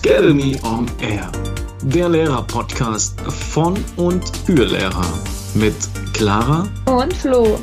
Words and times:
Academy 0.00 0.56
on 0.62 0.86
Air, 1.00 1.28
der 1.82 2.08
Lehrer-Podcast 2.08 3.20
von 3.20 3.76
und 3.96 4.24
für 4.46 4.64
Lehrer 4.64 5.04
mit 5.54 5.74
Clara 6.14 6.68
und 6.86 7.12
Flo. 7.12 7.58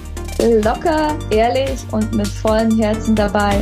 Locker, 0.62 1.18
ehrlich 1.30 1.80
und 1.94 2.14
mit 2.14 2.28
vollem 2.28 2.78
Herzen 2.78 3.16
dabei. 3.16 3.62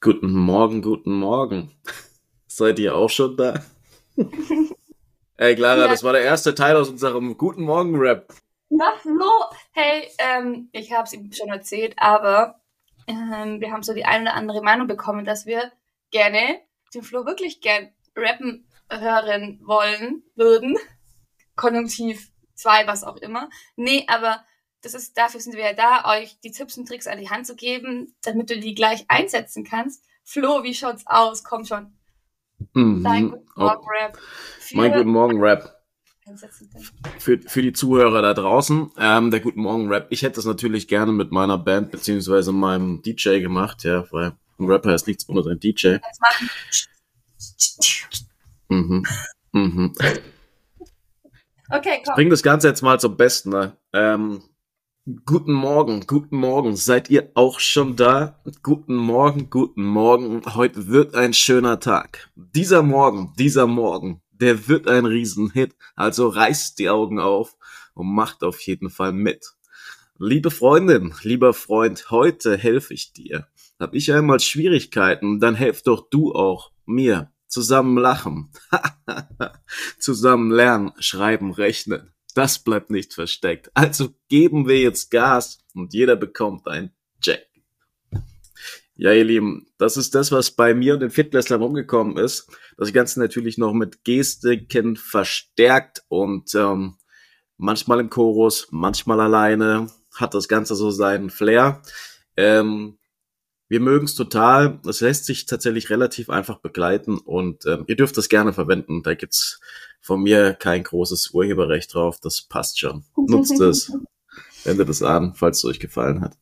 Guten 0.00 0.32
Morgen, 0.32 0.82
guten 0.82 1.12
Morgen. 1.12 1.70
Seid 2.48 2.80
ihr 2.80 2.96
auch 2.96 3.10
schon 3.10 3.36
da? 3.36 3.62
Ey, 5.36 5.54
Clara, 5.54 5.82
ja. 5.82 5.88
das 5.88 6.02
war 6.02 6.12
der 6.12 6.22
erste 6.22 6.56
Teil 6.56 6.74
aus 6.74 6.88
unserem 6.88 7.38
Guten 7.38 7.62
Morgen-Rap. 7.62 8.34
Na, 8.70 8.92
Flo, 8.98 9.30
hey, 9.72 10.08
ähm, 10.18 10.68
ich 10.72 10.92
habe 10.92 11.04
es 11.04 11.12
ihm 11.14 11.32
schon 11.32 11.48
erzählt, 11.48 11.94
aber 11.96 12.60
ähm, 13.06 13.60
wir 13.60 13.72
haben 13.72 13.82
so 13.82 13.94
die 13.94 14.04
eine 14.04 14.24
oder 14.24 14.34
andere 14.34 14.62
Meinung 14.62 14.86
bekommen, 14.86 15.24
dass 15.24 15.46
wir 15.46 15.72
gerne 16.10 16.60
den 16.94 17.02
Flo 17.02 17.24
wirklich 17.24 17.60
gern 17.62 17.90
rappen 18.14 18.68
hören 18.90 19.60
wollen 19.64 20.22
würden. 20.34 20.76
Konjunktiv 21.56 22.30
2, 22.54 22.86
was 22.86 23.04
auch 23.04 23.16
immer. 23.16 23.48
Nee, 23.76 24.04
aber 24.06 24.44
das 24.82 24.94
ist, 24.94 25.16
dafür 25.16 25.40
sind 25.40 25.56
wir 25.56 25.64
ja 25.64 25.72
da, 25.72 26.04
euch 26.16 26.38
die 26.40 26.50
Tipps 26.50 26.76
und 26.76 26.86
Tricks 26.86 27.06
an 27.06 27.18
die 27.18 27.30
Hand 27.30 27.46
zu 27.46 27.56
geben, 27.56 28.14
damit 28.22 28.50
du 28.50 28.58
die 28.58 28.74
gleich 28.74 29.06
einsetzen 29.08 29.64
kannst. 29.64 30.04
Flo, 30.24 30.62
wie 30.62 30.74
schaut's 30.74 31.06
aus? 31.06 31.42
Komm 31.42 31.64
schon. 31.64 31.96
Mhm. 32.74 33.02
Dein 33.02 33.30
Guten 33.30 33.48
Morgen 33.56 33.88
Rap. 33.88 34.18
Mein 34.72 34.92
Guten 34.92 35.10
Morgen 35.10 35.40
Rap 35.40 35.77
für, 37.18 37.38
für 37.38 37.62
die 37.62 37.72
Zuhörer 37.72 38.22
da 38.22 38.34
draußen, 38.34 38.90
ähm, 38.98 39.30
der 39.30 39.40
Guten 39.40 39.62
Morgen 39.62 39.88
Rap. 39.88 40.08
Ich 40.10 40.22
hätte 40.22 40.36
das 40.36 40.44
natürlich 40.44 40.88
gerne 40.88 41.12
mit 41.12 41.32
meiner 41.32 41.58
Band 41.58 41.90
beziehungsweise 41.90 42.52
meinem 42.52 43.02
DJ 43.02 43.40
gemacht, 43.40 43.84
ja, 43.84 44.04
weil 44.12 44.32
ein 44.58 44.66
Rapper 44.66 44.94
ist 44.94 45.06
nichts 45.06 45.28
ohne 45.28 45.42
sein 45.42 45.60
DJ. 45.60 45.96
Mhm. 48.68 49.04
Mhm. 49.52 49.94
Okay, 51.70 52.02
komm. 52.04 52.12
Ich 52.12 52.14
bring 52.14 52.30
das 52.30 52.42
Ganze 52.42 52.68
jetzt 52.68 52.82
mal 52.82 52.98
zum 52.98 53.16
Besten. 53.16 53.50
Ne? 53.50 53.76
Ähm, 53.92 54.42
guten 55.24 55.52
Morgen, 55.52 56.06
guten 56.06 56.36
Morgen. 56.36 56.76
Seid 56.76 57.10
ihr 57.10 57.30
auch 57.34 57.60
schon 57.60 57.96
da? 57.96 58.40
Guten 58.62 58.96
Morgen, 58.96 59.50
guten 59.50 59.84
Morgen. 59.84 60.42
Heute 60.54 60.88
wird 60.88 61.14
ein 61.14 61.32
schöner 61.32 61.80
Tag. 61.80 62.30
Dieser 62.34 62.82
Morgen, 62.82 63.32
dieser 63.38 63.66
Morgen 63.66 64.20
der 64.40 64.68
wird 64.68 64.88
ein 64.88 65.06
Riesenhit. 65.06 65.76
Also 65.96 66.28
reißt 66.28 66.78
die 66.78 66.88
Augen 66.88 67.20
auf 67.20 67.56
und 67.94 68.12
macht 68.12 68.42
auf 68.42 68.60
jeden 68.60 68.90
Fall 68.90 69.12
mit. 69.12 69.52
Liebe 70.18 70.50
Freundin, 70.50 71.14
lieber 71.22 71.54
Freund, 71.54 72.10
heute 72.10 72.56
helfe 72.56 72.92
ich 72.94 73.12
dir. 73.12 73.46
Hab 73.78 73.94
ich 73.94 74.12
einmal 74.12 74.40
Schwierigkeiten, 74.40 75.38
dann 75.38 75.54
helf 75.54 75.82
doch 75.82 76.08
du 76.10 76.32
auch 76.32 76.72
mir. 76.86 77.32
Zusammen 77.46 77.96
lachen, 77.96 78.50
zusammen 79.98 80.50
lernen, 80.50 80.92
schreiben, 80.98 81.52
rechnen. 81.52 82.12
Das 82.34 82.58
bleibt 82.58 82.90
nicht 82.90 83.14
versteckt. 83.14 83.70
Also 83.74 84.14
geben 84.28 84.68
wir 84.68 84.78
jetzt 84.80 85.10
Gas 85.10 85.58
und 85.74 85.94
jeder 85.94 86.16
bekommt 86.16 86.68
ein 86.68 86.92
Jack. 87.22 87.46
Ja, 89.00 89.12
ihr 89.12 89.24
Lieben, 89.24 89.68
das 89.78 89.96
ist 89.96 90.16
das, 90.16 90.32
was 90.32 90.50
bei 90.50 90.74
mir 90.74 90.94
und 90.94 91.00
den 91.00 91.10
Fitnesslern 91.10 91.62
rumgekommen 91.62 92.16
ist. 92.16 92.50
Das 92.76 92.92
Ganze 92.92 93.20
natürlich 93.20 93.56
noch 93.56 93.72
mit 93.72 94.04
Gestiken 94.04 94.96
verstärkt 94.96 96.02
und 96.08 96.52
ähm, 96.56 96.96
manchmal 97.58 98.00
im 98.00 98.10
Chorus, 98.10 98.66
manchmal 98.72 99.20
alleine. 99.20 99.86
Hat 100.16 100.34
das 100.34 100.48
Ganze 100.48 100.74
so 100.74 100.90
seinen 100.90 101.30
Flair. 101.30 101.80
Ähm, 102.36 102.98
wir 103.68 103.78
mögen 103.78 104.06
es 104.06 104.16
total. 104.16 104.80
Es 104.84 105.00
lässt 105.00 105.26
sich 105.26 105.46
tatsächlich 105.46 105.90
relativ 105.90 106.28
einfach 106.28 106.58
begleiten 106.58 107.18
und 107.18 107.66
ähm, 107.66 107.84
ihr 107.86 107.94
dürft 107.94 108.16
das 108.16 108.28
gerne 108.28 108.52
verwenden. 108.52 109.04
Da 109.04 109.14
gibt's 109.14 109.60
von 110.00 110.20
mir 110.22 110.54
kein 110.54 110.82
großes 110.82 111.30
Urheberrecht 111.30 111.94
drauf. 111.94 112.18
Das 112.20 112.42
passt 112.42 112.80
schon. 112.80 113.04
Nutzt 113.16 113.60
es. 113.60 113.92
Wendet 114.64 114.88
es 114.88 115.04
an, 115.04 115.34
falls 115.34 115.58
es 115.58 115.64
euch 115.66 115.78
gefallen 115.78 116.20
hat. 116.20 116.36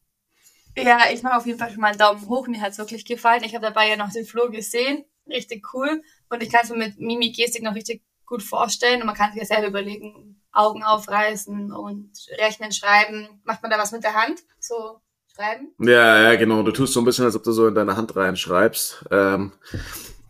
Ja, 0.76 1.00
ich 1.12 1.22
mache 1.22 1.36
auf 1.36 1.46
jeden 1.46 1.58
Fall 1.58 1.70
schon 1.70 1.80
mal 1.80 1.88
einen 1.88 1.98
Daumen 1.98 2.28
hoch. 2.28 2.46
Mir 2.46 2.60
hat's 2.60 2.78
wirklich 2.78 3.04
gefallen. 3.04 3.44
Ich 3.44 3.54
habe 3.54 3.64
dabei 3.64 3.88
ja 3.88 3.96
noch 3.96 4.12
den 4.12 4.26
Flo 4.26 4.50
gesehen. 4.50 5.04
Richtig 5.28 5.72
cool. 5.72 6.02
Und 6.28 6.42
ich 6.42 6.50
kann 6.50 6.60
es 6.64 6.70
mir 6.70 6.76
mit 6.76 6.98
Mimik-Gestik 6.98 7.62
noch 7.62 7.74
richtig 7.74 8.02
gut 8.26 8.42
vorstellen. 8.42 9.00
Und 9.00 9.06
man 9.06 9.16
kann 9.16 9.32
sich 9.32 9.40
ja 9.40 9.46
selber 9.46 9.68
überlegen, 9.68 10.42
Augen 10.52 10.82
aufreißen 10.82 11.72
und 11.72 12.10
rechnen, 12.38 12.72
schreiben. 12.72 13.40
Macht 13.44 13.62
man 13.62 13.70
da 13.70 13.78
was 13.78 13.92
mit 13.92 14.04
der 14.04 14.14
Hand? 14.14 14.40
So 14.58 15.00
schreiben? 15.34 15.72
Ja, 15.78 16.22
ja, 16.22 16.36
genau. 16.36 16.62
Du 16.62 16.72
tust 16.72 16.92
so 16.92 17.00
ein 17.00 17.04
bisschen, 17.04 17.24
als 17.24 17.36
ob 17.36 17.42
du 17.42 17.52
so 17.52 17.68
in 17.68 17.74
deine 17.74 17.96
Hand 17.96 18.14
reinschreibst. 18.14 19.04
Ähm, 19.10 19.52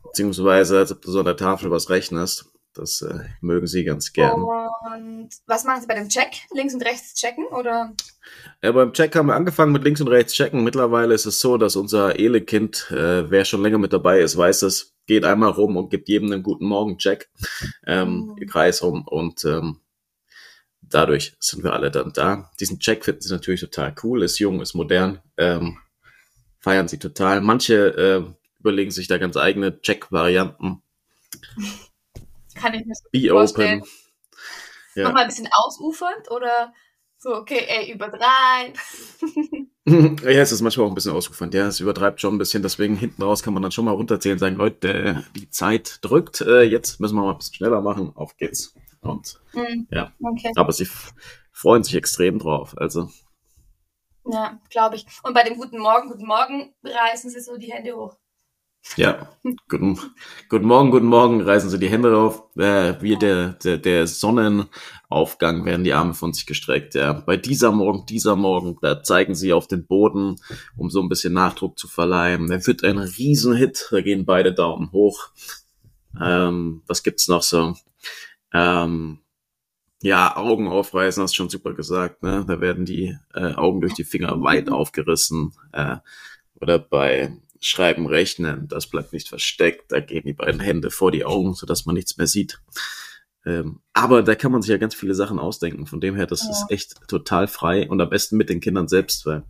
beziehungsweise 0.03 0.78
als 0.78 0.93
ob 0.93 1.03
du 1.03 1.11
so 1.11 1.21
an 1.21 1.27
der 1.27 1.37
Tafel 1.37 1.71
was 1.71 1.91
rechnest. 1.91 2.53
Das 2.76 3.03
äh, 3.03 3.20
mögen 3.41 3.66
sie 3.66 3.84
ganz 3.84 4.12
gern. 4.12 4.42
Und 4.42 5.31
was 5.47 5.64
machen 5.64 5.81
sie 5.81 5.87
bei 5.87 5.94
dem 5.94 6.09
Check? 6.09 6.42
Links 6.54 6.75
und 6.75 6.84
rechts 6.84 7.14
checken 7.14 7.47
oder? 7.47 7.94
Ja, 8.62 8.72
beim 8.72 8.92
Check 8.92 9.14
haben 9.16 9.26
wir 9.26 9.34
angefangen 9.34 9.72
mit 9.72 9.84
links 9.84 10.00
und 10.00 10.09
rechts 10.09 10.34
checken. 10.34 10.64
Mittlerweile 10.64 11.15
ist 11.15 11.26
es 11.26 11.41
so, 11.41 11.56
dass 11.56 11.76
unser 11.76 12.19
Ele-Kind, 12.19 12.91
äh, 12.91 13.31
wer 13.31 13.44
schon 13.44 13.62
länger 13.62 13.78
mit 13.78 13.92
dabei 13.92 14.20
ist, 14.20 14.36
weiß 14.36 14.62
es, 14.62 14.94
geht 15.06 15.25
einmal 15.25 15.50
rum 15.50 15.76
und 15.76 15.91
gibt 15.91 16.09
jedem 16.09 16.32
einen 16.32 16.42
guten 16.42 16.66
Morgen-Check 16.66 17.31
ähm, 17.86 18.26
mhm. 18.26 18.36
im 18.38 18.48
Kreis 18.48 18.82
rum 18.82 19.06
und 19.06 19.44
ähm, 19.44 19.81
dadurch 20.82 21.36
sind 21.41 21.65
wir 21.65 21.72
alle 21.72 21.91
dann 21.91 22.12
da. 22.12 22.50
Diesen 22.60 22.78
Check 22.78 23.04
finden 23.04 23.22
sie 23.22 23.32
natürlich 23.32 23.60
total 23.60 23.94
cool, 24.03 24.22
ist 24.22 24.38
jung, 24.38 24.60
ist 24.60 24.75
modern, 24.75 25.20
ähm, 25.36 25.78
feiern 26.59 26.88
sie 26.88 26.98
total. 26.98 27.41
Manche 27.41 27.75
äh, 27.75 28.22
überlegen 28.60 28.91
sich 28.91 29.09
da 29.09 29.19
ganz 29.19 29.36
eigene 29.36 29.81
Check-Varianten. 29.81 30.82
Kann 32.56 32.75
ich 32.75 32.84
mir 32.84 32.94
so 32.94 33.09
Be 33.12 33.28
vorstellen. 33.28 33.81
Open. 33.81 33.91
Ja. 34.94 35.05
Nochmal 35.05 35.22
ein 35.22 35.28
bisschen 35.28 35.49
ausufernd 35.53 36.31
oder 36.31 36.72
so, 37.19 37.34
okay, 37.34 37.65
ey, 37.67 37.93
übertreibt. 37.93 38.78
ja, 40.22 40.43
es 40.43 40.53
ist 40.53 40.61
manchmal 40.61 40.87
auch 40.87 40.91
ein 40.91 40.95
bisschen 40.95 41.12
ausufernd. 41.12 41.55
Ja, 41.55 41.66
es 41.66 41.81
übertreibt 41.81 42.21
schon 42.21 42.34
ein 42.34 42.39
bisschen. 42.39 42.62
Deswegen 42.62 42.97
hinten 42.97 43.22
raus 43.22 43.43
kann 43.43 43.55
man 43.55 43.62
dann 43.62 43.72
schon 43.72 43.84
mal 43.84 43.93
runterzählen 43.93 44.39
sagen, 44.39 44.56
Leute, 44.56 45.25
die 45.34 45.50
Zeit 45.50 45.99
drückt. 46.03 46.41
Äh, 46.43 46.62
jetzt 46.62 47.00
müssen 47.00 47.16
wir 47.16 47.22
mal 47.22 47.33
ein 47.33 47.39
bisschen 47.39 47.55
schneller 47.55 47.81
machen. 47.81 48.12
Auf 48.15 48.37
geht's. 48.37 48.75
Und 49.00 49.41
mm, 49.53 49.87
ja, 49.91 50.12
okay. 50.22 50.53
aber 50.56 50.72
sie 50.72 50.89
freuen 51.53 51.84
sich 51.84 51.95
extrem 51.95 52.39
drauf. 52.39 52.75
Also. 52.77 53.11
Ja, 54.25 54.61
glaube 54.71 54.97
ich. 54.97 55.06
Und 55.22 55.34
bei 55.34 55.43
dem 55.43 55.56
Guten 55.56 55.78
Morgen, 55.78 56.09
Guten 56.09 56.27
Morgen 56.27 56.75
reißen 56.84 57.31
sie 57.31 57.41
so 57.41 57.56
die 57.56 57.72
Hände 57.72 57.97
hoch. 57.97 58.16
Ja, 58.94 59.28
guten, 59.69 59.98
guten 60.48 60.66
Morgen, 60.66 60.91
guten 60.91 61.06
Morgen, 61.06 61.42
reißen 61.42 61.69
Sie 61.69 61.78
die 61.78 61.91
Hände 61.91 62.16
auf. 62.16 62.44
Äh, 62.56 62.94
wie 63.02 63.16
der, 63.16 63.54
der, 63.54 63.76
der 63.76 64.06
Sonnenaufgang 64.06 65.64
werden 65.66 65.84
die 65.84 65.92
Arme 65.92 66.14
von 66.14 66.32
sich 66.32 66.47
gestreckt. 66.47 66.94
Ja. 66.94 67.12
Bei 67.12 67.36
dieser 67.36 67.72
Morgen, 67.72 68.06
dieser 68.06 68.36
Morgen, 68.36 68.78
da 68.80 69.02
zeigen 69.02 69.34
Sie 69.34 69.52
auf 69.52 69.66
den 69.66 69.86
Boden, 69.86 70.36
um 70.76 70.88
so 70.88 71.02
ein 71.02 71.10
bisschen 71.10 71.34
Nachdruck 71.34 71.78
zu 71.78 71.88
verleihen. 71.88 72.47
Der 72.47 72.64
wird 72.66 72.84
ein 72.84 72.98
Riesenhit, 72.98 73.88
da 73.91 74.00
gehen 74.00 74.24
beide 74.24 74.54
Daumen 74.54 74.92
hoch. 74.92 75.28
Ähm, 76.18 76.82
was 76.86 77.03
gibt's 77.03 77.28
noch 77.28 77.42
so? 77.42 77.74
Ähm, 78.54 79.18
ja, 80.00 80.36
Augen 80.36 80.68
aufreißen, 80.68 81.22
hast 81.22 81.32
du 81.32 81.36
schon 81.36 81.50
super 81.50 81.74
gesagt. 81.74 82.22
Ne? 82.22 82.44
Da 82.48 82.60
werden 82.60 82.86
die 82.86 83.16
äh, 83.34 83.53
Augen 83.54 83.80
durch 83.82 83.94
die 83.94 84.04
Finger 84.04 84.41
weit 84.42 84.70
aufgerissen. 84.70 85.53
Äh, 85.72 85.97
oder 86.60 86.78
bei 86.78 87.36
Schreiben, 87.66 88.06
Rechnen, 88.06 88.69
das 88.69 88.87
bleibt 88.87 89.12
nicht 89.12 89.28
versteckt, 89.28 89.91
da 89.91 89.99
gehen 89.99 90.22
die 90.25 90.34
beiden 90.34 90.60
Hände 90.60 90.93
vor 90.93 91.10
die 91.10 91.25
Augen, 91.25 91.54
sodass 91.54 91.84
man 91.84 91.97
nichts 91.97 92.16
mehr 92.16 92.28
sieht. 92.28 92.60
Ähm, 93.44 93.81
aber 93.93 94.22
da 94.22 94.37
kann 94.37 94.53
man 94.53 94.62
sich 94.62 94.71
ja 94.71 94.77
ganz 94.77 94.94
viele 94.94 95.16
Sachen 95.16 95.41
ausdenken. 95.41 95.87
Von 95.87 96.00
dem 96.00 96.15
her, 96.15 96.28
das 96.28 96.44
ja. 96.44 96.50
ist 96.50 96.66
echt 96.71 97.09
total 97.09 97.49
frei 97.49 97.89
und 97.89 98.01
am 98.01 98.09
besten 98.09 98.36
mit 98.36 98.51
den 98.51 98.60
Kindern 98.60 98.86
selbst, 98.86 99.27
weil 99.27 99.42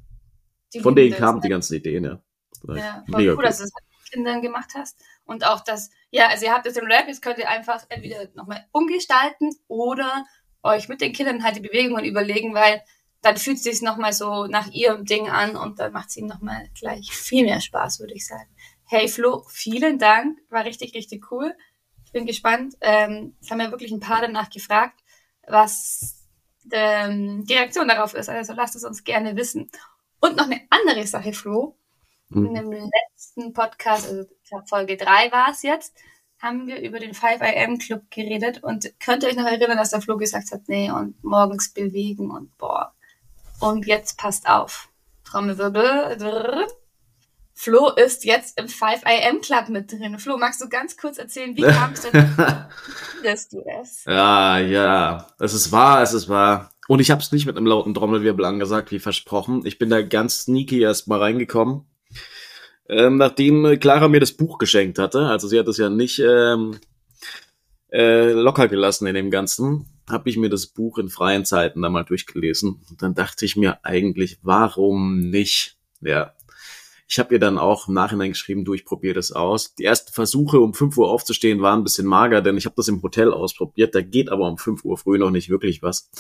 die 0.73 0.81
von 0.81 0.97
denen 0.97 1.15
kamen 1.15 1.43
die 1.43 1.51
ganzen 1.51 1.75
Ideen, 1.75 2.05
ja. 2.05 2.23
Ja, 2.69 3.05
Mega 3.07 3.33
cool, 3.33 3.37
cool, 3.37 3.45
dass 3.45 3.59
du 3.59 3.65
das 3.65 3.73
mit 3.75 4.11
Kindern 4.11 4.41
gemacht 4.41 4.71
hast. 4.75 4.99
Und 5.27 5.47
auch 5.47 5.61
das, 5.61 5.91
ja, 6.11 6.29
also 6.29 6.47
ihr 6.47 6.53
habt 6.53 6.65
jetzt 6.65 6.79
im 6.79 6.87
Rap, 6.87 7.09
jetzt 7.09 7.21
könnt 7.21 7.37
ihr 7.37 7.51
einfach 7.51 7.85
entweder 7.91 8.29
nochmal 8.33 8.65
umgestalten 8.73 9.51
oder 9.69 10.25
euch 10.63 10.89
mit 10.89 11.03
den 11.03 11.13
Kindern 11.13 11.45
halt 11.45 11.57
die 11.57 11.61
Bewegungen 11.61 12.07
überlegen, 12.07 12.55
weil 12.55 12.81
dann 13.23 13.37
fühlt 13.37 13.57
es 13.57 13.65
sich 13.65 13.83
nochmal 13.83 14.13
so 14.13 14.47
nach 14.47 14.69
ihrem 14.73 15.05
Ding 15.05 15.29
an 15.29 15.57
und 15.57 15.79
dann 15.79 15.93
macht 15.93 16.11
es 16.11 16.17
ihm 16.17 16.27
nochmal 16.27 16.69
gleich 16.79 17.11
viel 17.13 17.45
mehr 17.45 17.61
Spaß, 17.61 18.01
würde 18.01 18.15
ich 18.15 18.27
sagen. 18.27 18.49
Hey 18.85 19.09
Flo, 19.09 19.45
vielen 19.49 19.99
Dank, 19.99 20.39
war 20.49 20.65
richtig, 20.65 20.95
richtig 20.95 21.31
cool. 21.33 21.55
Ich 22.05 22.13
bin 22.13 22.27
gespannt. 22.27 22.75
Ähm, 22.81 23.37
es 23.41 23.51
haben 23.51 23.61
ja 23.61 23.71
wirklich 23.71 23.91
ein 23.91 24.01
paar 24.01 24.21
danach 24.21 24.49
gefragt, 24.49 25.01
was 25.47 26.25
ähm, 26.71 27.45
die 27.45 27.55
Reaktion 27.55 27.89
darauf 27.89 28.15
ist. 28.15 28.29
Also 28.29 28.53
lasst 28.53 28.77
es 28.77 28.85
uns 28.85 29.05
gerne 29.05 29.37
wissen. 29.37 29.71
Und 30.21 30.37
noch 30.37 30.47
eine 30.47 30.63
andere 30.71 31.07
Sache, 31.07 31.33
Flo. 31.33 31.77
Mhm. 32.29 32.47
In 32.47 32.55
dem 32.55 32.71
letzten 32.71 33.53
Podcast, 33.53 34.09
also 34.09 34.27
Folge 34.67 34.97
3 34.97 35.31
war 35.33 35.51
es 35.51 35.63
jetzt, 35.63 35.97
haben 36.39 36.67
wir 36.67 36.81
über 36.81 36.99
den 36.99 37.13
5am 37.13 37.79
Club 37.79 38.03
geredet 38.11 38.63
und 38.63 38.93
könnt 39.01 39.23
ihr 39.23 39.29
euch 39.29 39.37
noch 39.37 39.47
erinnern, 39.47 39.79
dass 39.79 39.91
der 39.91 40.01
Flo 40.01 40.17
gesagt 40.17 40.53
hat, 40.53 40.63
nee, 40.69 40.91
und 40.91 41.23
morgens 41.23 41.73
bewegen 41.73 42.31
und 42.31 42.57
boah, 42.59 42.95
und 43.61 43.87
jetzt 43.87 44.19
passt 44.19 44.49
auf. 44.49 44.89
Trommelwirbel. 45.25 46.67
Flo 47.59 47.91
ist 47.91 48.25
jetzt 48.25 48.61
im 48.61 48.69
5 48.69 49.03
AM 49.05 49.41
Club 49.41 49.71
mit 49.71 49.91
drin. 49.91 50.19
Flo, 50.19 50.37
magst 50.37 50.61
du 50.61 50.69
ganz 50.69 50.97
kurz 50.97 51.17
erzählen, 51.17 51.57
wie 51.57 51.63
kamst 51.63 52.05
du 52.05 52.11
dass 53.25 53.49
du 53.49 53.63
es? 53.81 54.05
Ja, 54.05 54.59
ja, 54.59 55.27
es 55.39 55.55
ist 55.55 55.73
wahr, 55.73 56.03
es 56.03 56.13
ist 56.13 56.29
wahr. 56.29 56.71
Und 56.87 57.01
ich 57.01 57.11
habe 57.11 57.23
es 57.23 57.33
nicht 57.33 57.47
mit 57.47 57.57
einem 57.57 57.67
lauten 57.67 57.95
Trommelwirbel 57.95 58.45
angesagt, 58.45 58.93
wie 58.93 58.99
versprochen. 58.99 59.65
Ich 59.65 59.79
bin 59.79 59.89
da 59.89 60.03
ganz 60.03 60.43
sneaky 60.43 60.83
erst 60.83 61.09
mal 61.09 61.19
reingekommen, 61.19 61.87
ähm, 62.89 63.17
nachdem 63.17 63.81
Clara 63.81 64.09
mir 64.09 64.21
das 64.21 64.33
Buch 64.33 64.59
geschenkt 64.59 64.99
hatte. 64.99 65.27
Also 65.27 65.49
sie 65.49 65.59
hat 65.59 65.67
es 65.67 65.79
ja 65.79 65.89
nicht 65.89 66.19
ähm, 66.19 66.79
äh, 67.91 68.33
locker 68.33 68.69
gelassen 68.69 69.07
in 69.07 69.15
dem 69.15 69.31
Ganzen. 69.31 69.96
Habe 70.09 70.31
ich 70.31 70.37
mir 70.37 70.51
das 70.51 70.67
Buch 70.67 70.99
in 70.99 71.09
freien 71.09 71.45
Zeiten 71.45 71.83
da 71.83 71.89
mal 71.89 72.05
durchgelesen. 72.05 72.81
Und 72.89 73.03
dann 73.03 73.15
dachte 73.15 73.45
ich 73.45 73.57
mir 73.57 73.85
eigentlich, 73.85 74.39
warum 74.43 75.31
nicht? 75.31 75.77
Ja, 76.01 76.33
ich 77.09 77.19
habe 77.19 77.35
ihr 77.35 77.41
dann 77.41 77.57
auch 77.59 77.87
im 77.87 77.95
Nachhinein 77.95 78.31
geschrieben, 78.31 78.65
du, 78.65 78.75
ich 78.75 78.85
probiere 78.85 79.15
das 79.15 79.31
aus. 79.31 79.75
Die 79.75 79.85
ersten 79.85 80.13
Versuche, 80.13 80.59
um 80.59 80.75
5 80.75 80.97
Uhr 80.99 81.09
aufzustehen, 81.09 81.63
waren 81.63 81.81
ein 81.81 81.85
bisschen 81.85 82.07
mager, 82.07 82.43
denn 82.43 82.57
ich 82.57 82.67
habe 82.67 82.75
das 82.77 82.89
im 82.89 83.01
Hotel 83.03 83.33
ausprobiert. 83.33 83.95
Da 83.95 84.01
geht 84.01 84.29
aber 84.29 84.49
um 84.49 84.59
5 84.59 84.85
Uhr 84.85 84.99
früh 84.99 85.19
noch 85.19 85.31
nicht 85.31 85.49
wirklich 85.49 85.83
was. 85.83 86.11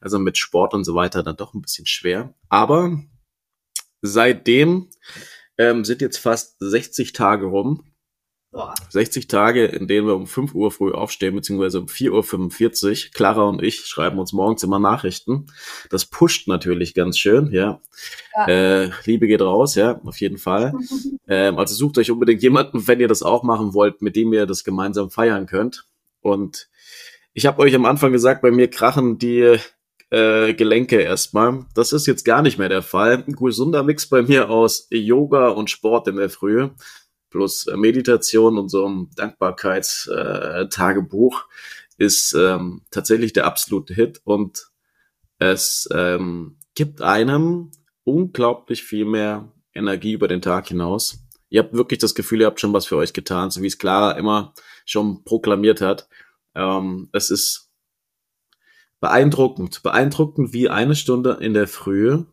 Also 0.00 0.18
mit 0.18 0.38
Sport 0.38 0.72
und 0.74 0.84
so 0.84 0.94
weiter 0.94 1.22
dann 1.22 1.36
doch 1.36 1.54
ein 1.54 1.62
bisschen 1.62 1.86
schwer. 1.86 2.34
Aber 2.48 3.02
seitdem 4.02 4.88
ähm, 5.58 5.84
sind 5.84 6.00
jetzt 6.00 6.18
fast 6.18 6.56
60 6.60 7.12
Tage 7.12 7.46
rum. 7.46 7.84
Boah. 8.56 8.74
60 8.88 9.28
Tage, 9.28 9.66
in 9.66 9.86
denen 9.86 10.06
wir 10.06 10.16
um 10.16 10.26
5 10.26 10.54
Uhr 10.54 10.70
früh 10.70 10.90
aufstehen, 10.90 11.34
beziehungsweise 11.34 11.78
um 11.78 11.88
4.45 11.88 13.08
Uhr. 13.08 13.12
Clara 13.12 13.42
und 13.42 13.62
ich 13.62 13.80
schreiben 13.80 14.18
uns 14.18 14.32
morgens 14.32 14.62
immer 14.62 14.78
Nachrichten. 14.78 15.48
Das 15.90 16.06
pusht 16.06 16.48
natürlich 16.48 16.94
ganz 16.94 17.18
schön, 17.18 17.50
ja. 17.52 17.82
ja. 18.34 18.46
Äh, 18.48 18.90
Liebe 19.04 19.26
geht 19.26 19.42
raus, 19.42 19.74
ja, 19.74 20.00
auf 20.02 20.18
jeden 20.22 20.38
Fall. 20.38 20.72
ähm, 21.28 21.58
also 21.58 21.74
sucht 21.74 21.98
euch 21.98 22.10
unbedingt 22.10 22.42
jemanden, 22.42 22.88
wenn 22.88 22.98
ihr 22.98 23.08
das 23.08 23.22
auch 23.22 23.42
machen 23.42 23.74
wollt, 23.74 24.00
mit 24.00 24.16
dem 24.16 24.32
ihr 24.32 24.46
das 24.46 24.64
gemeinsam 24.64 25.10
feiern 25.10 25.44
könnt. 25.44 25.84
Und 26.22 26.70
ich 27.34 27.44
habe 27.44 27.60
euch 27.60 27.74
am 27.74 27.84
Anfang 27.84 28.10
gesagt, 28.10 28.40
bei 28.40 28.50
mir 28.50 28.70
krachen 28.70 29.18
die 29.18 29.58
äh, 30.08 30.54
Gelenke 30.54 31.02
erstmal. 31.02 31.66
Das 31.74 31.92
ist 31.92 32.06
jetzt 32.06 32.24
gar 32.24 32.40
nicht 32.40 32.56
mehr 32.56 32.70
der 32.70 32.82
Fall. 32.82 33.22
Ein 33.26 33.36
gesunder 33.36 33.82
Mix 33.82 34.08
bei 34.08 34.22
mir 34.22 34.48
aus 34.48 34.86
Yoga 34.88 35.48
und 35.48 35.68
Sport 35.68 36.08
in 36.08 36.16
der 36.16 36.30
Früh 36.30 36.70
plus 37.36 37.66
äh, 37.66 37.76
Meditation 37.76 38.56
und 38.58 38.70
so 38.70 38.88
ein 38.88 39.10
Dankbarkeitstagebuch 39.14 41.42
äh, 41.42 42.04
ist 42.04 42.34
ähm, 42.34 42.80
tatsächlich 42.90 43.34
der 43.34 43.44
absolute 43.44 43.92
Hit 43.92 44.22
und 44.24 44.68
es 45.38 45.86
ähm, 45.92 46.56
gibt 46.74 47.02
einem 47.02 47.72
unglaublich 48.04 48.84
viel 48.84 49.04
mehr 49.04 49.52
Energie 49.74 50.12
über 50.12 50.28
den 50.28 50.40
Tag 50.40 50.68
hinaus. 50.68 51.18
Ihr 51.50 51.62
habt 51.62 51.74
wirklich 51.74 51.98
das 51.98 52.14
Gefühl, 52.14 52.40
ihr 52.40 52.46
habt 52.46 52.60
schon 52.60 52.72
was 52.72 52.86
für 52.86 52.96
euch 52.96 53.12
getan, 53.12 53.50
so 53.50 53.60
wie 53.60 53.66
es 53.66 53.76
Clara 53.76 54.12
immer 54.12 54.54
schon 54.86 55.22
proklamiert 55.24 55.82
hat. 55.82 56.08
Ähm, 56.54 57.10
es 57.12 57.30
ist 57.30 57.70
beeindruckend, 59.00 59.82
beeindruckend, 59.82 60.54
wie 60.54 60.70
eine 60.70 60.96
Stunde 60.96 61.36
in 61.40 61.52
der 61.52 61.68
Früh 61.68 62.24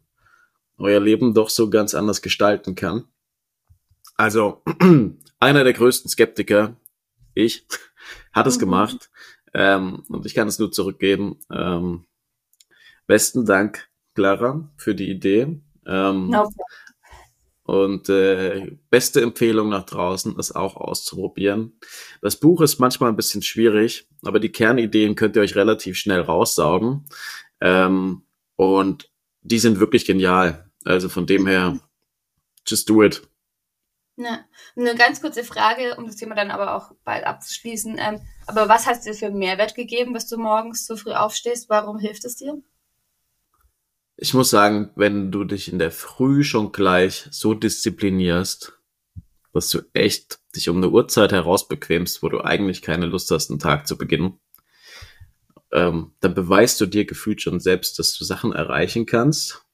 euer 0.77 1.01
Leben 1.01 1.33
doch 1.33 1.49
so 1.49 1.69
ganz 1.69 1.93
anders 1.93 2.21
gestalten 2.21 2.75
kann. 2.75 3.03
Also, 4.15 4.61
einer 5.39 5.63
der 5.63 5.73
größten 5.73 6.09
Skeptiker, 6.09 6.77
ich, 7.33 7.67
hat 8.33 8.47
es 8.47 8.57
mhm. 8.57 8.61
gemacht. 8.61 9.09
Ähm, 9.53 10.03
und 10.09 10.25
ich 10.25 10.33
kann 10.33 10.47
es 10.47 10.59
nur 10.59 10.71
zurückgeben. 10.71 11.39
Ähm, 11.51 12.05
besten 13.05 13.45
Dank, 13.45 13.89
Clara, 14.15 14.71
für 14.77 14.95
die 14.95 15.09
Idee. 15.09 15.61
Ähm, 15.85 16.29
no. 16.29 16.49
Und 17.65 18.09
äh, 18.09 18.77
beste 18.89 19.21
Empfehlung 19.21 19.69
nach 19.69 19.85
draußen, 19.85 20.37
es 20.37 20.51
auch 20.51 20.75
auszuprobieren. 20.75 21.79
Das 22.21 22.37
Buch 22.37 22.59
ist 22.61 22.79
manchmal 22.79 23.09
ein 23.09 23.15
bisschen 23.15 23.41
schwierig, 23.41 24.09
aber 24.21 24.41
die 24.41 24.51
Kernideen 24.51 25.15
könnt 25.15 25.37
ihr 25.37 25.41
euch 25.41 25.55
relativ 25.55 25.97
schnell 25.97 26.19
raussaugen. 26.21 27.05
Ähm, 27.61 28.23
und 28.57 29.09
die 29.41 29.59
sind 29.59 29.79
wirklich 29.79 30.05
genial. 30.05 30.69
Also 30.83 31.07
von 31.07 31.25
dem 31.25 31.47
her, 31.47 31.79
just 32.67 32.89
do 32.89 33.01
it. 33.01 33.21
Ja. 34.15 34.45
Eine 34.75 34.95
ganz 34.95 35.21
kurze 35.21 35.43
Frage, 35.43 35.95
um 35.97 36.05
das 36.05 36.17
Thema 36.17 36.35
dann 36.35 36.51
aber 36.51 36.75
auch 36.75 36.91
bald 37.03 37.25
abzuschließen. 37.25 37.97
Ähm, 37.97 38.21
aber 38.45 38.69
was 38.69 38.85
hat 38.85 38.97
es 38.97 39.03
dir 39.03 39.13
für 39.13 39.27
einen 39.27 39.39
Mehrwert 39.39 39.75
gegeben, 39.75 40.13
dass 40.13 40.27
du 40.27 40.37
morgens 40.37 40.85
so 40.85 40.95
früh 40.95 41.13
aufstehst? 41.13 41.69
Warum 41.69 41.97
hilft 41.97 42.23
es 42.25 42.35
dir? 42.35 42.61
Ich 44.15 44.35
muss 44.35 44.51
sagen, 44.51 44.91
wenn 44.95 45.31
du 45.31 45.43
dich 45.43 45.71
in 45.71 45.79
der 45.79 45.91
Früh 45.91 46.43
schon 46.43 46.71
gleich 46.71 47.27
so 47.31 47.55
disziplinierst, 47.55 48.73
dass 49.53 49.69
du 49.69 49.81
echt 49.93 50.39
dich 50.55 50.69
um 50.69 50.77
eine 50.77 50.89
Uhrzeit 50.89 51.31
herausbequemst, 51.31 52.21
wo 52.21 52.29
du 52.29 52.41
eigentlich 52.41 52.83
keine 52.83 53.07
Lust 53.07 53.31
hast, 53.31 53.49
einen 53.49 53.59
Tag 53.59 53.87
zu 53.87 53.97
beginnen, 53.97 54.39
ähm, 55.71 56.13
dann 56.19 56.35
beweist 56.35 56.79
du 56.79 56.85
dir 56.85 57.05
gefühlt 57.05 57.41
schon 57.41 57.59
selbst, 57.59 57.97
dass 57.97 58.15
du 58.15 58.23
Sachen 58.23 58.53
erreichen 58.53 59.07
kannst, 59.07 59.65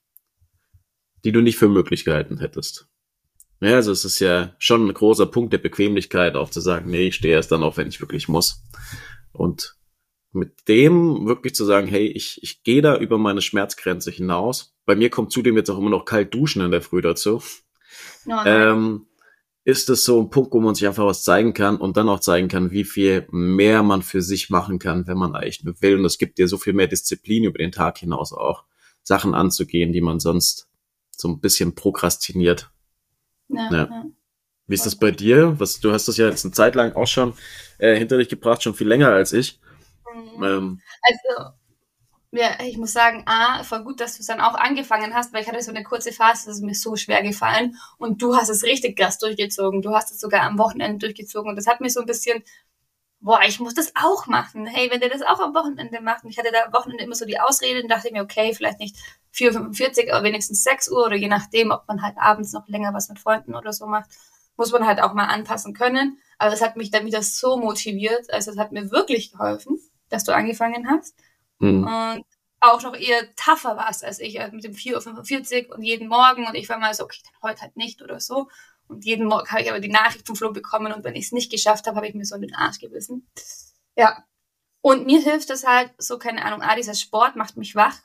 die 1.25 1.33
du 1.33 1.41
nicht 1.41 1.57
für 1.57 1.67
möglich 1.67 2.05
gehalten 2.05 2.39
hättest. 2.39 2.87
Ja, 3.61 3.75
also 3.75 3.91
es 3.91 4.05
ist 4.05 4.19
ja 4.19 4.55
schon 4.57 4.87
ein 4.87 4.93
großer 4.93 5.25
Punkt 5.25 5.51
der 5.51 5.57
Bequemlichkeit, 5.57 6.35
auch 6.35 6.49
zu 6.49 6.61
sagen, 6.61 6.89
nee, 6.89 7.07
ich 7.07 7.15
stehe 7.15 7.33
erst 7.33 7.51
dann 7.51 7.63
auf, 7.63 7.77
wenn 7.77 7.89
ich 7.89 7.99
wirklich 7.99 8.29
muss. 8.29 8.63
Und 9.33 9.75
mit 10.31 10.67
dem 10.67 11.25
wirklich 11.25 11.55
zu 11.55 11.65
sagen, 11.65 11.87
hey, 11.87 12.07
ich, 12.07 12.39
ich 12.41 12.63
gehe 12.63 12.81
da 12.81 12.97
über 12.97 13.17
meine 13.17 13.41
Schmerzgrenze 13.41 14.11
hinaus. 14.11 14.75
Bei 14.85 14.95
mir 14.95 15.09
kommt 15.09 15.31
zudem 15.31 15.57
jetzt 15.57 15.69
auch 15.69 15.77
immer 15.77 15.89
noch 15.89 16.05
kalt 16.05 16.33
duschen 16.33 16.61
in 16.61 16.71
der 16.71 16.81
Früh 16.81 17.01
dazu. 17.01 17.41
Oh 18.27 18.31
ähm, 18.45 19.07
ist 19.65 19.89
es 19.89 20.03
so 20.03 20.19
ein 20.21 20.29
Punkt, 20.29 20.53
wo 20.53 20.59
man 20.61 20.75
sich 20.75 20.87
einfach 20.87 21.05
was 21.05 21.23
zeigen 21.23 21.53
kann 21.53 21.77
und 21.77 21.97
dann 21.97 22.09
auch 22.09 22.19
zeigen 22.19 22.47
kann, 22.47 22.71
wie 22.71 22.83
viel 22.83 23.27
mehr 23.31 23.83
man 23.83 24.01
für 24.01 24.21
sich 24.21 24.49
machen 24.49 24.79
kann, 24.79 25.07
wenn 25.07 25.17
man 25.17 25.35
eigentlich 25.35 25.63
will. 25.81 25.99
Und 25.99 26.05
es 26.05 26.17
gibt 26.17 26.37
dir 26.37 26.47
so 26.47 26.57
viel 26.57 26.73
mehr 26.73 26.87
Disziplin 26.87 27.43
über 27.43 27.57
den 27.57 27.71
Tag 27.71 27.97
hinaus 27.97 28.31
auch, 28.31 28.63
Sachen 29.03 29.33
anzugehen, 29.33 29.91
die 29.91 30.01
man 30.01 30.19
sonst 30.19 30.67
so 31.11 31.27
ein 31.27 31.39
bisschen 31.39 31.75
prokrastiniert. 31.75 32.71
Ja, 33.49 33.69
ja. 33.71 34.05
Wie 34.67 34.75
ist 34.75 34.85
das 34.85 34.95
bei 34.95 35.11
dir? 35.11 35.59
Was, 35.59 35.79
du 35.79 35.91
hast 35.91 36.07
das 36.07 36.17
ja 36.17 36.27
jetzt 36.27 36.45
eine 36.45 36.53
Zeit 36.53 36.75
lang 36.75 36.93
auch 36.93 37.07
schon 37.07 37.33
äh, 37.79 37.95
hinter 37.95 38.17
dich 38.17 38.29
gebracht, 38.29 38.61
schon 38.61 38.75
viel 38.75 38.87
länger 38.87 39.09
als 39.09 39.33
ich. 39.33 39.59
Mhm. 40.13 40.43
Ähm, 40.43 40.81
also, 41.01 41.49
ja, 42.31 42.51
ich 42.63 42.77
muss 42.77 42.93
sagen, 42.93 43.23
A, 43.25 43.63
voll 43.63 43.83
gut, 43.83 43.99
dass 43.99 44.15
du 44.15 44.21
es 44.21 44.27
dann 44.27 44.39
auch 44.39 44.53
angefangen 44.53 45.15
hast, 45.15 45.33
weil 45.33 45.41
ich 45.41 45.47
hatte 45.47 45.63
so 45.63 45.71
eine 45.71 45.83
kurze 45.83 46.11
Phase, 46.11 46.45
das 46.45 46.57
ist 46.57 46.63
mir 46.63 46.75
so 46.75 46.95
schwer 46.95 47.23
gefallen 47.23 47.75
und 47.97 48.21
du 48.21 48.35
hast 48.35 48.49
es 48.49 48.63
richtig 48.63 48.97
krass 48.97 49.17
durchgezogen. 49.17 49.81
Du 49.81 49.95
hast 49.95 50.11
es 50.11 50.19
sogar 50.19 50.43
am 50.43 50.59
Wochenende 50.59 50.99
durchgezogen 50.99 51.49
und 51.49 51.55
das 51.55 51.65
hat 51.65 51.81
mir 51.81 51.89
so 51.89 52.01
ein 52.01 52.05
bisschen, 52.05 52.43
boah, 53.21 53.41
ich 53.45 53.59
muss 53.59 53.73
das 53.73 53.93
auch 53.95 54.27
machen. 54.27 54.65
Hey, 54.65 54.89
wenn 54.91 54.99
der 54.99 55.09
das 55.09 55.21
auch 55.21 55.39
am 55.39 55.53
Wochenende 55.53 56.01
macht, 56.01 56.23
und 56.23 56.29
ich 56.29 56.37
hatte 56.37 56.51
da 56.51 56.65
am 56.65 56.73
Wochenende 56.73 57.03
immer 57.03 57.15
so 57.15 57.25
die 57.25 57.39
Ausrede, 57.39 57.81
dann 57.81 57.89
dachte 57.89 58.07
ich 58.07 58.13
mir, 58.13 58.23
okay, 58.23 58.53
vielleicht 58.53 58.79
nicht 58.79 58.95
4.45 59.33 60.07
Uhr, 60.07 60.13
aber 60.13 60.23
wenigstens 60.23 60.63
6 60.63 60.89
Uhr 60.89 61.05
oder 61.05 61.15
je 61.15 61.27
nachdem, 61.27 61.71
ob 61.71 61.87
man 61.87 62.01
halt 62.01 62.17
abends 62.17 62.53
noch 62.53 62.67
länger 62.67 62.93
was 62.93 63.09
mit 63.09 63.19
Freunden 63.19 63.55
oder 63.55 63.73
so 63.73 63.85
macht, 63.85 64.09
muss 64.57 64.71
man 64.71 64.85
halt 64.85 65.01
auch 65.01 65.13
mal 65.13 65.25
anpassen 65.25 65.73
können. 65.73 66.19
Aber 66.37 66.53
es 66.53 66.61
hat 66.61 66.77
mich 66.77 66.91
dann 66.91 67.05
wieder 67.05 67.21
so 67.21 67.57
motiviert, 67.57 68.31
also 68.31 68.51
es 68.51 68.57
hat 68.57 68.71
mir 68.71 68.91
wirklich 68.91 69.31
geholfen, 69.31 69.79
dass 70.09 70.23
du 70.23 70.33
angefangen 70.33 70.89
hast. 70.89 71.15
Mhm. 71.59 71.83
Und 71.83 72.25
auch 72.61 72.81
noch 72.81 72.95
eher 72.95 73.33
tougher 73.35 73.77
warst 73.77 74.03
als 74.03 74.19
ich 74.19 74.39
also 74.41 74.53
mit 74.53 74.63
dem 74.65 74.73
4.45 74.73 75.69
Uhr 75.69 75.75
und 75.75 75.83
jeden 75.83 76.07
Morgen 76.07 76.45
und 76.45 76.55
ich 76.55 76.67
war 76.67 76.77
mal 76.77 76.93
so, 76.93 77.05
okay, 77.05 77.19
dann 77.23 77.49
heute 77.49 77.61
halt 77.61 77.77
nicht 77.77 78.01
oder 78.01 78.19
so. 78.19 78.49
Und 78.89 79.05
jeden 79.05 79.27
Morgen 79.27 79.49
habe 79.49 79.61
ich 79.61 79.69
aber 79.69 79.79
die 79.79 79.89
Nachricht 79.89 80.27
vom 80.27 80.35
Flo 80.35 80.51
bekommen 80.51 80.91
und 80.91 81.03
wenn 81.03 81.15
ich 81.15 81.25
es 81.25 81.31
nicht 81.31 81.51
geschafft 81.51 81.87
habe, 81.87 81.95
habe 81.95 82.07
ich 82.07 82.15
mir 82.15 82.25
so 82.25 82.35
in 82.35 82.41
den 82.41 82.55
Arsch 82.55 82.79
gebissen. 82.79 83.29
Ja. 83.95 84.25
Und 84.81 85.05
mir 85.05 85.21
hilft 85.21 85.49
das 85.49 85.65
halt, 85.65 85.91
so 85.97 86.17
keine 86.17 86.43
Ahnung, 86.43 86.61
ah, 86.61 86.75
dieser 86.75 86.95
Sport 86.95 87.35
macht 87.35 87.55
mich 87.55 87.75
wach 87.75 87.99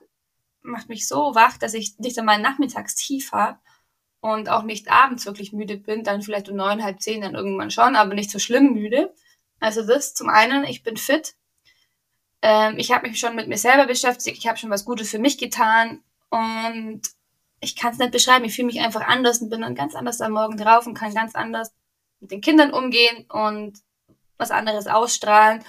macht 0.65 0.89
mich 0.89 1.07
so 1.07 1.35
wach, 1.35 1.59
dass 1.59 1.75
ich 1.75 1.99
nicht 1.99 2.19
einmal 2.19 2.41
nachmittags 2.41 2.95
tief 2.95 3.33
habe 3.33 3.59
und 4.21 4.49
auch 4.49 4.63
nicht 4.63 4.91
abends 4.91 5.27
wirklich 5.27 5.53
müde 5.53 5.77
bin, 5.77 6.03
dann 6.03 6.23
vielleicht 6.23 6.49
um 6.49 6.57
neun, 6.57 6.83
halb 6.83 7.01
zehn 7.01 7.21
dann 7.21 7.35
irgendwann 7.35 7.71
schon, 7.71 7.97
aber 7.97 8.15
nicht 8.15 8.31
so 8.31 8.39
schlimm 8.39 8.73
müde. 8.73 9.15
Also 9.61 9.87
das 9.87 10.15
zum 10.15 10.29
einen, 10.29 10.65
ich 10.65 10.83
bin 10.83 10.97
fit. 10.97 11.35
Ähm, 12.43 12.79
ich 12.79 12.91
habe 12.93 13.09
mich 13.09 13.19
schon 13.21 13.37
mit 13.37 13.49
mir 13.49 13.59
selber 13.59 13.87
beschäftigt, 13.87 14.39
ich 14.39 14.47
habe 14.49 14.59
schon 14.59 14.71
was 14.71 14.85
Gutes 14.85 15.11
für 15.11 15.19
mich 15.19 15.39
getan 15.39 16.03
und 16.31 17.03
ich 17.65 17.77
kann 17.77 17.93
es 17.93 17.99
nicht 17.99 18.13
beschreiben, 18.13 18.45
ich 18.45 18.55
fühle 18.55 18.67
mich 18.67 18.81
einfach 18.81 19.07
anders 19.07 19.41
und 19.41 19.51
bin 19.51 19.63
dann 19.63 19.75
ganz 19.75 19.95
anders 19.95 20.21
am 20.21 20.33
Morgen 20.33 20.57
drauf 20.57 20.87
und 20.87 20.95
kann 20.95 21.15
ganz 21.15 21.35
anders 21.35 21.73
mit 22.21 22.31
den 22.31 22.41
Kindern 22.41 22.73
umgehen 22.73 23.27
und 23.31 23.79
was 24.37 24.51
anderes 24.51 24.87
ausstrahlen. 24.87 25.65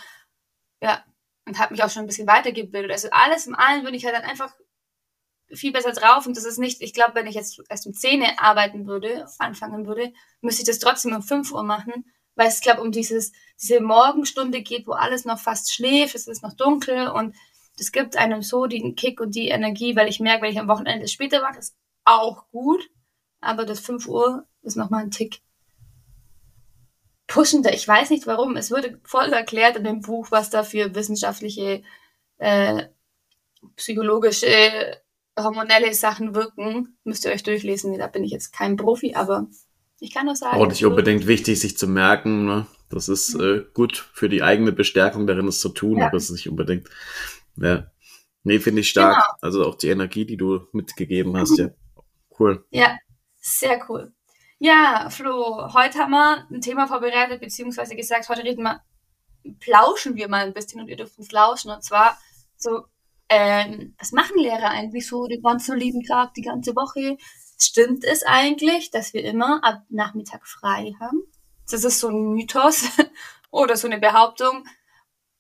Ja, 0.82 1.04
und 1.48 1.58
habe 1.60 1.74
mich 1.74 1.84
auch 1.84 1.90
schon 1.90 2.04
ein 2.04 2.08
bisschen 2.08 2.28
weitergebildet. 2.28 2.92
Also 2.92 3.10
alles 3.12 3.48
im 3.48 3.56
Allen 3.56 3.84
würde 3.84 3.98
ich 3.98 4.06
halt 4.06 4.16
dann 4.16 4.24
einfach 4.24 4.54
viel 5.54 5.72
besser 5.72 5.92
drauf 5.92 6.25
und 6.25 6.36
das 6.36 6.44
ist 6.44 6.58
nicht, 6.58 6.82
ich 6.82 6.94
glaube, 6.94 7.16
wenn 7.16 7.28
ich 7.28 7.36
jetzt 7.36 7.62
erst 7.70 7.86
um 7.86 7.94
10 7.94 8.22
Uhr 8.22 8.28
arbeiten 8.38 8.88
würde, 8.88 9.28
anfangen 9.38 9.86
würde, 9.86 10.12
müsste 10.42 10.64
ich 10.64 10.68
das 10.68 10.80
trotzdem 10.80 11.14
um 11.14 11.22
5 11.22 11.52
Uhr 11.52 11.64
machen, 11.64 12.06
weil 12.36 12.48
es, 12.48 12.62
glaube 12.62 12.82
um 12.82 12.92
dieses, 12.92 13.32
diese 13.62 13.80
Morgenstunde 13.80 14.62
geht, 14.62 14.88
wo 14.88 14.94
alles 14.94 15.24
noch 15.24 15.40
fast 15.40 15.72
schläft, 15.72 16.16
es 16.16 16.28
ist 16.28 16.44
noch 16.44 16.54
dunkel 16.54 17.08
und 17.10 17.36
das 17.78 17.92
gibt 17.92 18.18
einem 18.18 18.42
so 18.42 18.66
den 18.66 18.96
Kick 18.96 19.20
und 19.20 19.36
die 19.36 19.50
Energie, 19.50 19.96
weil 19.96 20.08
ich 20.08 20.20
merke, 20.20 20.44
wenn 20.44 20.52
ich 20.52 20.60
am 20.60 20.68
Wochenende 20.68 21.08
später 21.08 21.42
mache, 21.42 21.60
ist 21.60 21.75
auch 22.05 22.50
gut, 22.51 22.89
aber 23.41 23.65
das 23.65 23.79
5 23.79 24.07
Uhr 24.07 24.45
ist 24.62 24.77
nochmal 24.77 25.03
ein 25.03 25.12
Tick 25.12 25.41
pushender. 27.27 27.74
Ich 27.74 27.88
weiß 27.88 28.09
nicht 28.12 28.27
warum. 28.27 28.55
Es 28.55 28.71
wurde 28.71 29.00
voll 29.03 29.33
erklärt 29.33 29.77
in 29.77 29.83
dem 29.83 30.01
Buch, 30.01 30.27
was 30.31 30.50
da 30.50 30.63
für 30.63 30.95
wissenschaftliche, 30.95 31.83
äh, 32.38 32.83
psychologische, 33.75 34.47
hormonelle 35.38 35.93
Sachen 35.93 36.35
wirken. 36.35 36.97
Müsst 37.03 37.25
ihr 37.25 37.31
euch 37.31 37.43
durchlesen. 37.43 37.97
Da 37.97 38.07
bin 38.07 38.24
ich 38.24 38.31
jetzt 38.31 38.53
kein 38.53 38.77
Profi, 38.77 39.15
aber 39.15 39.47
ich 40.00 40.13
kann 40.13 40.25
nur 40.25 40.35
sagen. 40.35 40.57
Auch 40.57 40.67
nicht 40.67 40.85
unbedingt 40.85 41.27
wichtig, 41.27 41.59
sich 41.59 41.77
zu 41.77 41.88
merken. 41.88 42.45
Ne? 42.45 42.67
Das 42.89 43.09
ist 43.09 43.35
äh, 43.35 43.63
gut 43.74 43.97
für 44.13 44.29
die 44.29 44.43
eigene 44.43 44.71
Bestärkung 44.71 45.27
darin, 45.27 45.47
es 45.47 45.59
zu 45.59 45.69
tun, 45.69 45.97
ja. 45.97 46.07
aber 46.07 46.17
es 46.17 46.25
ist 46.25 46.31
nicht 46.31 46.50
unbedingt. 46.50 46.89
Ja. 47.57 47.91
Nee, 48.43 48.59
finde 48.59 48.81
ich 48.81 48.89
stark. 48.89 49.15
Genau. 49.15 49.38
Also 49.41 49.65
auch 49.65 49.75
die 49.75 49.89
Energie, 49.89 50.25
die 50.25 50.38
du 50.38 50.67
mitgegeben 50.71 51.35
hast, 51.35 51.57
ja. 51.57 51.69
Cool. 52.38 52.65
Ja, 52.70 52.98
sehr 53.39 53.84
cool. 53.89 54.13
Ja, 54.58 55.10
Flo, 55.10 55.74
heute 55.74 56.00
haben 56.00 56.12
wir 56.12 56.48
ein 56.50 56.62
Thema 56.62 56.88
vorbereitet, 56.88 57.42
beziehungsweise 57.42 57.96
gesagt, 57.96 58.30
heute 58.30 58.44
reden 58.44 58.63
wir, 58.63 58.82
plauschen 59.60 60.15
wir 60.15 60.27
mal 60.27 60.46
ein 60.46 60.54
bisschen 60.54 60.82
und 60.82 60.88
ihr 60.88 60.96
dürft 60.96 61.18
uns 61.18 61.32
lauschen. 61.32 61.72
Und 61.72 61.84
zwar 61.84 62.18
so, 62.58 62.86
ähm, 63.30 63.96
was 64.00 64.12
machen 64.12 64.38
Lehrer 64.38 64.70
eigentlich 64.70 65.08
so 65.08 65.27
den 65.27 65.42
ganzen 65.42 65.77
lieben 65.77 66.04
Tag, 66.04 66.34
die 66.34 66.42
ganze 66.42 66.75
Woche? 66.75 67.18
Stimmt 67.60 68.04
es 68.04 68.24
eigentlich, 68.24 68.92
dass 68.92 69.13
wir 69.13 69.24
immer 69.24 69.63
ab 69.63 69.84
Nachmittag 69.89 70.48
frei 70.48 70.94
haben? 71.00 71.24
Das 71.70 71.84
ist 71.84 72.00
so 72.00 72.10
ein 72.10 72.34
Mythos 72.34 72.89
oder 73.51 73.75
so 73.75 73.88
eine 73.88 74.00
Behauptung. 74.00 74.65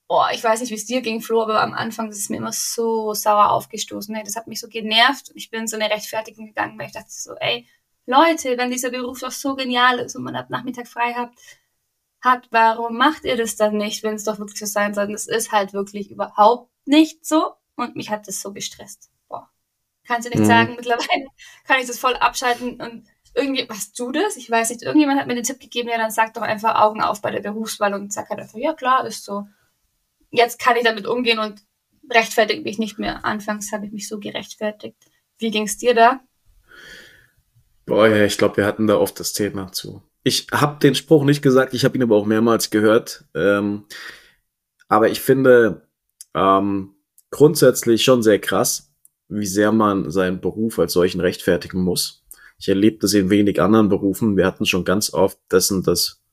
Oh, 0.07 0.23
ich 0.31 0.43
weiß 0.43 0.61
nicht, 0.61 0.69
wie 0.69 0.75
es 0.75 0.85
dir 0.85 1.01
ging, 1.01 1.21
Flo, 1.21 1.41
aber 1.41 1.61
am 1.61 1.73
Anfang 1.73 2.09
ist 2.09 2.19
es 2.19 2.29
mir 2.29 2.37
immer 2.37 2.51
so 2.51 3.13
sauer 3.15 3.49
aufgestoßen. 3.51 4.13
Hey, 4.13 4.23
das 4.23 4.35
hat 4.35 4.47
mich 4.47 4.59
so 4.59 4.67
genervt. 4.67 5.31
Ich 5.33 5.49
bin 5.49 5.61
in 5.61 5.67
so 5.67 5.77
eine 5.77 5.89
Rechtfertigung 5.89 6.45
gegangen, 6.45 6.77
weil 6.77 6.87
ich 6.87 6.93
dachte 6.93 7.09
so, 7.09 7.33
ey, 7.35 7.67
Leute, 8.05 8.57
wenn 8.57 8.69
dieser 8.69 8.91
Beruf 8.91 9.19
doch 9.19 9.31
so 9.31 9.55
genial 9.55 9.99
ist 9.99 10.15
und 10.15 10.23
man 10.23 10.35
ab 10.35 10.49
Nachmittag 10.51 10.87
frei 10.87 11.13
hat, 11.13 11.31
hat, 12.21 12.47
warum 12.51 12.97
macht 12.97 13.25
ihr 13.25 13.37
das 13.37 13.55
dann 13.55 13.77
nicht, 13.77 14.03
wenn 14.03 14.15
es 14.15 14.23
doch 14.23 14.39
wirklich 14.39 14.59
so 14.59 14.65
sein 14.65 14.93
soll? 14.93 15.11
Es 15.13 15.27
ist 15.27 15.51
halt 15.51 15.73
wirklich 15.73 16.11
überhaupt 16.11 16.69
nicht 16.85 17.25
so 17.25 17.53
und 17.75 17.95
mich 17.95 18.09
hat 18.09 18.27
das 18.27 18.41
so 18.41 18.53
gestresst. 18.53 19.09
Boah. 19.27 19.49
Kannst 20.05 20.27
du 20.27 20.29
nicht 20.29 20.41
mhm. 20.41 20.45
sagen, 20.45 20.75
mittlerweile 20.75 21.27
kann 21.67 21.79
ich 21.79 21.87
das 21.87 21.99
voll 21.99 22.15
abschalten 22.15 22.81
und 22.81 23.07
irgendwie, 23.33 23.67
was 23.69 23.91
du 23.91 24.11
das? 24.11 24.37
Ich 24.37 24.49
weiß 24.49 24.69
nicht, 24.69 24.81
irgendjemand 24.81 25.19
hat 25.19 25.27
mir 25.27 25.35
den 25.35 25.43
Tipp 25.43 25.59
gegeben, 25.59 25.89
ja, 25.89 25.97
dann 25.97 26.11
sag 26.11 26.33
doch 26.33 26.41
einfach 26.41 26.81
Augen 26.81 27.01
auf 27.01 27.21
bei 27.21 27.31
der 27.31 27.41
Berufswahl 27.41 27.93
und 27.93 28.13
sag 28.13 28.29
halt 28.29 28.39
einfach, 28.39 28.57
ja 28.57 28.73
klar, 28.73 29.05
ist 29.05 29.25
so. 29.25 29.47
Jetzt 30.35 30.59
kann 30.59 30.77
ich 30.77 30.83
damit 30.83 31.07
umgehen 31.07 31.39
und 31.39 31.61
rechtfertige 32.11 32.61
mich 32.61 32.77
nicht 32.77 32.99
mehr. 32.99 33.25
Anfangs 33.25 33.71
habe 33.71 33.85
ich 33.85 33.91
mich 33.91 34.07
so 34.07 34.19
gerechtfertigt. 34.19 34.97
Wie 35.37 35.51
ging's 35.51 35.77
dir 35.77 35.93
da? 35.93 36.19
Boah, 37.85 38.07
ja, 38.07 38.25
ich 38.25 38.37
glaube, 38.37 38.57
wir 38.57 38.65
hatten 38.65 38.87
da 38.87 38.97
oft 38.97 39.19
das 39.19 39.33
Thema 39.33 39.71
zu. 39.71 40.01
Ich 40.23 40.47
habe 40.51 40.79
den 40.79 40.95
Spruch 40.95 41.23
nicht 41.23 41.41
gesagt, 41.41 41.73
ich 41.73 41.85
habe 41.85 41.97
ihn 41.97 42.03
aber 42.03 42.15
auch 42.15 42.25
mehrmals 42.25 42.71
gehört. 42.71 43.25
Ähm, 43.35 43.85
aber 44.87 45.09
ich 45.09 45.21
finde 45.21 45.87
ähm, 46.33 46.95
grundsätzlich 47.29 48.03
schon 48.03 48.23
sehr 48.23 48.39
krass, 48.39 48.93
wie 49.27 49.45
sehr 49.45 49.71
man 49.71 50.11
seinen 50.11 50.41
Beruf 50.41 50.79
als 50.79 50.93
solchen 50.93 51.21
rechtfertigen 51.21 51.81
muss. 51.81 52.23
Ich 52.57 52.69
erlebe 52.69 52.99
das 52.99 53.13
in 53.13 53.29
wenig 53.29 53.61
anderen 53.61 53.89
Berufen. 53.89 54.37
Wir 54.37 54.45
hatten 54.45 54.65
schon 54.65 54.85
ganz 54.85 55.13
oft 55.13 55.39
dessen, 55.51 55.83
dass 55.83 56.23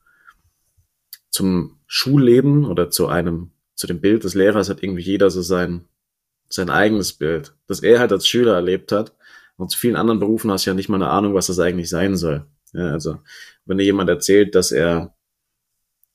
zum 1.30 1.80
Schulleben 1.86 2.64
oder 2.64 2.90
zu 2.90 3.08
einem, 3.08 3.51
zu 3.74 3.86
dem 3.86 4.00
Bild 4.00 4.24
des 4.24 4.34
Lehrers 4.34 4.68
hat 4.68 4.82
irgendwie 4.82 5.02
jeder 5.02 5.30
so 5.30 5.42
sein, 5.42 5.86
sein 6.48 6.70
eigenes 6.70 7.12
Bild, 7.12 7.54
das 7.66 7.80
er 7.80 8.00
halt 8.00 8.12
als 8.12 8.26
Schüler 8.26 8.54
erlebt 8.54 8.92
hat. 8.92 9.14
Und 9.56 9.70
zu 9.70 9.78
vielen 9.78 9.96
anderen 9.96 10.20
Berufen 10.20 10.50
hast 10.50 10.66
du 10.66 10.70
ja 10.70 10.74
nicht 10.74 10.88
mal 10.88 10.96
eine 10.96 11.08
Ahnung, 11.08 11.34
was 11.34 11.46
das 11.46 11.58
eigentlich 11.58 11.88
sein 11.88 12.16
soll. 12.16 12.46
Ja, 12.72 12.90
also, 12.90 13.18
wenn 13.64 13.78
dir 13.78 13.84
jemand 13.84 14.08
erzählt, 14.08 14.54
dass 14.54 14.72
er 14.72 15.14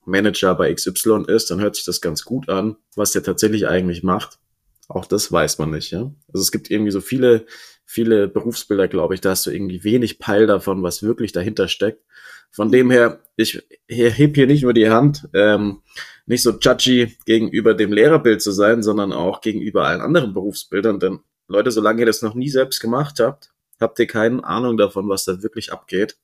Manager 0.06 0.56
bei 0.56 0.74
XY 0.74 1.26
ist, 1.28 1.52
dann 1.52 1.60
hört 1.60 1.76
sich 1.76 1.86
das 1.86 2.02
ganz 2.02 2.24
gut 2.24 2.50
an, 2.50 2.78
was 2.96 3.12
der 3.12 3.24
tatsächlich 3.24 3.68
eigentlich 3.68 4.04
macht. 4.04 4.40
Auch 4.88 5.06
das 5.06 5.32
weiß 5.32 5.60
man 5.60 5.72
nicht, 5.72 5.92
ja. 5.92 6.12
Also 6.30 6.42
es 6.42 6.52
gibt 6.52 6.72
irgendwie 6.72 6.92
so 6.92 7.02
viele 7.02 7.46
viele 7.88 8.28
Berufsbilder, 8.28 8.90
glaube 8.90 9.16
ich, 9.16 9.22
da 9.22 9.32
hast 9.32 9.46
du 9.48 9.52
irgendwie 9.52 9.84
wenig 9.84 10.20
Peil 10.20 10.46
davon, 10.46 10.84
was 10.84 11.02
wirklich 11.02 11.32
dahinter 11.32 11.70
steckt. 11.70 12.04
Von 12.52 12.70
dem 12.70 12.92
her, 12.92 13.22
ich 13.38 13.64
heb 13.88 14.36
hier 14.36 14.46
nicht 14.46 14.64
nur 14.64 14.74
die 14.74 14.90
Hand, 14.90 15.28
ähm, 15.34 15.82
nicht 16.28 16.44
so 16.44 16.52
judgy 16.52 17.18
gegenüber 17.26 17.74
dem 17.74 17.92
Lehrerbild 17.92 18.42
zu 18.42 18.52
sein, 18.52 18.84
sondern 18.84 19.12
auch 19.12 19.42
gegenüber 19.42 19.88
allen 19.88 20.02
anderen 20.02 20.34
Berufsbildern. 20.34 21.00
Denn 21.00 21.20
Leute, 21.48 21.72
solange 21.72 22.02
ihr 22.02 22.06
das 22.06 22.22
noch 22.22 22.36
nie 22.36 22.50
selbst 22.50 22.80
gemacht 22.80 23.20
habt, 23.20 23.52
habt 23.80 23.98
ihr 24.00 24.08
keine 24.08 24.44
Ahnung 24.44 24.78
davon, 24.78 25.10
was 25.10 25.26
da 25.26 25.42
wirklich 25.42 25.72
abgeht. 25.72 26.18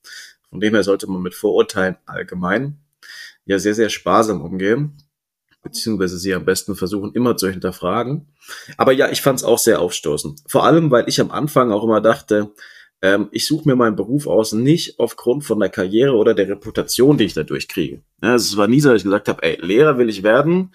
Von 0.49 0.59
dem 0.59 0.73
her 0.73 0.83
sollte 0.83 1.09
man 1.09 1.21
mit 1.21 1.33
Vorurteilen 1.33 1.97
allgemein 2.05 2.77
ja 3.45 3.59
sehr, 3.59 3.73
sehr 3.73 3.89
sparsam 3.89 4.41
umgehen 4.41 4.97
beziehungsweise 5.63 6.17
sie 6.17 6.33
am 6.33 6.45
besten 6.45 6.75
versuchen, 6.75 7.13
immer 7.13 7.37
zu 7.37 7.49
hinterfragen. 7.49 8.27
Aber 8.77 8.91
ja, 8.91 9.09
ich 9.09 9.21
fand 9.21 9.39
es 9.39 9.45
auch 9.45 9.57
sehr 9.57 9.79
aufstoßend. 9.79 10.41
Vor 10.47 10.65
allem, 10.65 10.91
weil 10.91 11.07
ich 11.07 11.19
am 11.19 11.31
Anfang 11.31 11.71
auch 11.71 11.83
immer 11.83 12.01
dachte, 12.01 12.51
ähm, 13.03 13.27
ich 13.31 13.45
suche 13.45 13.67
mir 13.67 13.75
meinen 13.75 13.97
Beruf 13.97 14.27
aus, 14.27 14.53
nicht 14.53 14.97
aufgrund 14.97 15.43
von 15.43 15.59
der 15.59 15.67
Karriere 15.67 16.15
oder 16.15 16.33
der 16.33 16.47
Reputation, 16.47 17.17
die 17.17 17.25
ich 17.25 17.33
dadurch 17.33 17.67
kriege. 17.67 18.01
Ja, 18.21 18.35
es 18.35 18.55
war 18.55 18.67
nie 18.67 18.79
so, 18.79 18.89
dass 18.89 19.01
ich 19.01 19.03
gesagt 19.03 19.27
habe, 19.27 19.43
ey, 19.43 19.57
Lehrer 19.61 19.97
will 19.97 20.09
ich 20.09 20.23
werden, 20.23 20.71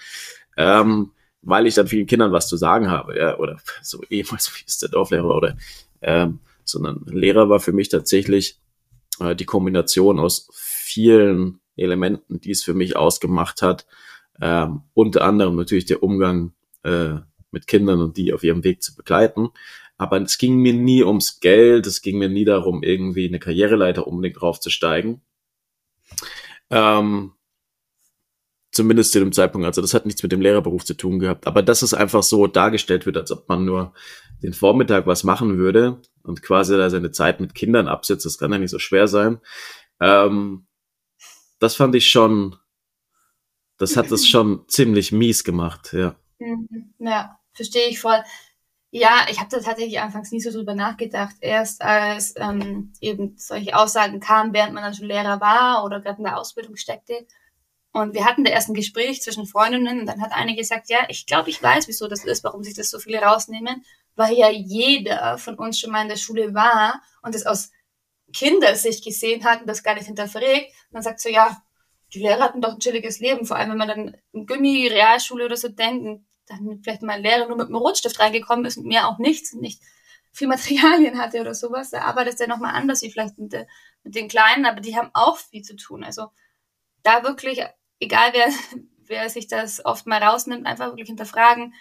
ähm, 0.59 1.13
weil 1.41 1.67
ich 1.67 1.75
dann 1.75 1.89
vielen 1.89 2.07
Kindern 2.07 2.31
was 2.31 2.47
zu 2.47 2.59
sagen 2.59 2.91
habe, 2.91 3.19
ja, 3.19 3.39
oder 3.39 3.57
so 3.83 4.03
ehemals 4.11 4.53
wie 4.55 4.65
ist 4.67 4.83
der 4.83 4.91
Dorflehrer 4.91 5.35
oder 5.35 5.57
ähm, 6.03 6.41
sondern 6.65 7.03
Lehrer 7.07 7.49
war 7.49 7.61
für 7.61 7.73
mich 7.73 7.89
tatsächlich 7.89 8.61
äh, 9.21 9.35
die 9.35 9.47
Kombination 9.47 10.19
aus 10.19 10.49
vielen 10.53 11.61
Elementen, 11.77 12.41
die 12.41 12.51
es 12.51 12.63
für 12.63 12.75
mich 12.75 12.95
ausgemacht 12.95 13.63
hat, 13.63 13.87
ähm, 14.39 14.83
unter 14.93 15.25
anderem 15.25 15.57
natürlich 15.57 15.87
der 15.87 16.03
Umgang 16.03 16.53
äh, 16.83 17.15
mit 17.51 17.67
Kindern 17.67 18.03
und 18.03 18.19
die 18.19 18.35
auf 18.35 18.45
ihrem 18.45 18.65
Weg 18.65 18.83
zu 18.83 18.95
begleiten. 18.95 19.49
Aber 19.99 20.21
es 20.23 20.39
ging 20.39 20.57
mir 20.57 20.73
nie 20.73 21.03
ums 21.03 21.41
Geld, 21.41 21.87
es 21.87 22.03
ging 22.03 22.19
mir 22.19 22.29
nie 22.29 22.45
darum, 22.45 22.83
irgendwie 22.83 23.27
eine 23.27 23.39
Karriereleiter 23.39 24.07
unbedingt 24.07 24.41
draufzusteigen. 24.41 25.21
Ähm, 26.71 27.33
zumindest 28.71 29.13
zu 29.13 29.19
dem 29.19 29.33
Zeitpunkt. 29.33 29.67
Also 29.67 29.83
das 29.83 29.95
hat 29.95 30.07
nichts 30.07 30.23
mit 30.23 30.33
dem 30.33 30.41
Lehrerberuf 30.41 30.85
zu 30.85 30.95
tun 30.95 31.19
gehabt. 31.19 31.47
Aber 31.47 31.63
dass 31.63 31.83
es 31.83 31.95
einfach 31.95 32.23
so 32.23 32.47
dargestellt 32.47 33.07
wird, 33.07 33.17
als 33.17 33.33
ob 33.33 33.49
man 33.49 33.65
nur 33.65 33.93
den 34.43 34.53
Vormittag 34.53 35.07
was 35.07 35.25
machen 35.25 35.59
würde 35.59 36.01
und 36.23 36.43
quasi 36.43 36.77
da 36.77 36.89
seine 36.89 37.11
Zeit 37.11 37.41
mit 37.41 37.55
Kindern 37.55 37.89
absetzt, 37.89 38.25
das 38.25 38.39
kann 38.39 38.53
ja 38.53 38.59
nicht 38.59 38.71
so 38.71 38.79
schwer 38.79 39.09
sein. 39.09 39.41
Ähm, 40.01 40.67
das 41.59 41.75
fand 41.75 41.97
ich 41.97 42.09
schon 42.09 42.57
das 43.79 43.97
hat 43.97 44.11
es 44.11 44.29
schon 44.29 44.65
ziemlich 44.69 45.13
mies 45.13 45.45
gemacht, 45.45 45.93
ja. 45.93 46.17
Mhm. 46.39 46.93
Ja, 46.99 47.39
verstehe 47.53 47.89
ich 47.89 48.01
voll. 48.01 48.19
Ja, 48.91 49.27
ich 49.31 49.39
habe 49.39 49.51
da 49.51 49.61
tatsächlich 49.61 50.01
anfangs 50.01 50.33
nie 50.33 50.41
so 50.41 50.51
drüber 50.51 50.75
nachgedacht. 50.75 51.37
Erst 51.41 51.83
als 51.83 52.35
ähm, 52.37 52.93
eben 53.01 53.37
solche 53.37 53.77
Aussagen 53.77 54.19
kamen, 54.21 54.55
während 54.55 54.73
man 54.73 54.83
dann 54.83 54.95
schon 54.95 55.07
Lehrer 55.07 55.41
war 55.41 55.85
oder 55.85 56.01
gerade 56.01 56.19
in 56.19 56.25
der 56.25 56.39
Ausbildung 56.39 56.77
steckte. 56.77 57.27
Und 57.93 58.15
wir 58.15 58.25
hatten 58.25 58.45
da 58.45 58.51
erst 58.51 58.69
ein 58.69 58.75
Gespräch 58.75 59.23
zwischen 59.23 59.47
Freundinnen 59.47 60.01
und 60.01 60.07
dann 60.07 60.23
hat 60.23 60.33
eine 60.33 60.55
gesagt, 60.55 60.89
ja, 60.89 61.01
ich 61.09 61.27
glaube, 61.27 61.51
ich 61.51 61.63
weiß, 61.63 61.89
wieso 61.89 62.09
das 62.09 62.25
ist, 62.25 62.45
warum 62.45 62.63
sich 62.63 62.75
das 62.75 62.91
so 62.91 62.99
viele 62.99 63.19
rausnehmen, 63.21 63.85
weil 64.15 64.35
ja 64.35 64.51
jeder 64.51 65.39
von 65.39 65.57
uns 65.57 65.79
schon 65.79 65.91
mal 65.91 66.03
in 66.03 66.09
der 66.09 66.17
Schule 66.17 66.55
war 66.55 67.03
und 67.23 67.35
es 67.35 67.47
aus 67.47 67.71
Kindersicht 68.33 69.05
gesehen 69.05 69.45
hat 69.45 69.63
und 69.63 69.67
das 69.67 69.83
gar 69.83 69.95
nicht 69.95 70.07
hinterfragt. 70.07 70.67
Dann 70.93 71.03
sagt 71.03 71.21
so, 71.21 71.29
ja, 71.29 71.63
die 72.15 72.21
Lehrer 72.21 72.45
hatten 72.45 72.61
doch 72.61 72.75
ein 72.75 72.81
chilliges 72.81 73.21
Leben, 73.21 73.47
vor 73.47 73.57
allem 73.57 73.71
wenn 73.71 73.79
man 73.79 73.89
dann 73.89 74.17
in 74.33 74.47
Gummi, 74.47 74.89
Realschule 74.89 75.45
oder 75.45 75.57
so 75.57 75.69
denkt, 75.69 76.23
dann 76.49 76.81
vielleicht 76.83 77.03
mal 77.03 77.15
ein 77.15 77.23
Lehrer 77.23 77.47
nur 77.47 77.57
mit 77.57 77.67
einem 77.67 77.77
Rotstift 77.77 78.19
reingekommen 78.19 78.65
ist 78.65 78.77
und 78.77 78.87
mehr 78.87 79.09
auch 79.09 79.19
nichts 79.19 79.53
und 79.53 79.61
nicht 79.61 79.81
viel 80.33 80.49
Materialien 80.49 81.19
hatte 81.19 81.41
oder 81.41 81.55
sowas, 81.55 81.91
da 81.91 82.03
arbeitet 82.03 82.41
er 82.41 82.49
nochmal 82.49 82.75
anders 82.75 83.03
wie 83.03 83.11
vielleicht 83.11 83.39
mit, 83.39 83.53
mit, 84.05 84.15
den 84.15 84.29
Kleinen, 84.29 84.67
aber 84.67 84.81
die 84.81 84.97
haben 84.97 85.11
auch 85.15 85.37
viel 85.37 85.63
zu 85.63 85.77
tun. 85.77 86.05
Also 86.05 86.29
da 87.03 87.25
wirklich, 87.25 87.63
egal 88.01 88.33
wer, 88.33 88.49
wer 89.07 89.29
sich 89.29 89.49
das 89.49 89.85
oft 89.85 90.07
mal 90.07 90.23
rausnimmt, 90.23 90.67
einfach 90.67 90.87
wirklich 90.87 91.09
hinterfragen, 91.09 91.75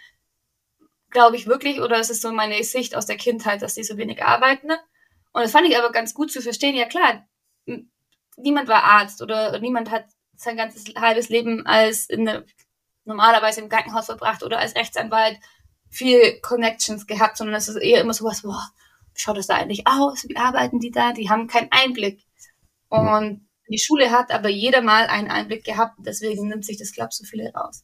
glaube 1.10 1.36
ich 1.36 1.48
wirklich, 1.48 1.80
oder 1.80 2.00
ist 2.00 2.10
es 2.10 2.22
so 2.22 2.32
meine 2.32 2.62
Sicht 2.64 2.96
aus 2.96 3.06
der 3.06 3.18
Kindheit, 3.18 3.62
dass 3.62 3.76
die 3.76 3.84
so 3.84 3.98
wenig 3.98 4.24
arbeiten? 4.24 4.72
Und 5.32 5.42
das 5.44 5.52
fand 5.52 5.68
ich 5.68 5.78
aber 5.78 5.92
ganz 5.92 6.14
gut 6.14 6.32
zu 6.32 6.42
verstehen. 6.42 6.76
Ja 6.76 6.86
klar, 6.86 7.28
niemand 8.38 8.68
war 8.68 8.84
Arzt 8.84 9.22
oder 9.22 9.60
niemand 9.60 9.92
hat 9.92 10.06
sein 10.36 10.58
ganzes 10.58 10.86
halbes 10.96 11.30
Leben 11.30 11.66
als 11.66 12.10
in 12.10 12.28
eine, 12.28 12.46
normalerweise 13.08 13.62
im 13.62 13.70
Krankenhaus 13.70 14.06
verbracht 14.06 14.44
oder 14.44 14.60
als 14.60 14.76
Rechtsanwalt 14.76 15.38
viel 15.90 16.40
Connections 16.42 17.08
gehabt, 17.08 17.38
sondern 17.38 17.56
es 17.56 17.68
ist 17.68 17.78
eher 17.78 18.02
immer 18.02 18.14
sowas, 18.14 18.42
boah, 18.42 18.70
wie 19.14 19.22
schaut 19.22 19.38
das 19.38 19.48
da 19.48 19.56
eigentlich 19.56 19.88
aus? 19.88 20.26
Wie 20.28 20.38
arbeiten 20.38 20.80
die 20.80 20.92
da? 20.92 21.14
Die 21.14 21.30
haben 21.30 21.48
keinen 21.48 21.72
Einblick. 21.72 22.22
Und 22.90 23.48
die 23.70 23.80
Schule 23.80 24.12
hat 24.12 24.32
aber 24.32 24.50
jeder 24.50 24.82
mal 24.82 25.08
einen 25.08 25.30
Einblick 25.30 25.64
gehabt, 25.64 25.96
deswegen 26.00 26.48
nimmt 26.48 26.66
sich 26.66 26.78
das, 26.78 26.92
glaube 26.92 27.10
ich, 27.12 27.18
so 27.18 27.26
viele 27.26 27.52
raus. 27.54 27.84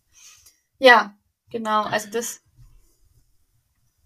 Ja, 0.80 1.16
genau, 1.50 1.84
also 1.84 2.10
das 2.10 2.44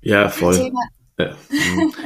ja, 0.02 0.30
voll. 0.30 0.72
Ja. 1.20 1.36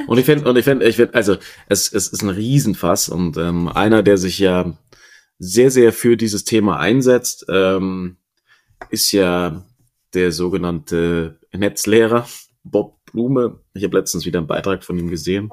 Und 0.07 0.17
ich 0.17 0.25
finde, 0.25 0.49
und 0.49 0.57
ich 0.57 0.63
finde, 0.63 0.87
ich 0.87 0.95
finde, 0.95 1.13
also 1.13 1.37
es, 1.67 1.91
es 1.91 2.07
ist 2.07 2.21
ein 2.21 2.29
Riesenfass 2.29 3.09
und 3.09 3.37
ähm, 3.37 3.67
einer, 3.67 4.03
der 4.03 4.17
sich 4.17 4.39
ja 4.39 4.77
sehr, 5.37 5.69
sehr 5.69 5.91
für 5.91 6.15
dieses 6.15 6.45
Thema 6.45 6.79
einsetzt, 6.79 7.45
ähm, 7.49 8.17
ist 8.91 9.11
ja 9.11 9.65
der 10.13 10.31
sogenannte 10.31 11.39
Netzlehrer 11.53 12.27
Bob 12.63 12.99
Blume. 13.11 13.59
Ich 13.73 13.83
habe 13.83 13.97
letztens 13.97 14.25
wieder 14.25 14.39
einen 14.39 14.47
Beitrag 14.47 14.83
von 14.83 14.97
ihm 14.97 15.09
gesehen. 15.09 15.49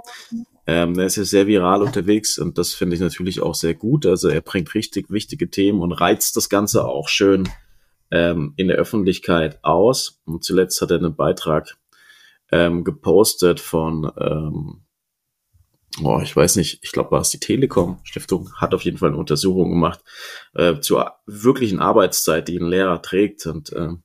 Ähm, 0.66 0.98
er 0.98 1.06
ist 1.06 1.16
ja 1.16 1.24
sehr 1.24 1.46
viral 1.46 1.82
unterwegs 1.82 2.38
und 2.38 2.58
das 2.58 2.74
finde 2.74 2.94
ich 2.94 3.00
natürlich 3.00 3.40
auch 3.40 3.54
sehr 3.54 3.74
gut. 3.74 4.04
Also 4.04 4.28
er 4.28 4.42
bringt 4.42 4.74
richtig 4.74 5.10
wichtige 5.10 5.50
Themen 5.50 5.80
und 5.80 5.92
reizt 5.92 6.36
das 6.36 6.48
Ganze 6.48 6.84
auch 6.84 7.08
schön 7.08 7.48
ähm, 8.10 8.52
in 8.56 8.68
der 8.68 8.76
Öffentlichkeit 8.76 9.64
aus. 9.64 10.20
Und 10.26 10.44
zuletzt 10.44 10.80
hat 10.82 10.90
er 10.90 10.98
einen 10.98 11.16
Beitrag 11.16 11.78
ähm, 12.52 12.84
gepostet 12.84 13.60
von, 13.60 14.10
ähm, 14.18 14.82
oh, 16.02 16.20
ich 16.22 16.34
weiß 16.34 16.56
nicht, 16.56 16.80
ich 16.82 16.92
glaube, 16.92 17.12
war 17.12 17.20
es 17.20 17.30
die 17.30 17.40
Telekom 17.40 18.00
Stiftung, 18.04 18.52
hat 18.56 18.74
auf 18.74 18.82
jeden 18.82 18.98
Fall 18.98 19.10
eine 19.10 19.18
Untersuchung 19.18 19.70
gemacht 19.70 20.00
äh, 20.54 20.80
zur 20.80 21.14
wirklichen 21.26 21.80
Arbeitszeit, 21.80 22.48
die 22.48 22.58
ein 22.58 22.68
Lehrer 22.68 23.02
trägt 23.02 23.46
und 23.46 23.72
ähm, 23.74 24.02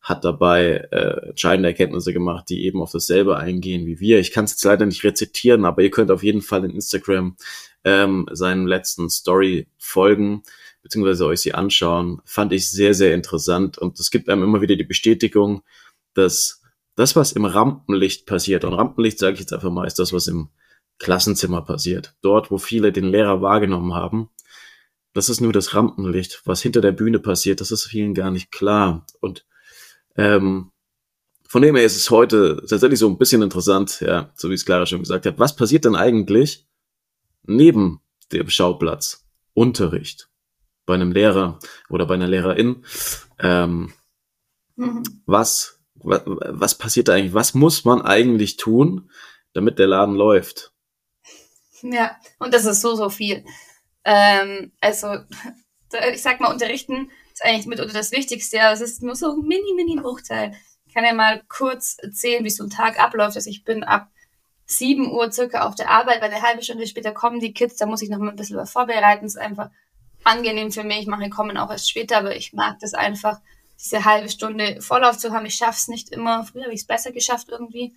hat 0.00 0.24
dabei 0.24 0.86
äh, 0.92 1.28
entscheidende 1.28 1.68
Erkenntnisse 1.68 2.12
gemacht, 2.12 2.46
die 2.48 2.64
eben 2.64 2.80
auf 2.80 2.92
dasselbe 2.92 3.36
eingehen 3.36 3.86
wie 3.86 3.98
wir. 3.98 4.20
Ich 4.20 4.30
kann 4.30 4.44
es 4.44 4.52
jetzt 4.52 4.64
leider 4.64 4.86
nicht 4.86 5.02
rezitieren, 5.02 5.64
aber 5.64 5.82
ihr 5.82 5.90
könnt 5.90 6.12
auf 6.12 6.22
jeden 6.22 6.42
Fall 6.42 6.64
in 6.64 6.70
Instagram 6.70 7.36
ähm, 7.84 8.28
seinen 8.32 8.66
letzten 8.66 9.10
Story 9.10 9.66
folgen 9.78 10.42
beziehungsweise 10.86 11.26
euch 11.26 11.40
sie 11.40 11.52
anschauen, 11.52 12.22
fand 12.24 12.52
ich 12.52 12.70
sehr, 12.70 12.94
sehr 12.94 13.12
interessant. 13.12 13.76
Und 13.76 13.98
es 13.98 14.12
gibt 14.12 14.28
einem 14.28 14.44
immer 14.44 14.60
wieder 14.60 14.76
die 14.76 14.84
Bestätigung, 14.84 15.62
dass 16.14 16.62
das, 16.94 17.16
was 17.16 17.32
im 17.32 17.44
Rampenlicht 17.44 18.24
passiert, 18.24 18.64
und 18.64 18.72
Rampenlicht 18.72 19.18
sage 19.18 19.34
ich 19.34 19.40
jetzt 19.40 19.52
einfach 19.52 19.72
mal, 19.72 19.84
ist 19.84 19.98
das, 19.98 20.12
was 20.12 20.28
im 20.28 20.48
Klassenzimmer 20.98 21.62
passiert. 21.62 22.14
Dort, 22.22 22.50
wo 22.50 22.58
viele 22.58 22.92
den 22.92 23.04
Lehrer 23.04 23.42
wahrgenommen 23.42 23.94
haben, 23.94 24.30
das 25.12 25.28
ist 25.28 25.40
nur 25.40 25.52
das 25.52 25.74
Rampenlicht. 25.74 26.42
Was 26.44 26.62
hinter 26.62 26.80
der 26.80 26.92
Bühne 26.92 27.18
passiert, 27.18 27.60
das 27.60 27.70
ist 27.70 27.86
vielen 27.86 28.14
gar 28.14 28.30
nicht 28.30 28.50
klar. 28.52 29.06
Und 29.20 29.46
ähm, 30.16 30.70
von 31.48 31.62
dem 31.62 31.76
her 31.76 31.84
ist 31.84 31.96
es 31.96 32.10
heute 32.10 32.62
tatsächlich 32.68 32.98
so 32.98 33.08
ein 33.08 33.18
bisschen 33.18 33.42
interessant, 33.42 34.00
ja, 34.00 34.30
so 34.34 34.50
wie 34.50 34.54
es 34.54 34.64
Clara 34.64 34.84
schon 34.84 35.00
gesagt 35.00 35.26
hat. 35.26 35.38
Was 35.38 35.56
passiert 35.56 35.84
denn 35.84 35.96
eigentlich 35.96 36.66
neben 37.44 38.00
dem 38.32 38.50
Schauplatz? 38.50 39.24
Unterricht 39.54 40.28
bei 40.84 40.94
einem 40.94 41.12
Lehrer 41.12 41.58
oder 41.88 42.06
bei 42.06 42.14
einer 42.14 42.28
Lehrerin. 42.28 42.84
Ähm, 43.38 43.92
mhm. 44.76 45.02
was, 45.24 45.80
was, 45.94 46.22
was 46.26 46.76
passiert 46.76 47.08
da 47.08 47.14
eigentlich? 47.14 47.34
Was 47.34 47.54
muss 47.54 47.84
man 47.84 48.02
eigentlich 48.02 48.58
tun, 48.58 49.10
damit 49.54 49.78
der 49.78 49.86
Laden 49.86 50.14
läuft? 50.14 50.72
Ja, 51.82 52.16
und 52.38 52.54
das 52.54 52.64
ist 52.64 52.80
so, 52.80 52.94
so 52.94 53.10
viel. 53.10 53.44
Ähm, 54.04 54.72
also, 54.80 55.08
ich 56.12 56.22
sag 56.22 56.40
mal, 56.40 56.52
unterrichten 56.52 57.10
ist 57.32 57.44
eigentlich 57.44 57.66
mitunter 57.66 57.92
das 57.92 58.12
Wichtigste, 58.12 58.62
aber 58.62 58.72
es 58.72 58.80
ist 58.80 59.02
nur 59.02 59.14
so 59.14 59.32
ein 59.32 59.42
mini, 59.46 59.74
mini 59.74 60.00
Bruchteil. 60.00 60.54
Ich 60.86 60.94
kann 60.94 61.04
ja 61.04 61.12
mal 61.12 61.42
kurz 61.48 61.96
erzählen, 62.00 62.44
wie 62.44 62.50
so 62.50 62.64
ein 62.64 62.70
Tag 62.70 62.98
abläuft. 62.98 63.36
Also 63.36 63.50
ich 63.50 63.64
bin 63.64 63.84
ab 63.84 64.08
7 64.66 65.12
Uhr 65.12 65.30
circa 65.30 65.66
auf 65.66 65.74
der 65.74 65.90
Arbeit, 65.90 66.22
weil 66.22 66.30
eine 66.30 66.42
halbe 66.42 66.62
Stunde 66.62 66.86
später 66.86 67.12
kommen 67.12 67.40
die 67.40 67.52
Kids, 67.52 67.76
da 67.76 67.86
muss 67.86 68.02
ich 68.02 68.08
noch 68.08 68.18
mal 68.18 68.30
ein 68.30 68.36
bisschen 68.36 68.56
was 68.56 68.72
vorbereiten. 68.72 69.26
Ist 69.26 69.38
einfach 69.38 69.70
angenehm 70.24 70.72
für 70.72 70.84
mich. 70.84 71.06
Manche 71.06 71.30
kommen 71.30 71.56
auch 71.56 71.70
erst 71.70 71.90
später, 71.90 72.18
aber 72.18 72.34
ich 72.36 72.52
mag 72.52 72.78
das 72.80 72.94
einfach, 72.94 73.40
diese 73.78 74.04
halbe 74.04 74.28
Stunde 74.28 74.80
Vorlauf 74.80 75.18
zu 75.18 75.32
haben. 75.32 75.46
Ich 75.46 75.56
schaffe 75.56 75.78
es 75.78 75.88
nicht 75.88 76.10
immer. 76.10 76.44
Früher 76.44 76.64
habe 76.64 76.74
ich 76.74 76.80
es 76.80 76.86
besser 76.86 77.12
geschafft 77.12 77.48
irgendwie. 77.50 77.94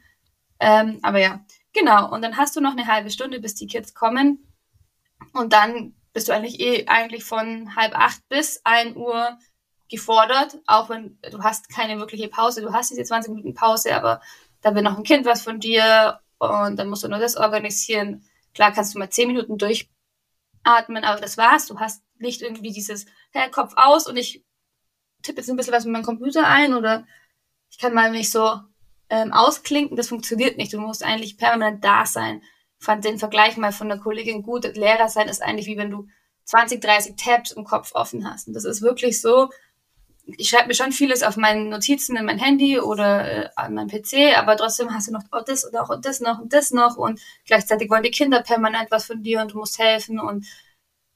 Ähm, 0.60 1.00
aber 1.02 1.20
ja, 1.20 1.46
genau. 1.74 2.12
Und 2.12 2.22
dann 2.22 2.38
hast 2.38 2.56
du 2.56 2.62
noch 2.62 2.72
eine 2.72 2.88
halbe 2.88 3.12
Stunde, 3.12 3.40
bis 3.40 3.56
die 3.56 3.68
Kids 3.68 3.94
kommen. 3.94 4.46
Und 5.34 5.54
dann 5.54 5.96
bist 6.14 6.28
du 6.28 6.34
eigentlich 6.34 6.60
eh 6.60 6.88
eigentlich 6.88 7.24
von 7.24 7.76
halb 7.76 7.98
acht 7.98 8.28
bis 8.30 8.62
ein 8.64 8.96
Uhr 8.96 9.38
gefordert, 9.90 10.58
auch 10.68 10.90
wenn 10.90 11.20
du 11.22 11.44
hast 11.44 11.70
keine 11.70 12.00
wirkliche 12.00 12.30
Pause. 12.30 12.62
Du 12.62 12.74
hast 12.74 12.92
diese 12.92 13.04
20 13.04 13.32
Minuten 13.32 13.54
Pause, 13.54 13.96
aber 13.96 14.22
da 14.62 14.76
will 14.76 14.84
noch 14.84 14.98
ein 14.98 15.04
Kind 15.04 15.26
was 15.26 15.42
von 15.42 15.60
dir 15.60 16.20
und 16.38 16.78
dann 16.78 16.90
musst 16.90 17.04
du 17.04 17.08
nur 17.08 17.20
das 17.20 17.36
organisieren. 17.36 18.24
Klar 18.54 18.72
kannst 18.72 18.94
du 18.94 19.00
mal 19.00 19.10
zehn 19.10 19.28
Minuten 19.28 19.58
durchatmen, 19.58 21.04
aber 21.04 21.20
das 21.22 21.38
war's. 21.38 21.68
Du 21.68 21.80
hast 21.80 22.04
nicht 22.18 22.42
irgendwie 22.42 22.72
dieses, 22.72 23.06
hey, 23.32 23.50
Kopf 23.50 23.74
aus 23.76 24.08
und 24.08 24.18
ich 24.18 24.44
tippe 25.22 25.40
jetzt 25.40 25.50
ein 25.50 25.56
bisschen 25.56 25.74
was 25.74 25.86
mit 25.86 25.94
meinem 25.94 26.04
Computer 26.04 26.46
ein 26.46 26.74
oder 26.74 27.06
ich 27.70 27.78
kann 27.78 27.94
mal 27.94 28.12
mich 28.12 28.32
so 28.32 28.60
ähm, 29.10 29.34
ausklinken, 29.34 29.98
das 29.98 30.10
funktioniert 30.10 30.58
nicht. 30.58 30.74
Du 30.74 30.80
musst 30.80 31.04
eigentlich 31.04 31.38
permanent 31.38 31.84
da 31.84 32.06
sein. 32.06 32.42
Ich 32.80 32.86
fand 32.86 33.04
den 33.04 33.20
Vergleich 33.20 33.58
mal 33.58 33.72
von 33.72 33.90
der 33.90 33.98
Kollegin 33.98 34.44
gut. 34.44 34.64
Lehrer 34.76 35.10
sein 35.10 35.28
ist 35.28 35.42
eigentlich 35.42 35.68
wie 35.68 35.78
wenn 35.78 35.92
du 35.92 36.08
20, 36.46 36.82
30 36.82 37.16
Tabs 37.16 37.52
im 37.52 37.64
Kopf 37.64 37.92
offen 37.94 38.30
hast. 38.30 38.48
Und 38.48 38.54
das 38.54 38.66
ist 38.66 38.82
wirklich 38.82 39.22
so. 39.22 39.50
Ich 40.38 40.50
schreibe 40.50 40.68
mir 40.68 40.76
schon 40.76 40.92
vieles 40.92 41.24
auf 41.24 41.38
meinen 41.38 41.70
Notizen 41.70 42.16
in 42.16 42.26
mein 42.26 42.38
Handy 42.38 42.80
oder 42.80 43.46
äh, 43.46 43.50
an 43.56 43.74
meinem 43.74 43.88
PC, 43.88 44.38
aber 44.38 44.56
trotzdem 44.58 44.94
hast 44.94 45.08
du 45.08 45.12
noch 45.12 45.24
oh, 45.32 45.42
das 45.46 45.64
und 45.64 45.76
auch 45.76 45.90
und 45.90 46.06
das 46.06 46.20
noch 46.20 46.40
und 46.40 46.54
das 46.54 46.70
noch 46.70 46.98
und 46.98 47.20
gleichzeitig 47.46 47.90
wollen 47.90 48.04
die 48.04 48.12
Kinder 48.12 48.44
permanent 48.44 48.92
was 48.92 49.06
von 49.06 49.24
dir 49.24 49.42
und 49.42 49.54
du 49.54 49.58
musst 49.58 49.80
helfen 49.80 50.20
und 50.20 50.46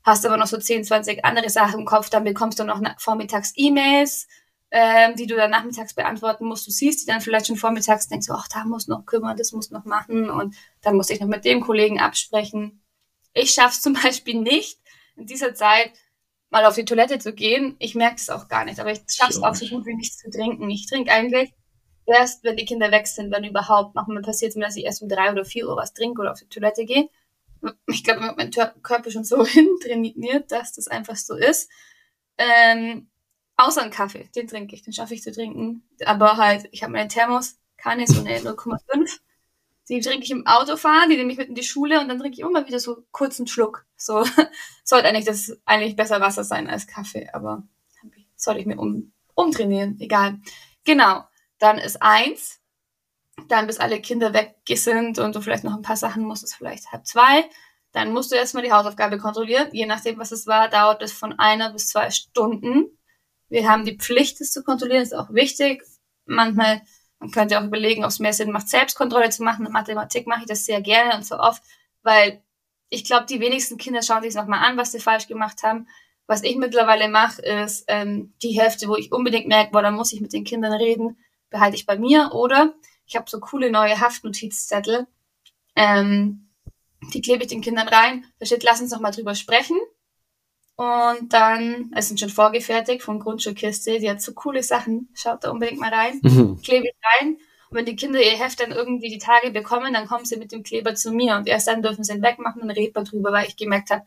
hast 0.04 0.26
aber 0.26 0.38
noch 0.38 0.48
so 0.48 0.58
10, 0.58 0.84
20 0.84 1.24
andere 1.24 1.50
Sachen 1.50 1.82
im 1.82 1.86
Kopf, 1.86 2.10
dann 2.10 2.24
bekommst 2.24 2.60
du 2.60 2.64
noch 2.64 2.82
vormittags 2.98 3.54
E-Mails, 3.56 4.28
ähm, 4.76 5.16
die 5.16 5.28
du 5.28 5.36
dann 5.36 5.52
nachmittags 5.52 5.94
beantworten 5.94 6.46
musst. 6.46 6.68
Du 6.68 6.72
siehst 6.72 7.02
die 7.02 7.06
dann 7.06 7.22
vielleicht 7.22 7.48
schon 7.48 7.56
vormittags, 7.56 8.08
denkst 8.08 8.28
du, 8.28 8.34
ach, 8.34 8.48
da 8.48 8.66
muss 8.66 8.88
noch 8.88 9.06
kümmern, 9.06 9.38
das 9.38 9.52
muss 9.52 9.72
noch 9.72 9.86
machen 9.86 10.30
und 10.30 10.56
dann 10.82 10.96
muss 10.96 11.10
ich 11.12 11.22
noch 11.22 11.28
mit 11.28 11.46
dem 11.46 11.62
Kollegen 11.62 12.00
absprechen. 12.00 12.84
Ich 13.34 13.52
schaff's 13.52 13.82
zum 13.82 13.94
Beispiel 14.04 14.42
nicht, 14.42 14.80
in 15.16 15.26
dieser 15.26 15.54
Zeit 15.54 15.94
mal 16.50 16.66
auf 16.66 16.76
die 16.76 16.86
Toilette 16.86 17.20
zu 17.20 17.34
gehen. 17.34 17.76
Ich 17.80 17.96
merke 17.96 18.16
es 18.18 18.30
auch 18.30 18.48
gar 18.48 18.66
nicht, 18.66 18.80
aber 18.80 18.92
ich 18.92 19.02
schaff's 19.10 19.42
auch 19.42 19.56
so 19.56 19.68
gut 19.68 19.86
wie 19.86 19.96
nichts 19.96 20.18
zu 20.18 20.30
trinken. 20.30 20.70
Ich 20.70 20.88
trinke 20.88 21.12
eigentlich 21.12 21.54
erst, 22.06 22.44
wenn 22.44 22.58
die 22.58 22.66
Kinder 22.66 22.92
weg 22.92 23.08
sind, 23.08 23.32
wenn 23.32 23.44
überhaupt. 23.44 23.96
Manchmal 23.96 24.22
passiert 24.22 24.50
es 24.50 24.56
mir, 24.56 24.66
dass 24.66 24.76
ich 24.76 24.86
erst 24.86 25.02
um 25.02 25.10
drei 25.10 25.32
oder 25.32 25.46
vier 25.46 25.68
Uhr 25.68 25.76
was 25.76 25.94
trinke 25.94 26.22
oder 26.22 26.32
auf 26.32 26.40
die 26.40 26.48
Toilette 26.48 26.86
gehe 26.86 27.10
ich 27.88 28.04
glaube, 28.04 28.34
mein 28.36 28.52
Körper 28.52 29.12
schon 29.12 29.24
so 29.24 29.46
hintrainiert, 29.46 30.52
dass 30.52 30.74
das 30.74 30.88
einfach 30.88 31.16
so 31.16 31.36
ist. 31.36 31.70
Ähm, 32.38 33.10
außer 33.64 33.82
einen 33.82 33.92
Kaffee, 33.92 34.30
den 34.36 34.48
trinke 34.48 34.76
ich, 34.76 34.82
den 34.82 34.94
schaffe 34.94 35.14
ich 35.14 35.24
zu 35.24 35.32
trinken. 35.32 35.84
Aber 36.06 36.38
halt, 36.38 36.68
ich 36.72 36.84
habe 36.84 36.94
meine 36.94 37.08
Thermos, 37.08 37.58
Thermoskanne, 37.84 38.08
so 38.08 38.20
eine 38.22 38.40
0,5. 38.40 39.20
Die 39.90 40.00
trinke 40.00 40.24
ich 40.24 40.32
im 40.32 40.48
Autofahren, 40.48 41.10
die 41.10 41.18
nehme 41.18 41.32
ich 41.32 41.38
mit 41.38 41.50
in 41.50 41.56
die 41.56 41.64
Schule 41.64 42.00
und 42.00 42.08
dann 42.08 42.18
trinke 42.18 42.36
ich 42.36 42.40
immer 42.40 42.66
wieder 42.66 42.80
so 42.80 43.04
kurz 43.12 43.40
einen 43.40 43.48
Schluck. 43.48 43.86
So 43.98 44.26
sollte 44.84 45.10
eigentlich 45.10 45.26
das 45.26 45.58
eigentlich 45.66 45.96
besser 45.96 46.22
Wasser 46.22 46.44
sein 46.44 46.70
als 46.70 46.88
Kaffee, 46.88 47.30
aber 47.34 47.64
sollte 48.36 48.62
ich 48.62 48.66
mir 48.66 48.78
um, 48.78 49.12
umtrainieren, 49.36 50.00
egal. 50.00 50.40
Genau. 50.86 51.24
Dann 51.60 51.78
ist 51.78 52.02
eins, 52.02 52.60
dann 53.48 53.68
bis 53.68 53.80
alle 53.80 54.02
Kinder 54.02 54.34
weg 54.34 54.56
sind 54.68 55.20
und 55.20 55.36
du 55.36 55.42
vielleicht 55.42 55.64
noch 55.64 55.76
ein 55.76 55.82
paar 55.82 55.98
Sachen 55.98 56.24
musst, 56.24 56.44
es 56.44 56.56
vielleicht 56.56 56.92
halb 56.92 57.06
zwei. 57.06 57.46
Dann 57.92 58.12
musst 58.12 58.32
du 58.32 58.36
erstmal 58.36 58.64
die 58.64 58.72
Hausaufgabe 58.72 59.18
kontrollieren. 59.18 59.70
Je 59.72 59.86
nachdem, 59.86 60.18
was 60.18 60.32
es 60.32 60.48
war, 60.48 60.68
dauert 60.68 61.02
es 61.04 61.12
von 61.12 61.38
einer 61.38 61.72
bis 61.72 61.90
zwei 61.90 62.10
Stunden. 62.10 62.98
Wir 63.54 63.70
haben 63.70 63.86
die 63.86 63.96
Pflicht, 63.96 64.42
es 64.42 64.52
zu 64.52 64.64
kontrollieren, 64.64 65.04
ist 65.04 65.14
auch 65.14 65.32
wichtig. 65.32 65.84
Manchmal, 66.26 66.82
man 67.20 67.30
könnte 67.30 67.60
auch 67.60 67.64
überlegen, 67.64 68.04
ob 68.04 68.10
es 68.10 68.18
mehr 68.18 68.34
Sinn 68.34 68.50
macht, 68.50 68.68
Selbstkontrolle 68.68 69.30
zu 69.30 69.44
machen. 69.44 69.68
In 69.68 69.72
Mathematik 69.72 70.26
mache 70.26 70.40
ich 70.40 70.48
das 70.48 70.66
sehr 70.66 70.82
gerne 70.82 71.16
und 71.16 71.24
so 71.24 71.38
oft, 71.38 71.62
weil 72.02 72.42
ich 72.90 73.04
glaube, 73.04 73.28
die 73.28 73.40
wenigsten 73.40 73.78
Kinder 73.78 74.02
schauen 74.02 74.24
sich 74.24 74.34
nochmal 74.34 74.68
an, 74.68 74.76
was 74.76 74.92
sie 74.92 75.00
falsch 75.00 75.28
gemacht 75.28 75.62
haben. 75.62 75.88
Was 76.26 76.42
ich 76.42 76.56
mittlerweile 76.56 77.08
mache, 77.10 77.44
ist 77.44 77.84
ähm, 77.90 78.34
die 78.42 78.60
Hälfte, 78.60 78.88
wo 78.88 78.96
ich 78.96 79.12
unbedingt 79.12 79.48
merke, 79.48 79.70
boah, 79.70 79.84
da 79.84 79.92
muss 79.92 80.14
ich 80.14 80.22
mit 80.22 80.34
den 80.34 80.46
Kindern 80.46 80.74
reden, 80.74 81.20
behalte 81.52 81.76
ich 81.76 81.86
bei 81.86 82.00
mir. 82.00 82.32
Oder 82.34 82.74
ich 83.06 83.16
habe 83.16 83.30
so 83.30 83.40
coole 83.40 83.70
neue 83.70 84.00
Haftnotizzettel. 84.00 85.06
Ähm, 85.76 86.50
die 87.14 87.22
klebe 87.22 87.44
ich 87.44 87.50
den 87.50 87.62
Kindern 87.62 87.88
rein. 87.88 88.26
Da 88.40 88.48
steht, 88.48 88.64
lass 88.64 88.82
uns 88.82 88.90
noch 88.90 89.00
mal 89.00 89.12
drüber 89.12 89.36
sprechen. 89.36 89.78
Und 90.76 91.32
dann, 91.34 91.92
es 91.96 92.08
sind 92.08 92.20
schon 92.20 92.30
vorgefertigt 92.30 93.04
von 93.04 93.20
Grundschulkiste, 93.20 94.00
die 94.00 94.10
hat 94.10 94.22
so 94.22 94.34
coole 94.34 94.64
Sachen. 94.64 95.10
Schaut 95.14 95.44
da 95.44 95.52
unbedingt 95.52 95.80
mal 95.80 95.94
rein. 95.94 96.20
Mhm. 96.24 96.60
Klebe 96.64 96.88
ich 96.88 96.96
rein. 97.20 97.38
Und 97.70 97.78
wenn 97.78 97.86
die 97.86 97.96
Kinder 97.96 98.20
ihr 98.20 98.38
Heft 98.38 98.60
dann 98.60 98.72
irgendwie 98.72 99.10
die 99.10 99.20
Tage 99.20 99.52
bekommen, 99.52 99.94
dann 99.94 100.08
kommen 100.08 100.26
sie 100.26 100.38
mit 100.38 100.52
dem 100.52 100.64
Kleber 100.64 100.96
zu 100.96 101.12
mir 101.12 101.36
und 101.36 101.48
erst 101.48 101.68
dann 101.68 101.82
dürfen 101.82 102.04
sie 102.04 102.14
ihn 102.14 102.22
wegmachen 102.22 102.62
und 102.62 102.72
reden 102.72 102.96
wir 102.96 103.04
drüber, 103.04 103.32
weil 103.32 103.48
ich 103.48 103.56
gemerkt 103.56 103.90
habe, 103.90 104.04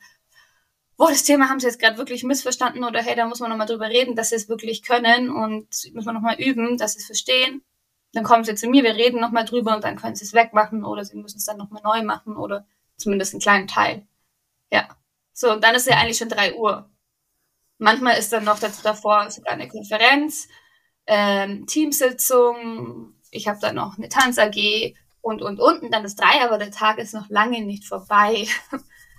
boah, 0.97 1.11
das 1.11 1.25
Thema 1.25 1.49
haben 1.49 1.61
sie 1.61 1.67
jetzt 1.67 1.81
gerade 1.81 1.99
wirklich 1.99 2.25
missverstanden 2.25 2.85
oder 2.85 3.03
hey, 3.03 3.17
da 3.17 3.27
muss 3.27 3.41
man 3.41 3.51
nochmal 3.51 3.67
drüber 3.67 3.89
reden, 3.89 4.17
dass 4.17 4.31
sie 4.31 4.37
es 4.37 4.49
wirklich 4.49 4.83
können 4.83 5.31
und 5.31 5.69
muss 5.95 6.05
man 6.05 6.15
nochmal 6.15 6.37
üben, 6.41 6.79
dass 6.79 6.95
sie 6.95 7.01
es 7.01 7.07
verstehen 7.07 7.63
dann 8.17 8.25
kommen 8.25 8.45
sie 8.45 8.55
zu 8.55 8.67
mir, 8.67 8.83
wir 8.83 8.95
reden 8.95 9.21
nochmal 9.21 9.45
drüber 9.45 9.75
und 9.77 9.85
dann 9.85 9.97
können 9.97 10.17
sie 10.17 10.25
es 10.25 10.33
wegmachen 10.33 10.85
oder 10.85 11.05
sie 11.05 11.17
müssen 11.17 11.37
es 11.37 11.45
dann 11.45 11.59
nochmal 11.59 11.83
neu 11.83 12.03
machen 12.03 12.37
oder 12.37 12.67
zumindest 12.97 13.35
einen 13.35 13.43
kleinen 13.43 13.69
Teil. 13.69 14.07
Ja. 14.73 14.89
So, 15.39 15.53
und 15.53 15.63
dann 15.63 15.75
ist 15.75 15.87
ja 15.87 15.99
eigentlich 15.99 16.17
schon 16.17 16.31
drei 16.31 16.55
Uhr. 16.55 16.89
Manchmal 17.77 18.19
ist 18.19 18.33
dann 18.33 18.45
noch 18.45 18.59
davor 18.59 19.31
sogar 19.31 19.53
eine 19.53 19.69
Konferenz, 19.69 20.49
ähm, 21.07 21.67
Teamsitzung, 21.67 23.13
ich 23.31 23.47
habe 23.47 23.59
dann 23.61 23.75
noch 23.75 23.99
eine 23.99 24.09
Tanz-AG 24.09 24.95
und, 25.21 25.43
und, 25.43 25.61
und, 25.61 25.83
und 25.83 25.93
dann 25.93 26.07
ist 26.07 26.17
drei, 26.17 26.43
aber 26.43 26.57
der 26.57 26.71
Tag 26.71 26.97
ist 26.97 27.13
noch 27.13 27.29
lange 27.29 27.63
nicht 27.67 27.85
vorbei. 27.85 28.49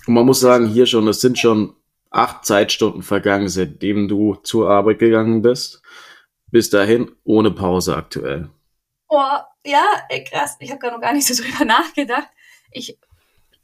Und 0.07 0.13
man 0.15 0.25
muss 0.25 0.39
sagen, 0.39 0.67
hier 0.67 0.87
schon, 0.87 1.07
es 1.07 1.21
sind 1.21 1.37
schon 1.37 1.75
acht 2.09 2.45
Zeitstunden 2.45 3.03
vergangen, 3.03 3.47
seitdem 3.47 4.07
du 4.07 4.35
zur 4.35 4.71
Arbeit 4.71 4.97
gegangen 4.97 5.43
bist. 5.43 5.83
Bis 6.49 6.71
dahin 6.71 7.11
ohne 7.25 7.51
Pause 7.51 7.95
aktuell. 7.95 8.49
Oh, 9.07 9.37
ja, 9.65 9.85
ey, 10.09 10.23
krass. 10.23 10.55
Ich 10.61 10.71
habe 10.71 10.79
gar 10.79 10.91
noch 10.93 11.01
gar 11.01 11.13
nicht 11.13 11.27
so 11.27 11.43
drüber 11.43 11.65
nachgedacht. 11.65 12.29
Ich 12.71 12.97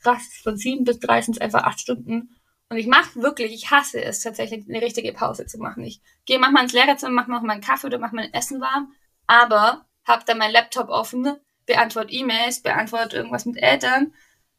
krass, 0.04 0.22
von 0.44 0.58
sieben 0.58 0.84
bis 0.84 1.00
drei 1.00 1.22
sind 1.22 1.36
es 1.36 1.42
einfach 1.42 1.64
acht 1.64 1.80
Stunden. 1.80 2.36
Und 2.74 2.80
ich 2.80 2.88
mache 2.88 3.22
wirklich, 3.22 3.54
ich 3.54 3.70
hasse 3.70 4.04
es 4.04 4.22
tatsächlich, 4.22 4.66
eine 4.68 4.82
richtige 4.82 5.14
Pause 5.14 5.46
zu 5.46 5.60
machen. 5.60 5.84
Ich 5.84 6.02
gehe 6.26 6.40
manchmal 6.40 6.64
ins 6.64 6.74
Lehrerzimmer, 6.74 7.14
mache 7.14 7.30
noch 7.30 7.44
meinen 7.44 7.62
Kaffee 7.62 7.86
oder 7.86 8.00
mache 8.00 8.16
mein 8.16 8.34
Essen 8.34 8.60
warm, 8.62 8.92
aber 9.28 9.86
habe 10.06 10.24
dann 10.26 10.40
meinen 10.40 10.54
Laptop 10.54 10.90
offen, 10.90 11.38
beantworte 11.68 12.12
E-Mails, 12.12 12.64
beantworte 12.64 13.16
irgendwas 13.16 13.46
mit 13.46 13.62
Eltern, 13.62 14.12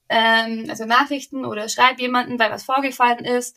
ähm, 0.09 0.67
also 0.69 0.85
Nachrichten 0.85 1.45
oder 1.45 1.69
schreibe 1.69 2.03
jemanden, 2.03 2.39
weil 2.39 2.53
was 2.53 2.63
vorgefallen 2.63 3.25
ist, 3.25 3.57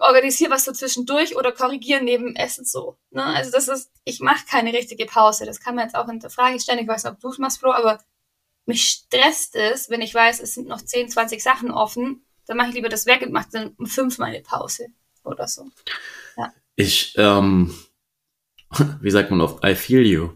organisiere 0.00 0.50
was 0.50 0.66
so 0.66 0.72
zwischendurch 0.72 1.36
oder 1.36 1.52
korrigiere 1.52 2.02
neben 2.02 2.36
Essen 2.36 2.66
so. 2.66 2.98
Ne? 3.08 3.24
Also 3.24 3.50
das 3.50 3.68
ist, 3.68 3.90
ich 4.04 4.20
mache 4.20 4.44
keine 4.44 4.74
richtige 4.74 5.06
Pause. 5.06 5.46
Das 5.46 5.60
kann 5.60 5.74
man 5.74 5.84
jetzt 5.84 5.96
auch 5.96 6.08
in 6.08 6.20
der 6.20 6.28
Frage 6.28 6.60
stellen. 6.60 6.80
Ich 6.80 6.86
weiß 6.86 7.04
nicht, 7.04 7.14
ob 7.14 7.20
du 7.20 7.30
es 7.30 7.38
machst, 7.38 7.62
Bro, 7.62 7.72
aber 7.72 7.98
mich 8.66 8.84
stresst 8.84 9.56
es, 9.56 9.88
wenn 9.88 10.02
ich 10.02 10.14
weiß, 10.14 10.40
es 10.40 10.52
sind 10.52 10.68
noch 10.68 10.82
10, 10.82 11.08
20 11.08 11.42
Sachen 11.42 11.70
offen 11.70 12.26
dann 12.50 12.56
mache 12.56 12.70
ich 12.70 12.74
lieber 12.74 12.88
das 12.88 13.06
weg 13.06 13.22
und 13.22 13.30
mache 13.30 13.46
dann 13.52 13.68
um 13.76 13.86
fünf 13.86 14.18
meine 14.18 14.40
Pause 14.40 14.88
oder 15.22 15.46
so. 15.46 15.68
Ja. 16.36 16.52
Ich, 16.74 17.14
ähm, 17.16 17.72
wie 19.00 19.10
sagt 19.12 19.30
man 19.30 19.40
oft, 19.40 19.64
I 19.64 19.76
feel 19.76 20.04
you. 20.04 20.30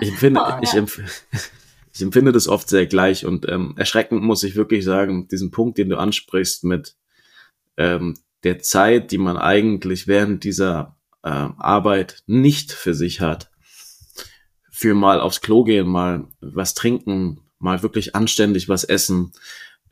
Ich 0.00 0.08
empfinde, 0.08 0.40
oh, 0.42 0.48
ja. 0.48 0.60
ich, 0.62 0.72
empf 0.72 0.98
ich 1.92 2.00
empfinde 2.00 2.32
das 2.32 2.48
oft 2.48 2.66
sehr 2.66 2.86
gleich 2.86 3.26
und 3.26 3.46
ähm, 3.46 3.74
erschreckend 3.76 4.22
muss 4.22 4.42
ich 4.42 4.56
wirklich 4.56 4.86
sagen, 4.86 5.28
diesen 5.28 5.50
Punkt, 5.50 5.76
den 5.76 5.90
du 5.90 5.98
ansprichst 5.98 6.64
mit 6.64 6.96
ähm, 7.76 8.18
der 8.42 8.60
Zeit, 8.60 9.12
die 9.12 9.18
man 9.18 9.36
eigentlich 9.36 10.06
während 10.06 10.44
dieser 10.44 10.96
äh, 11.22 11.28
Arbeit 11.28 12.22
nicht 12.26 12.72
für 12.72 12.94
sich 12.94 13.20
hat, 13.20 13.50
für 14.70 14.94
mal 14.94 15.20
aufs 15.20 15.42
Klo 15.42 15.62
gehen, 15.62 15.88
mal 15.88 16.26
was 16.40 16.72
trinken, 16.72 17.42
mal 17.58 17.82
wirklich 17.82 18.16
anständig 18.16 18.70
was 18.70 18.84
essen, 18.84 19.34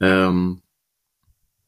ähm, 0.00 0.62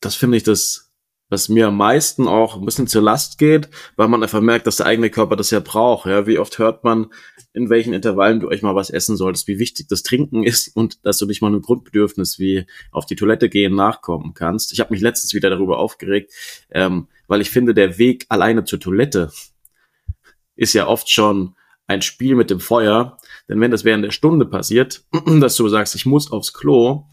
das 0.05 0.15
finde 0.15 0.37
ich 0.37 0.43
das, 0.43 0.93
was 1.33 1.49
mir 1.49 1.69
am 1.69 1.79
meisten 1.79 2.29
auch 2.29 2.57
ein 2.57 2.65
bisschen 2.67 2.87
zur 2.87 3.01
Last 3.01 3.39
geht, 3.39 3.71
weil 3.97 4.09
man 4.09 4.23
einfach 4.23 4.43
merkt, 4.43 4.67
dass 4.67 4.77
der 4.77 4.87
eigene 4.87 5.09
Körper 5.09 5.35
das 5.35 5.51
ja 5.51 5.61
braucht. 5.61 6.07
Ja, 6.07 6.27
wie 6.27 6.39
oft 6.39 6.59
hört 6.59 6.85
man, 6.85 7.07
in 7.55 7.71
welchen 7.71 7.95
Intervallen 7.95 8.41
du 8.41 8.49
euch 8.49 8.61
mal 8.61 8.75
was 8.75 8.91
essen 8.91 9.17
solltest, 9.17 9.49
wie 9.49 9.59
wichtig 9.59 9.89
das 9.89 10.03
Trinken 10.03 10.43
ist 10.45 10.77
und 10.77 11.05
dass 11.07 11.17
du 11.17 11.27
dich 11.27 11.41
mal 11.41 11.49
einem 11.49 11.63
Grundbedürfnis 11.63 12.39
wie 12.39 12.67
auf 12.91 13.07
die 13.07 13.17
Toilette 13.17 13.49
gehen 13.49 13.75
nachkommen 13.75 14.35
kannst. 14.35 14.75
Ich 14.75 14.81
habe 14.81 14.93
mich 14.93 15.01
letztens 15.01 15.33
wieder 15.33 15.49
darüber 15.49 15.79
aufgeregt, 15.79 16.33
ähm, 16.71 17.09
weil 17.29 17.41
ich 17.41 17.51
finde, 17.51 17.73
der 17.73 17.97
Weg 17.97 18.27
alleine 18.29 18.65
zur 18.65 18.79
Toilette 18.79 19.33
ist 20.55 20.75
ja 20.75 20.87
oft 20.87 21.09
schon 21.09 21.57
ein 21.87 22.03
Spiel 22.03 22.35
mit 22.35 22.51
dem 22.51 22.61
Feuer. 22.61 23.17
Denn 23.49 23.59
wenn 23.61 23.71
das 23.71 23.85
während 23.85 24.05
der 24.05 24.11
Stunde 24.11 24.45
passiert, 24.45 25.05
dass 25.41 25.57
du 25.57 25.69
sagst, 25.69 25.95
ich 25.95 26.05
muss 26.05 26.31
aufs 26.31 26.53
Klo, 26.53 27.07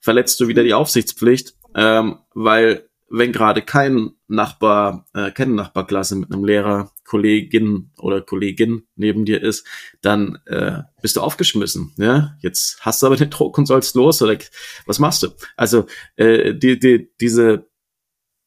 verletzt 0.00 0.40
du 0.40 0.48
wieder 0.48 0.64
die 0.64 0.74
Aufsichtspflicht 0.74 1.54
ähm, 1.74 2.18
weil 2.34 2.88
wenn 3.08 3.32
gerade 3.32 3.60
kein 3.60 4.12
Nachbar, 4.26 5.06
äh, 5.12 5.30
keine 5.32 5.52
Nachbarklasse 5.52 6.16
mit 6.16 6.32
einem 6.32 6.44
Lehrer, 6.44 6.92
Kollegin 7.04 7.90
oder 7.98 8.22
Kollegin 8.22 8.86
neben 8.96 9.26
dir 9.26 9.42
ist, 9.42 9.66
dann 10.00 10.38
äh, 10.46 10.78
bist 11.02 11.16
du 11.16 11.20
aufgeschmissen. 11.20 11.92
Ja? 11.98 12.36
Jetzt 12.40 12.78
hast 12.80 13.02
du 13.02 13.06
aber 13.06 13.16
den 13.16 13.28
Druck 13.28 13.58
und 13.58 13.66
sollst 13.66 13.94
los 13.94 14.22
oder 14.22 14.38
was 14.86 14.98
machst 14.98 15.22
du? 15.22 15.28
Also 15.56 15.84
äh, 16.16 16.54
die, 16.54 16.78
die, 16.78 17.10
diese 17.20 17.70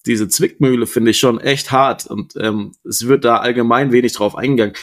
diese 0.06 0.28
Zwickmühle 0.28 0.86
finde 0.86 1.12
ich 1.12 1.20
schon 1.20 1.40
echt 1.40 1.72
hart 1.72 2.06
und 2.06 2.36
ähm, 2.38 2.74
es 2.84 3.08
wird 3.08 3.26
da 3.26 3.38
allgemein 3.38 3.92
wenig 3.92 4.14
drauf 4.14 4.36
eingegangen. 4.36 4.76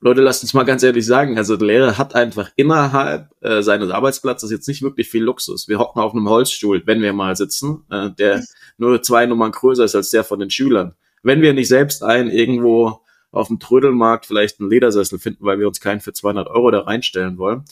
Leute, 0.00 0.20
lasst 0.20 0.42
uns 0.42 0.54
mal 0.54 0.64
ganz 0.64 0.82
ehrlich 0.82 1.06
sagen, 1.06 1.38
also 1.38 1.56
der 1.56 1.66
Lehrer 1.66 1.98
hat 1.98 2.14
einfach 2.14 2.50
innerhalb 2.56 3.30
äh, 3.40 3.62
seines 3.62 3.90
Arbeitsplatzes 3.90 4.50
jetzt 4.50 4.68
nicht 4.68 4.82
wirklich 4.82 5.08
viel 5.08 5.22
Luxus. 5.22 5.68
Wir 5.68 5.78
hocken 5.78 6.00
auf 6.00 6.12
einem 6.12 6.28
Holzstuhl, 6.28 6.82
wenn 6.86 7.02
wir 7.02 7.12
mal 7.12 7.34
sitzen, 7.34 7.84
äh, 7.90 8.10
der 8.10 8.44
nur 8.78 9.02
zwei 9.02 9.26
Nummern 9.26 9.52
größer 9.52 9.84
ist 9.84 9.94
als 9.94 10.10
der 10.10 10.24
von 10.24 10.38
den 10.38 10.50
Schülern. 10.50 10.94
Wenn 11.22 11.40
wir 11.40 11.54
nicht 11.54 11.68
selbst 11.68 12.02
einen 12.02 12.30
irgendwo 12.30 13.00
auf 13.30 13.48
dem 13.48 13.58
Trödelmarkt 13.58 14.26
vielleicht 14.26 14.60
einen 14.60 14.70
Ledersessel 14.70 15.18
finden, 15.18 15.44
weil 15.44 15.58
wir 15.58 15.68
uns 15.68 15.80
keinen 15.80 16.00
für 16.00 16.12
200 16.12 16.48
Euro 16.48 16.70
da 16.70 16.80
reinstellen 16.80 17.38
wollen. 17.38 17.64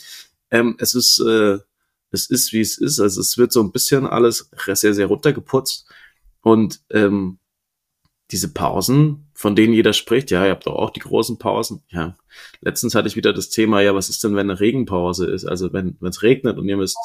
Ähm, 0.50 0.76
es 0.78 0.94
ist, 0.94 1.20
äh, 1.20 1.58
es 2.10 2.26
ist 2.30 2.52
wie 2.52 2.60
es 2.60 2.78
ist. 2.78 3.00
Also 3.00 3.20
es 3.20 3.38
wird 3.38 3.52
so 3.52 3.62
ein 3.62 3.72
bisschen 3.72 4.06
alles 4.06 4.50
sehr, 4.66 4.94
sehr 4.94 5.06
runtergeputzt 5.06 5.88
und 6.42 6.80
ähm, 6.90 7.38
diese 8.30 8.52
Pausen, 8.52 9.28
von 9.34 9.54
denen 9.54 9.74
jeder 9.74 9.92
spricht, 9.92 10.30
ja, 10.30 10.44
ihr 10.44 10.50
habt 10.50 10.66
doch 10.66 10.74
auch 10.74 10.90
die 10.90 11.00
großen 11.00 11.38
Pausen. 11.38 11.82
Ja, 11.90 12.14
letztens 12.60 12.94
hatte 12.94 13.08
ich 13.08 13.16
wieder 13.16 13.32
das 13.32 13.50
Thema, 13.50 13.80
ja, 13.80 13.94
was 13.94 14.08
ist 14.08 14.24
denn, 14.24 14.34
wenn 14.34 14.50
eine 14.50 14.60
Regenpause 14.60 15.26
ist? 15.26 15.44
Also 15.44 15.72
wenn 15.72 15.96
es 16.00 16.22
regnet 16.22 16.56
und 16.58 16.68
ihr 16.68 16.76
müsst 16.76 16.96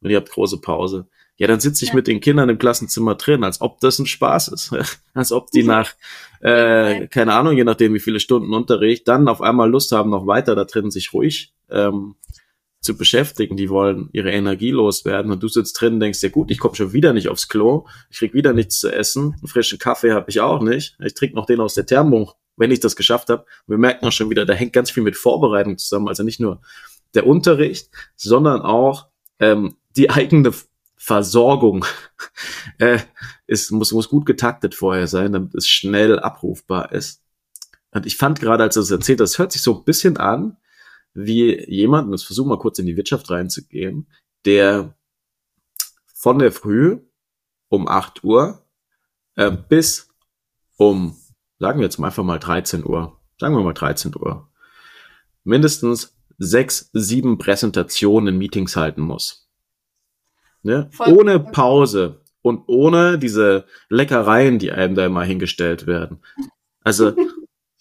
und 0.00 0.10
ihr 0.10 0.16
habt 0.16 0.30
große 0.30 0.60
Pause. 0.60 1.06
Ja, 1.36 1.46
dann 1.48 1.60
sitze 1.60 1.84
ich 1.84 1.90
ja. 1.90 1.96
mit 1.96 2.06
den 2.06 2.20
Kindern 2.20 2.48
im 2.48 2.58
Klassenzimmer 2.58 3.14
drin, 3.14 3.42
als 3.42 3.60
ob 3.60 3.80
das 3.80 3.98
ein 3.98 4.06
Spaß 4.06 4.48
ist. 4.48 4.72
als 5.14 5.32
ob 5.32 5.50
die 5.50 5.64
nach, 5.64 5.92
äh, 6.40 7.06
keine 7.08 7.34
Ahnung, 7.34 7.56
je 7.56 7.64
nachdem 7.64 7.94
wie 7.94 8.00
viele 8.00 8.20
Stunden 8.20 8.54
Unterricht, 8.54 9.08
dann 9.08 9.28
auf 9.28 9.40
einmal 9.40 9.70
Lust 9.70 9.92
haben, 9.92 10.10
noch 10.10 10.26
weiter 10.26 10.54
da 10.54 10.64
drin 10.64 10.90
sich 10.90 11.12
ruhig 11.12 11.52
ähm, 11.70 12.14
zu 12.82 12.96
beschäftigen. 12.96 13.56
Die 13.56 13.70
wollen 13.70 14.10
ihre 14.12 14.32
Energie 14.32 14.72
loswerden 14.72 15.32
und 15.32 15.42
du 15.42 15.48
sitzt 15.48 15.80
drin 15.80 16.00
denkst, 16.00 16.22
ja 16.22 16.28
gut, 16.28 16.50
ich 16.50 16.58
komme 16.58 16.74
schon 16.74 16.92
wieder 16.92 17.12
nicht 17.12 17.28
aufs 17.28 17.48
Klo, 17.48 17.86
ich 18.10 18.18
krieg 18.18 18.34
wieder 18.34 18.52
nichts 18.52 18.78
zu 18.80 18.90
essen, 18.92 19.34
einen 19.38 19.48
frischen 19.48 19.78
Kaffee 19.78 20.12
habe 20.12 20.28
ich 20.28 20.40
auch 20.40 20.60
nicht, 20.60 20.96
ich 21.02 21.14
trinke 21.14 21.36
noch 21.36 21.46
den 21.46 21.60
aus 21.60 21.74
der 21.74 21.86
Thermung, 21.86 22.32
wenn 22.56 22.72
ich 22.72 22.80
das 22.80 22.96
geschafft 22.96 23.30
habe. 23.30 23.46
Wir 23.66 23.78
merken 23.78 24.04
auch 24.04 24.12
schon 24.12 24.28
wieder, 24.28 24.44
da 24.44 24.52
hängt 24.52 24.72
ganz 24.72 24.90
viel 24.90 25.04
mit 25.04 25.16
Vorbereitung 25.16 25.78
zusammen, 25.78 26.08
also 26.08 26.24
nicht 26.24 26.40
nur 26.40 26.60
der 27.14 27.26
Unterricht, 27.26 27.88
sondern 28.16 28.60
auch 28.60 29.06
ähm, 29.38 29.76
die 29.96 30.10
eigene 30.10 30.52
Versorgung 30.96 31.84
äh, 32.78 32.98
ist, 33.46 33.70
muss, 33.70 33.92
muss 33.92 34.08
gut 34.08 34.26
getaktet 34.26 34.74
vorher 34.74 35.06
sein, 35.06 35.32
damit 35.32 35.54
es 35.54 35.68
schnell 35.68 36.18
abrufbar 36.18 36.92
ist. 36.92 37.22
Und 37.92 38.06
ich 38.06 38.16
fand 38.16 38.40
gerade, 38.40 38.64
als 38.64 38.74
du 38.74 38.80
es 38.80 38.90
erzählt 38.90 39.20
hast, 39.20 39.38
hört 39.38 39.52
sich 39.52 39.62
so 39.62 39.78
ein 39.78 39.84
bisschen 39.84 40.16
an, 40.16 40.56
wie 41.14 41.58
jemand, 41.70 42.06
und 42.06 42.12
jetzt 42.12 42.24
versuchen 42.24 42.50
wir 42.50 42.58
kurz 42.58 42.78
in 42.78 42.86
die 42.86 42.96
Wirtschaft 42.96 43.30
reinzugehen, 43.30 44.06
der 44.44 44.96
von 46.14 46.38
der 46.38 46.52
Früh 46.52 47.00
um 47.68 47.88
8 47.88 48.24
Uhr 48.24 48.66
äh, 49.34 49.50
bis 49.50 50.08
um, 50.76 51.16
sagen 51.58 51.78
wir 51.78 51.84
jetzt 51.84 51.98
mal 51.98 52.08
einfach 52.08 52.24
mal 52.24 52.38
13 52.38 52.84
Uhr, 52.84 53.20
sagen 53.38 53.54
wir 53.54 53.62
mal 53.62 53.72
13 53.72 54.14
Uhr, 54.16 54.50
mindestens 55.44 56.16
sechs, 56.38 56.90
sieben 56.92 57.38
Präsentationen, 57.38 58.36
Meetings 58.36 58.76
halten 58.76 59.02
muss. 59.02 59.48
Ne? 60.62 60.90
Ohne 60.98 61.40
Pause 61.40 62.22
und 62.40 62.64
ohne 62.66 63.18
diese 63.18 63.66
Leckereien, 63.88 64.58
die 64.58 64.72
einem 64.72 64.94
da 64.94 65.06
immer 65.06 65.24
hingestellt 65.24 65.86
werden. 65.86 66.22
Also, 66.82 67.14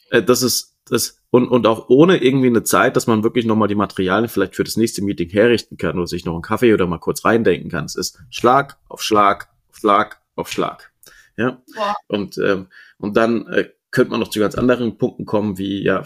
äh, 0.10 0.22
das 0.24 0.42
ist, 0.42 0.71
das, 0.86 1.22
und, 1.30 1.48
und 1.48 1.68
auch 1.68 1.90
ohne 1.90 2.18
irgendwie 2.18 2.48
eine 2.48 2.64
Zeit, 2.64 2.96
dass 2.96 3.08
man 3.08 3.24
wirklich 3.24 3.46
nochmal 3.46 3.68
die 3.68 3.76
Materialien 3.76 4.30
vielleicht 4.30 4.56
für 4.56 4.64
das 4.64 4.78
nächste 4.78 5.04
Meeting 5.04 5.30
herrichten 5.30 5.78
kann 5.78 5.98
oder 5.98 6.08
sich 6.08 6.26
noch 6.26 6.34
einen 6.34 6.42
Kaffee 6.42 6.74
oder 6.74 6.88
mal 6.88 7.00
kurz 7.00 7.24
reindenken 7.24 7.70
kann. 7.70 7.86
Es 7.86 7.96
ist 7.96 8.20
Schlag 8.30 8.78
auf 8.90 9.02
Schlag 9.02 9.50
auf 9.70 9.78
Schlag 9.78 10.22
auf 10.36 10.50
Schlag. 10.52 10.92
Ja. 11.38 11.62
ja. 11.76 11.96
Und, 12.08 12.38
ähm, 12.38 12.68
und 12.98 13.16
dann 13.16 13.48
äh, 13.48 13.70
könnte 13.92 14.12
man 14.12 14.20
noch 14.20 14.30
zu 14.30 14.40
ganz 14.40 14.56
anderen 14.56 14.98
Punkten 14.98 15.26
kommen, 15.26 15.58
wie, 15.58 15.84
ja, 15.84 16.04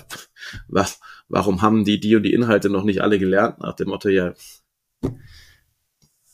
was, 0.67 0.99
warum 1.29 1.61
haben 1.61 1.85
die 1.85 1.99
die 1.99 2.15
und 2.15 2.23
die 2.23 2.33
Inhalte 2.33 2.69
noch 2.69 2.83
nicht 2.83 3.01
alle 3.01 3.19
gelernt? 3.19 3.59
Nach 3.59 3.75
dem 3.75 3.89
Motto, 3.89 4.09
ja, 4.09 4.33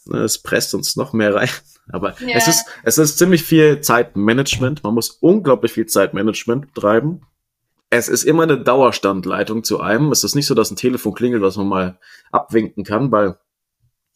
ne, 0.06 0.19
es 0.19 0.41
presst 0.41 0.73
uns 0.73 0.95
noch 0.95 1.13
mehr 1.13 1.36
rein. 1.36 1.49
Aber 1.89 2.15
ja. 2.21 2.36
es 2.36 2.47
ist, 2.47 2.65
es 2.84 2.97
ist 2.97 3.17
ziemlich 3.17 3.43
viel 3.43 3.82
Zeitmanagement. 3.82 4.84
Man 4.84 4.93
muss 4.93 5.10
unglaublich 5.10 5.73
viel 5.73 5.88
Zeitmanagement 5.88 6.73
betreiben 6.73 7.21
es 7.91 8.08
ist 8.08 8.23
immer 8.23 8.43
eine 8.43 8.58
Dauerstandleitung 8.58 9.63
zu 9.63 9.82
einem. 9.82 10.12
Es 10.12 10.23
ist 10.23 10.34
nicht 10.34 10.47
so, 10.47 10.56
dass 10.56 10.71
ein 10.71 10.77
Telefon 10.77 11.13
klingelt, 11.13 11.43
was 11.43 11.58
man 11.58 11.67
mal 11.67 11.99
abwinken 12.32 12.86
kann, 12.86 13.12
weil 13.12 13.38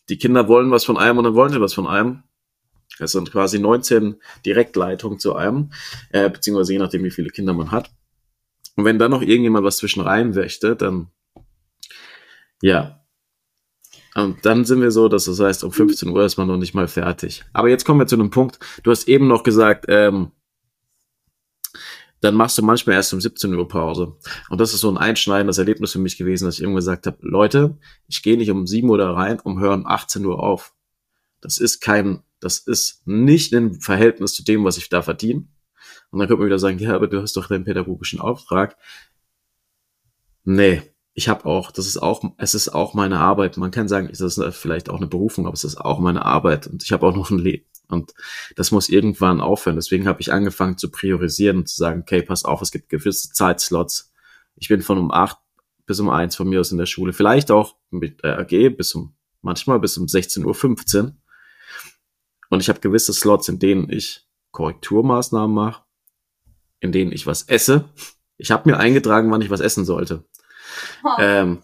die 0.07 0.17
Kinder 0.17 0.47
wollen 0.47 0.71
was 0.71 0.85
von 0.85 0.97
einem 0.97 1.17
und 1.17 1.25
dann 1.25 1.35
wollen 1.35 1.51
sie 1.51 1.59
was 1.59 1.73
von 1.73 1.85
einem. 1.85 2.23
Es 2.99 3.11
sind 3.11 3.31
quasi 3.31 3.59
19 3.59 4.15
Direktleitungen 4.45 5.19
zu 5.19 5.35
einem, 5.35 5.71
äh, 6.11 6.29
beziehungsweise 6.29 6.71
je 6.71 6.79
nachdem, 6.79 7.03
wie 7.03 7.11
viele 7.11 7.29
Kinder 7.29 7.53
man 7.53 7.71
hat. 7.71 7.91
Und 8.77 8.85
wenn 8.85 8.97
dann 8.97 9.11
noch 9.11 9.21
irgendjemand 9.21 9.65
was 9.65 9.77
zwischen 9.77 10.01
rein 10.01 10.31
möchte, 10.31 10.77
dann 10.77 11.09
ja. 12.61 13.01
Und 14.15 14.45
dann 14.45 14.63
sind 14.63 14.79
wir 14.79 14.91
so, 14.91 15.09
dass 15.09 15.25
das 15.25 15.41
heißt, 15.41 15.65
um 15.65 15.73
15 15.73 16.07
Uhr 16.09 16.23
ist 16.23 16.37
man 16.37 16.47
noch 16.47 16.55
nicht 16.55 16.73
mal 16.73 16.87
fertig. 16.87 17.43
Aber 17.51 17.67
jetzt 17.67 17.83
kommen 17.83 17.99
wir 17.99 18.07
zu 18.07 18.15
einem 18.15 18.29
Punkt. 18.29 18.57
Du 18.83 18.91
hast 18.91 19.09
eben 19.09 19.27
noch 19.27 19.43
gesagt, 19.43 19.85
ähm, 19.89 20.31
dann 22.25 22.35
machst 22.35 22.57
du 22.57 22.63
manchmal 22.63 22.95
erst 22.95 23.13
um 23.13 23.21
17 23.21 23.53
Uhr 23.53 23.67
Pause. 23.67 24.17
Und 24.49 24.59
das 24.59 24.73
ist 24.73 24.81
so 24.81 24.89
ein 24.89 24.97
einschneidendes 24.97 25.57
Erlebnis 25.57 25.93
für 25.93 25.99
mich 25.99 26.17
gewesen, 26.17 26.45
dass 26.45 26.55
ich 26.55 26.61
irgendwann 26.61 26.81
gesagt 26.81 27.07
habe, 27.07 27.17
Leute, 27.21 27.77
ich 28.07 28.21
gehe 28.23 28.37
nicht 28.37 28.51
um 28.51 28.67
7 28.67 28.89
Uhr 28.89 28.97
da 28.97 29.13
rein 29.13 29.39
und 29.39 29.59
höre 29.59 29.73
um 29.73 29.85
18 29.85 30.25
Uhr 30.25 30.41
auf. 30.41 30.73
Das 31.41 31.57
ist 31.57 31.79
kein, 31.79 32.23
das 32.39 32.57
ist 32.57 33.07
nicht 33.07 33.53
im 33.53 33.79
Verhältnis 33.79 34.33
zu 34.33 34.43
dem, 34.43 34.65
was 34.65 34.77
ich 34.77 34.89
da 34.89 35.01
verdiene. 35.01 35.47
Und 36.11 36.19
dann 36.19 36.27
könnte 36.27 36.39
man 36.39 36.47
wieder 36.47 36.59
sagen, 36.59 36.79
ja, 36.79 36.95
aber 36.95 37.07
du 37.07 37.21
hast 37.21 37.37
doch 37.37 37.47
deinen 37.47 37.65
pädagogischen 37.65 38.19
Auftrag. 38.19 38.77
Nee, 40.43 40.81
ich 41.13 41.29
habe 41.29 41.45
auch, 41.45 41.71
das 41.71 41.87
ist 41.87 41.97
auch, 41.97 42.23
es 42.37 42.55
ist 42.55 42.69
auch 42.69 42.93
meine 42.93 43.19
Arbeit. 43.19 43.57
Man 43.57 43.71
kann 43.71 43.87
sagen, 43.87 44.09
es 44.11 44.19
ist 44.19 44.41
vielleicht 44.55 44.89
auch 44.89 44.97
eine 44.97 45.07
Berufung, 45.07 45.45
aber 45.45 45.53
es 45.53 45.63
ist 45.63 45.77
auch 45.77 45.99
meine 45.99 46.25
Arbeit 46.25 46.67
und 46.67 46.83
ich 46.83 46.91
habe 46.91 47.05
auch 47.05 47.15
noch 47.15 47.31
ein 47.31 47.39
Leben. 47.39 47.65
Und 47.87 48.13
das 48.55 48.71
muss 48.71 48.89
irgendwann 48.89 49.41
aufhören. 49.41 49.75
Deswegen 49.75 50.07
habe 50.07 50.21
ich 50.21 50.31
angefangen 50.31 50.77
zu 50.77 50.89
priorisieren 50.89 51.57
und 51.57 51.69
zu 51.69 51.75
sagen, 51.75 52.01
okay, 52.01 52.21
pass 52.21 52.45
auf, 52.45 52.61
es 52.61 52.71
gibt 52.71 52.89
gewisse 52.89 53.31
Zeitslots. 53.31 54.11
Ich 54.55 54.67
bin 54.67 54.81
von 54.81 54.97
um 54.97 55.11
acht 55.11 55.37
bis 55.85 55.99
um 55.99 56.09
eins 56.09 56.35
von 56.35 56.49
mir 56.49 56.59
aus 56.59 56.71
in 56.71 56.77
der 56.77 56.85
Schule. 56.85 57.13
Vielleicht 57.13 57.51
auch 57.51 57.75
mit 57.91 58.23
der 58.23 58.39
AG 58.39 58.75
bis 58.75 58.95
um, 58.95 59.15
manchmal 59.41 59.79
bis 59.79 59.97
um 59.97 60.05
16.15 60.05 61.03
Uhr. 61.03 61.13
Und 62.49 62.59
ich 62.61 62.69
habe 62.69 62.79
gewisse 62.79 63.13
Slots, 63.13 63.49
in 63.49 63.59
denen 63.59 63.89
ich 63.89 64.27
Korrekturmaßnahmen 64.51 65.53
mache, 65.53 65.83
in 66.79 66.91
denen 66.91 67.11
ich 67.11 67.27
was 67.27 67.43
esse. 67.43 67.89
Ich 68.37 68.51
habe 68.51 68.69
mir 68.69 68.77
eingetragen, 68.77 69.31
wann 69.31 69.41
ich 69.41 69.49
was 69.49 69.59
essen 69.59 69.85
sollte. 69.85 70.23
Oh. 71.03 71.09
Ähm, 71.19 71.59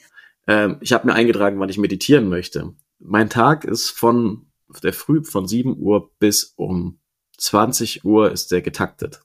ähm, 0.48 0.78
ich 0.82 0.94
habe 0.94 1.08
mir 1.08 1.14
eingetragen, 1.14 1.60
wann 1.60 1.70
ich 1.70 1.78
meditieren 1.78 2.30
möchte. 2.30 2.74
Mein 3.00 3.30
Tag 3.30 3.64
ist 3.64 3.90
von 3.90 4.51
der 4.80 4.94
Früh 4.94 5.24
von 5.24 5.48
7 5.48 5.78
Uhr 5.78 6.12
bis 6.20 6.54
um 6.56 7.00
20 7.38 8.06
Uhr 8.06 8.32
ist 8.32 8.52
der 8.52 8.62
getaktet. 8.62 9.22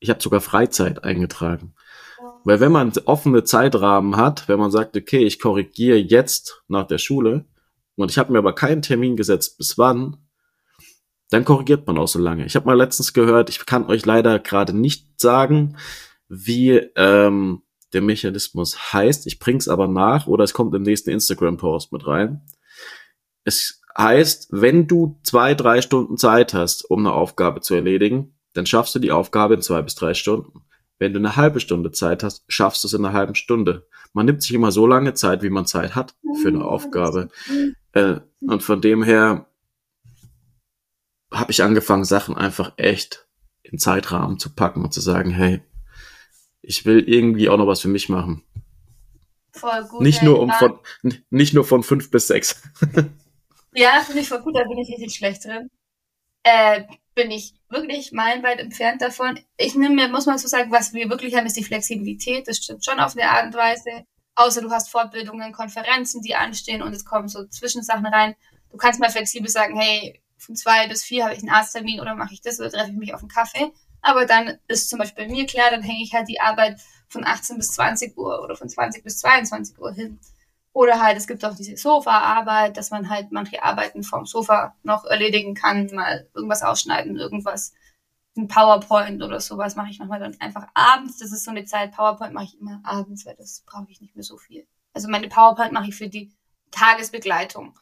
Ich 0.00 0.10
habe 0.10 0.22
sogar 0.22 0.40
Freizeit 0.40 1.04
eingetragen. 1.04 1.74
Weil 2.44 2.60
wenn 2.60 2.72
man 2.72 2.92
offene 3.04 3.44
Zeitrahmen 3.44 4.16
hat, 4.16 4.48
wenn 4.48 4.58
man 4.58 4.70
sagt, 4.70 4.96
okay, 4.96 5.24
ich 5.24 5.38
korrigiere 5.38 5.98
jetzt 5.98 6.62
nach 6.68 6.86
der 6.86 6.98
Schule 6.98 7.44
und 7.96 8.10
ich 8.10 8.18
habe 8.18 8.32
mir 8.32 8.38
aber 8.38 8.54
keinen 8.54 8.82
Termin 8.82 9.16
gesetzt, 9.16 9.58
bis 9.58 9.76
wann, 9.76 10.16
dann 11.30 11.44
korrigiert 11.44 11.86
man 11.86 11.98
auch 11.98 12.08
so 12.08 12.18
lange. 12.18 12.46
Ich 12.46 12.56
habe 12.56 12.66
mal 12.66 12.76
letztens 12.76 13.12
gehört, 13.12 13.50
ich 13.50 13.66
kann 13.66 13.86
euch 13.86 14.06
leider 14.06 14.38
gerade 14.38 14.72
nicht 14.72 15.20
sagen, 15.20 15.76
wie 16.28 16.72
ähm, 16.96 17.62
der 17.92 18.02
Mechanismus 18.02 18.92
heißt. 18.92 19.26
Ich 19.26 19.38
bring's 19.38 19.68
aber 19.68 19.88
nach 19.88 20.26
oder 20.26 20.44
es 20.44 20.54
kommt 20.54 20.74
im 20.74 20.82
nächsten 20.82 21.10
Instagram-Post 21.10 21.92
mit 21.92 22.06
rein. 22.06 22.46
Es 23.44 23.77
heißt, 23.98 24.48
wenn 24.50 24.86
du 24.86 25.18
zwei, 25.22 25.54
drei 25.54 25.82
Stunden 25.82 26.16
Zeit 26.16 26.54
hast, 26.54 26.88
um 26.90 27.00
eine 27.00 27.12
Aufgabe 27.12 27.60
zu 27.60 27.74
erledigen, 27.74 28.34
dann 28.54 28.66
schaffst 28.66 28.94
du 28.94 28.98
die 28.98 29.12
Aufgabe 29.12 29.54
in 29.54 29.62
zwei 29.62 29.82
bis 29.82 29.94
drei 29.94 30.14
Stunden. 30.14 30.62
Wenn 30.98 31.12
du 31.12 31.18
eine 31.18 31.36
halbe 31.36 31.60
Stunde 31.60 31.92
Zeit 31.92 32.22
hast, 32.22 32.44
schaffst 32.48 32.82
du 32.82 32.88
es 32.88 32.94
in 32.94 33.04
einer 33.04 33.14
halben 33.14 33.34
Stunde. 33.34 33.86
Man 34.14 34.26
nimmt 34.26 34.42
sich 34.42 34.52
immer 34.52 34.72
so 34.72 34.86
lange 34.86 35.14
Zeit, 35.14 35.42
wie 35.42 35.50
man 35.50 35.66
Zeit 35.66 35.94
hat 35.94 36.14
für 36.42 36.48
eine 36.48 36.64
Aufgabe. 36.64 37.28
Äh, 37.92 38.20
und 38.40 38.62
von 38.62 38.80
dem 38.80 39.02
her 39.02 39.46
habe 41.32 41.52
ich 41.52 41.62
angefangen, 41.62 42.04
Sachen 42.04 42.36
einfach 42.36 42.72
echt 42.76 43.28
in 43.62 43.78
Zeitrahmen 43.78 44.38
zu 44.38 44.54
packen 44.54 44.82
und 44.82 44.92
zu 44.92 45.00
sagen, 45.00 45.30
hey, 45.30 45.60
ich 46.62 46.84
will 46.84 47.08
irgendwie 47.08 47.48
auch 47.48 47.58
noch 47.58 47.66
was 47.66 47.80
für 47.80 47.88
mich 47.88 48.08
machen. 48.08 48.42
Voll 49.52 49.84
gut. 49.88 50.00
Nicht 50.00 50.22
nur 50.22 50.40
um 50.40 50.50
von, 50.50 50.78
nicht 51.30 51.54
nur 51.54 51.64
von 51.64 51.82
fünf 51.82 52.10
bis 52.10 52.26
sechs. 52.26 52.62
Ja, 53.72 54.02
finde 54.04 54.22
ich 54.22 54.28
voll 54.28 54.40
gut, 54.42 54.56
da 54.56 54.64
bin 54.64 54.78
ich 54.78 54.88
richtig 54.88 55.14
schlecht 55.14 55.44
drin. 55.44 55.70
Äh, 56.42 56.84
bin 57.14 57.30
ich 57.30 57.54
wirklich 57.68 58.12
meilenweit 58.12 58.60
entfernt 58.60 59.02
davon. 59.02 59.38
Ich 59.56 59.74
nehme 59.74 59.94
mir, 59.94 60.08
muss 60.08 60.26
man 60.26 60.38
so 60.38 60.48
sagen, 60.48 60.70
was 60.70 60.92
wir 60.92 61.10
wirklich 61.10 61.34
haben, 61.34 61.46
ist 61.46 61.56
die 61.56 61.64
Flexibilität. 61.64 62.48
Das 62.48 62.58
stimmt 62.58 62.84
schon 62.84 63.00
auf 63.00 63.16
eine 63.16 63.28
Art 63.28 63.46
und 63.46 63.54
Weise. 63.54 64.04
Außer 64.36 64.62
du 64.62 64.70
hast 64.70 64.88
Fortbildungen, 64.90 65.52
Konferenzen, 65.52 66.22
die 66.22 66.36
anstehen 66.36 66.80
und 66.80 66.92
es 66.94 67.04
kommen 67.04 67.28
so 67.28 67.44
Zwischensachen 67.46 68.06
rein. 68.06 68.36
Du 68.70 68.76
kannst 68.76 69.00
mal 69.00 69.10
flexibel 69.10 69.50
sagen, 69.50 69.78
hey, 69.78 70.22
von 70.36 70.54
zwei 70.54 70.86
bis 70.86 71.02
vier 71.02 71.24
habe 71.24 71.34
ich 71.34 71.40
einen 71.40 71.50
Arzttermin 71.50 72.00
oder 72.00 72.14
mache 72.14 72.34
ich 72.34 72.40
das 72.40 72.60
oder 72.60 72.70
treffe 72.70 72.92
ich 72.92 72.96
mich 72.96 73.14
auf 73.14 73.20
einen 73.20 73.28
Kaffee. 73.28 73.72
Aber 74.00 74.26
dann 74.26 74.58
ist 74.68 74.88
zum 74.88 75.00
Beispiel 75.00 75.26
bei 75.26 75.32
mir 75.32 75.46
klar, 75.46 75.70
dann 75.70 75.82
hänge 75.82 76.02
ich 76.02 76.14
halt 76.14 76.28
die 76.28 76.40
Arbeit 76.40 76.78
von 77.08 77.24
18 77.24 77.56
bis 77.58 77.72
20 77.72 78.16
Uhr 78.16 78.42
oder 78.42 78.54
von 78.54 78.68
20 78.68 79.02
bis 79.02 79.18
22 79.18 79.78
Uhr 79.78 79.92
hin. 79.92 80.20
Oder 80.78 81.02
halt, 81.02 81.16
es 81.16 81.26
gibt 81.26 81.44
auch 81.44 81.56
diese 81.56 81.76
Sofa-Arbeit, 81.76 82.76
dass 82.76 82.92
man 82.92 83.10
halt 83.10 83.32
manche 83.32 83.64
Arbeiten 83.64 84.04
vom 84.04 84.26
Sofa 84.26 84.76
noch 84.84 85.04
erledigen 85.04 85.56
kann, 85.56 85.90
mal 85.92 86.28
irgendwas 86.34 86.62
ausschneiden, 86.62 87.16
irgendwas, 87.16 87.74
ein 88.36 88.46
PowerPoint 88.46 89.20
oder 89.20 89.40
sowas 89.40 89.74
mache 89.74 89.90
ich 89.90 89.98
manchmal 89.98 90.20
dann 90.20 90.40
einfach 90.40 90.68
abends. 90.74 91.18
Das 91.18 91.32
ist 91.32 91.42
so 91.42 91.50
eine 91.50 91.64
Zeit, 91.64 91.96
PowerPoint 91.96 92.32
mache 92.32 92.44
ich 92.44 92.60
immer 92.60 92.80
abends, 92.84 93.26
weil 93.26 93.34
das 93.34 93.64
brauche 93.66 93.90
ich 93.90 94.00
nicht 94.00 94.14
mehr 94.14 94.22
so 94.22 94.36
viel. 94.36 94.68
Also 94.92 95.08
meine 95.08 95.26
PowerPoint 95.26 95.72
mache 95.72 95.88
ich 95.88 95.96
für 95.96 96.08
die 96.08 96.30
Tagesbegleitung. 96.70 97.76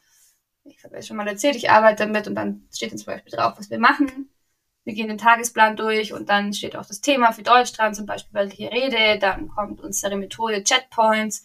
Ich 0.63 0.83
habe 0.83 0.95
ja 0.95 1.03
schon 1.03 1.17
mal 1.17 1.27
erzählt, 1.27 1.55
ich 1.55 1.69
arbeite 1.69 2.07
damit 2.07 2.27
und 2.27 2.33
dann 2.33 2.67
steht 2.73 2.93
dann 2.93 2.97
zum 2.97 3.13
Beispiel 3.13 3.33
drauf, 3.33 3.53
was 3.59 3.69
wir 3.69 3.77
machen. 3.77 4.31
Wir 4.85 4.95
gehen 4.95 5.07
den 5.07 5.19
Tagesplan 5.19 5.75
durch 5.75 6.13
und 6.13 6.29
dann 6.29 6.51
steht 6.51 6.75
auch 6.75 6.87
das 6.87 7.01
Thema 7.01 7.31
für 7.31 7.43
Deutsch 7.43 7.73
dran, 7.73 7.93
zum 7.93 8.07
Beispiel 8.07 8.33
welche 8.33 8.71
Rede, 8.71 9.19
dann 9.19 9.49
kommt 9.49 9.81
unsere 9.81 10.15
Methode 10.15 10.63
Chatpoints, 10.63 11.43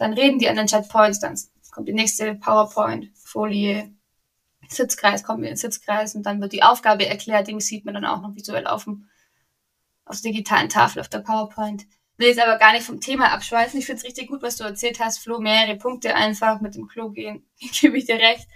dann 0.00 0.14
reden 0.14 0.38
die 0.38 0.48
an 0.48 0.56
den 0.56 0.66
Chatpoints, 0.66 1.20
dann 1.20 1.38
kommt 1.72 1.86
die 1.86 1.92
nächste 1.92 2.34
PowerPoint-Folie, 2.34 3.94
Sitzkreis, 4.68 5.22
kommen 5.24 5.42
wir 5.42 5.50
in 5.50 5.54
den 5.54 5.60
Sitzkreis 5.60 6.14
und 6.14 6.24
dann 6.24 6.40
wird 6.40 6.52
die 6.52 6.62
Aufgabe 6.62 7.06
erklärt, 7.06 7.48
die 7.48 7.60
sieht 7.60 7.84
man 7.84 7.94
dann 7.94 8.06
auch 8.06 8.22
noch 8.22 8.34
visuell 8.34 8.66
auf, 8.66 8.84
dem, 8.84 9.08
auf 10.06 10.20
der 10.20 10.32
digitalen 10.32 10.70
Tafel, 10.70 11.00
auf 11.00 11.08
der 11.08 11.18
PowerPoint. 11.18 11.86
Will 12.16 12.28
jetzt 12.28 12.40
aber 12.40 12.56
gar 12.58 12.72
nicht 12.72 12.84
vom 12.84 13.00
Thema 13.00 13.32
abschweifen. 13.32 13.78
Ich 13.78 13.86
finde 13.86 13.98
es 13.98 14.06
richtig 14.06 14.28
gut, 14.28 14.42
was 14.42 14.56
du 14.56 14.64
erzählt 14.64 15.00
hast, 15.00 15.18
Flo, 15.18 15.38
mehrere 15.38 15.76
Punkte 15.76 16.14
einfach 16.14 16.60
mit 16.60 16.74
dem 16.74 16.86
Klo 16.86 17.10
gehen. 17.10 17.46
Gebe 17.80 17.98
ich 17.98 18.06
dir 18.06 18.18
recht. 18.18 18.46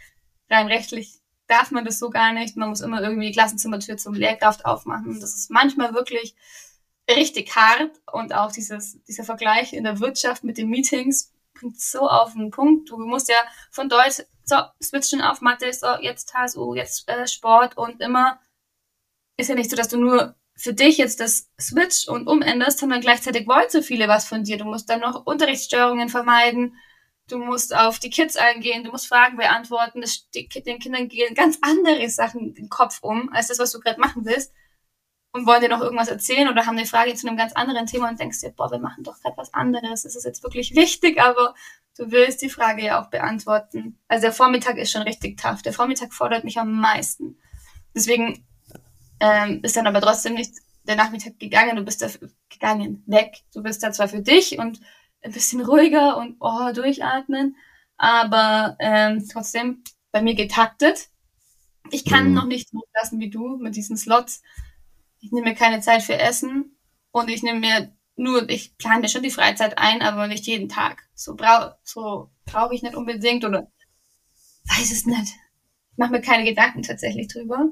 Rein 0.49 0.67
rechtlich 0.67 1.21
darf 1.47 1.71
man 1.71 1.85
das 1.85 1.99
so 1.99 2.11
gar 2.11 2.33
nicht. 2.33 2.57
Man 2.57 2.71
muss 2.71 2.81
immer 2.81 3.03
irgendwie 3.03 3.27
die 3.27 3.33
Klassenzimmertür 3.33 3.97
zum 3.97 4.15
Lehrkraft 4.15 4.65
aufmachen. 4.65 5.21
Das 5.21 5.35
ist 5.35 5.51
manchmal 5.51 5.95
wirklich 5.95 6.35
richtig 7.11 7.55
hart 7.55 7.91
und 8.13 8.35
auch 8.35 8.53
dieses, 8.53 9.03
dieser 9.05 9.25
Vergleich 9.25 9.73
in 9.73 9.85
der 9.85 10.01
Wirtschaft 10.01 10.45
mit 10.45 10.59
den 10.59 10.69
Meetings 10.69 11.34
so 11.73 12.09
auf 12.09 12.33
den 12.33 12.51
Punkt. 12.51 12.91
Du 12.91 12.99
musst 12.99 13.29
ja 13.29 13.37
von 13.71 13.89
Deutsch 13.89 14.23
so 14.45 14.57
switchen 14.83 15.21
auf 15.21 15.41
Mathe, 15.41 15.73
so 15.73 15.87
jetzt 16.01 16.35
HSU, 16.35 16.75
jetzt 16.75 17.09
äh, 17.09 17.27
Sport 17.27 17.77
und 17.77 18.01
immer 18.01 18.41
ist 19.37 19.49
ja 19.49 19.55
nicht 19.55 19.71
so, 19.71 19.77
dass 19.77 19.89
du 19.89 19.97
nur 19.97 20.35
für 20.57 20.73
dich 20.73 20.99
jetzt 20.99 21.19
das 21.19 21.51
Switch 21.61 22.07
und 22.07 22.29
umänderst, 22.29 22.79
sondern 22.79 23.01
gleichzeitig 23.01 23.49
wollen 23.49 23.69
so 23.69 23.83
viele 23.83 24.07
was 24.07 24.27
von 24.27 24.45
dir. 24.45 24.59
Du 24.59 24.65
musst 24.65 24.89
dann 24.89 25.01
noch 25.01 25.27
Unterrichtsstörungen 25.27 26.09
vermeiden. 26.09 26.77
Du 27.29 27.39
musst 27.39 27.75
auf 27.75 27.99
die 27.99 28.11
Kids 28.11 28.37
eingehen, 28.37 28.85
du 28.85 28.91
musst 28.91 29.09
Fragen 29.09 29.37
beantworten. 29.37 30.03
Das, 30.03 30.29
die, 30.31 30.49
den 30.49 30.79
Kindern 30.79 31.09
gehen 31.09 31.35
ganz 31.35 31.59
andere 31.63 32.09
Sachen 32.11 32.55
den 32.55 32.69
Kopf 32.69 32.99
um, 33.03 33.33
als 33.33 33.49
das, 33.49 33.59
was 33.59 33.73
du 33.73 33.81
gerade 33.81 33.99
machen 33.99 34.25
willst 34.25 34.53
und 35.35 35.49
wollen 35.49 35.61
dir 35.61 35.69
noch 35.69 35.81
irgendwas 35.81 36.09
erzählen 36.09 36.49
oder 36.49 36.65
haben 36.65 36.79
eine 36.79 36.87
Frage 36.87 37.13
zu 37.15 37.27
einem 37.27 37.37
ganz 37.37 37.53
anderen 37.55 37.87
Thema 37.87 38.09
und 38.09 38.21
denkst 38.21 38.41
dir, 38.41 38.51
boah, 38.51 38.71
wir 38.71 38.79
machen 38.79 39.03
doch 39.03 39.21
gerade 39.21 39.37
was 39.37 39.53
anderes. 39.53 40.05
Das 40.05 40.15
ist 40.15 40.25
jetzt 40.25 40.45
wirklich 40.45 40.77
wichtig, 40.77 41.21
aber 41.21 41.55
du 41.99 42.13
willst 42.13 42.41
die 42.41 42.49
Frage 42.49 42.85
ja 42.85 43.03
auch 43.03 43.11
beantworten. 43.11 43.99
Also 44.07 44.23
der 44.23 44.33
Vormittag 44.33 44.77
ist 44.77 44.93
schon 44.93 45.03
richtig 45.03 45.37
tough. 45.37 45.63
Der 45.63 45.73
Vormittag 45.73 46.15
fordert 46.15 46.45
mich 46.45 46.59
am 46.59 46.81
meisten. 46.81 47.37
Deswegen 47.97 48.47
ähm, 49.19 49.59
ist 49.65 49.77
dann 49.77 49.89
aber 49.89 50.01
trotzdem 50.01 50.35
nicht 50.35 50.55
der 50.85 50.95
Nachmittag 50.95 51.41
gegangen. 51.41 51.75
Du 51.75 51.85
bist 51.85 52.01
da 52.01 52.07
gegangen, 52.49 53.03
weg. 53.07 53.39
Du 53.53 53.61
bist 53.61 53.83
da 53.83 53.91
zwar 53.91 54.07
für 54.07 54.23
dich 54.23 54.61
und 54.61 54.79
ein 55.23 55.33
bisschen 55.33 55.63
ruhiger 55.63 56.17
und 56.17 56.37
oh, 56.39 56.71
durchatmen, 56.73 57.57
aber 57.97 58.77
ähm, 58.79 59.27
trotzdem 59.29 59.83
bei 60.13 60.23
mir 60.23 60.37
getaktet. 60.37 61.09
Ich 61.91 62.05
kann 62.05 62.29
mhm. 62.29 62.35
noch 62.35 62.47
nicht 62.47 62.71
so 62.71 62.83
lassen 62.95 63.19
wie 63.19 63.31
du 63.31 63.57
mit 63.57 63.75
diesen 63.75 63.97
Slots 63.97 64.43
ich 65.25 65.33
nehme 65.33 65.51
mir 65.51 65.55
keine 65.55 65.81
Zeit 65.81 66.03
für 66.03 66.19
Essen 66.19 66.77
und 67.11 67.31
ich 67.31 67.43
nehme 67.43 67.61
mir 67.61 67.93
nur, 68.17 68.49
ich 68.49 68.77
plane 68.77 69.01
mir 69.01 69.09
schon 69.09 69.23
die 69.23 69.31
Freizeit 69.31 69.79
ein, 69.79 70.03
aber 70.03 70.27
nicht 70.27 70.47
jeden 70.47 70.69
Tag. 70.69 71.03
So 71.15 71.35
brauche 71.35 71.77
so 71.83 72.31
brauche 72.45 72.75
ich 72.75 72.83
nicht 72.83 72.95
unbedingt 72.95 73.45
oder 73.45 73.67
weiß 74.67 74.93
es 74.93 75.07
nicht. 75.07 75.35
Ich 75.93 75.99
mache 75.99 76.13
mir 76.13 76.21
keine 76.21 76.45
Gedanken 76.45 76.83
tatsächlich 76.83 77.29
drüber. 77.29 77.69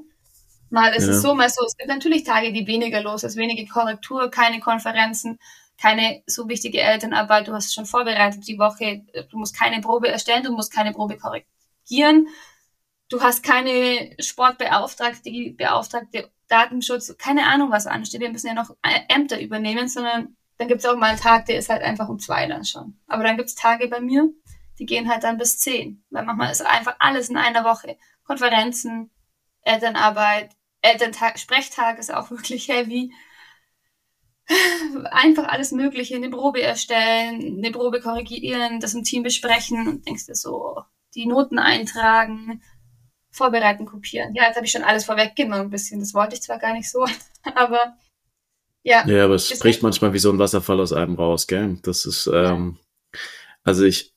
Mal 0.69 0.95
ist 0.95 1.05
ja. 1.05 1.11
es 1.11 1.21
so, 1.21 1.35
mal 1.35 1.49
so. 1.49 1.63
Es 1.65 1.77
gibt 1.77 1.89
natürlich 1.89 2.23
Tage, 2.23 2.51
die 2.51 2.65
weniger 2.65 3.01
los 3.01 3.23
ist, 3.23 3.35
wenige 3.35 3.67
Korrektur, 3.67 4.31
keine 4.31 4.59
Konferenzen, 4.59 5.37
keine 5.79 6.23
so 6.25 6.49
wichtige 6.49 6.81
Elternarbeit. 6.81 7.47
Du 7.47 7.53
hast 7.53 7.67
es 7.67 7.73
schon 7.73 7.85
vorbereitet 7.85 8.47
die 8.47 8.57
Woche. 8.57 9.05
Du 9.29 9.37
musst 9.37 9.57
keine 9.57 9.81
Probe 9.81 10.07
erstellen, 10.07 10.43
du 10.43 10.51
musst 10.51 10.73
keine 10.73 10.91
Probe 10.91 11.17
korrigieren. 11.17 12.27
Du 13.09 13.21
hast 13.21 13.43
keine 13.43 14.15
Sportbeauftragte, 14.19 15.29
Beauftragte 15.55 16.31
Datenschutz, 16.47 17.15
keine 17.17 17.47
Ahnung, 17.47 17.71
was 17.71 17.87
ansteht. 17.87 18.21
Wir 18.21 18.29
müssen 18.29 18.47
ja 18.47 18.53
noch 18.53 18.75
Ämter 19.09 19.41
übernehmen, 19.41 19.87
sondern 19.87 20.35
dann 20.57 20.67
gibt 20.67 20.81
es 20.81 20.85
auch 20.85 20.95
mal 20.95 21.11
einen 21.11 21.19
Tag, 21.19 21.45
der 21.45 21.57
ist 21.57 21.69
halt 21.69 21.81
einfach 21.81 22.09
um 22.09 22.19
zwei 22.19 22.47
dann 22.47 22.65
schon. 22.65 22.99
Aber 23.07 23.23
dann 23.23 23.37
gibt 23.37 23.49
es 23.49 23.55
Tage 23.55 23.87
bei 23.87 23.99
mir, 23.99 24.29
die 24.79 24.85
gehen 24.85 25.09
halt 25.09 25.23
dann 25.23 25.37
bis 25.37 25.59
zehn. 25.59 26.03
Weil 26.09 26.25
manchmal 26.25 26.51
ist 26.51 26.65
einfach 26.65 26.95
alles 26.99 27.29
in 27.29 27.37
einer 27.37 27.63
Woche. 27.63 27.97
Konferenzen, 28.23 29.11
Elternarbeit, 29.61 30.51
Elterntag, 30.81 31.39
Sprechtag 31.39 31.97
ist 31.99 32.13
auch 32.13 32.29
wirklich 32.31 32.67
heavy. 32.67 33.11
einfach 35.11 35.47
alles 35.47 35.71
Mögliche, 35.71 36.15
eine 36.15 36.29
Probe 36.29 36.61
erstellen, 36.61 37.57
eine 37.57 37.71
Probe 37.71 38.01
korrigieren, 38.01 38.79
das 38.81 38.93
im 38.93 39.03
Team 39.03 39.23
besprechen 39.23 39.87
und 39.87 40.05
denkst 40.05 40.25
du 40.27 40.35
so, 40.35 40.81
die 41.15 41.25
Noten 41.25 41.59
eintragen, 41.59 42.61
vorbereiten, 43.33 43.85
kopieren. 43.85 44.33
Ja, 44.35 44.43
jetzt 44.43 44.55
habe 44.55 44.65
ich 44.65 44.71
schon 44.71 44.83
alles 44.83 45.05
vorweggenommen 45.05 45.65
ein 45.65 45.69
bisschen. 45.69 45.99
Das 45.99 46.13
wollte 46.13 46.35
ich 46.35 46.41
zwar 46.41 46.59
gar 46.59 46.73
nicht 46.73 46.89
so, 46.89 47.05
aber 47.55 47.97
ja. 48.83 49.05
Ja, 49.07 49.25
aber 49.25 49.35
es 49.35 49.49
spricht 49.49 49.81
manchmal 49.81 50.13
wie 50.13 50.19
so 50.19 50.29
ein 50.29 50.39
Wasserfall 50.39 50.79
aus 50.79 50.93
einem 50.93 51.15
raus, 51.15 51.47
gell? 51.47 51.79
Das 51.83 52.05
ist, 52.05 52.29
ähm, 52.31 52.77
also 53.63 53.83
ich, 53.85 54.13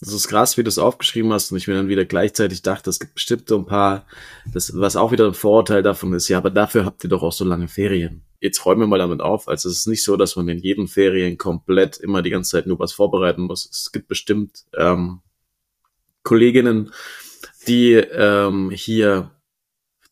das 0.00 0.12
ist 0.12 0.28
krass, 0.28 0.56
wie 0.56 0.62
du 0.62 0.68
es 0.68 0.78
aufgeschrieben 0.78 1.32
hast 1.32 1.50
und 1.50 1.58
ich 1.58 1.68
mir 1.68 1.74
dann 1.74 1.88
wieder 1.88 2.04
gleichzeitig 2.04 2.62
dachte, 2.62 2.90
es 2.90 3.00
gibt 3.00 3.14
bestimmt 3.14 3.48
so 3.48 3.58
ein 3.58 3.66
paar, 3.66 4.06
das, 4.52 4.72
was 4.74 4.96
auch 4.96 5.10
wieder 5.10 5.26
ein 5.26 5.34
Vorurteil 5.34 5.82
davon 5.82 6.12
ist, 6.14 6.28
ja, 6.28 6.38
aber 6.38 6.50
dafür 6.50 6.84
habt 6.84 7.02
ihr 7.04 7.10
doch 7.10 7.22
auch 7.22 7.32
so 7.32 7.44
lange 7.44 7.68
Ferien. 7.68 8.22
Jetzt 8.40 8.64
räumen 8.64 8.82
wir 8.82 8.86
mal 8.86 8.98
damit 8.98 9.20
auf. 9.20 9.48
Also 9.48 9.68
es 9.68 9.78
ist 9.78 9.86
nicht 9.86 10.04
so, 10.04 10.16
dass 10.16 10.36
man 10.36 10.48
in 10.48 10.58
jeden 10.58 10.88
Ferien 10.88 11.38
komplett 11.38 11.96
immer 11.96 12.22
die 12.22 12.30
ganze 12.30 12.52
Zeit 12.52 12.66
nur 12.66 12.78
was 12.78 12.92
vorbereiten 12.92 13.42
muss. 13.42 13.68
Es 13.68 13.90
gibt 13.92 14.08
bestimmt 14.08 14.64
ähm, 14.76 15.20
Kolleginnen, 16.22 16.92
die 17.66 17.94
ähm, 17.94 18.70
hier 18.70 19.30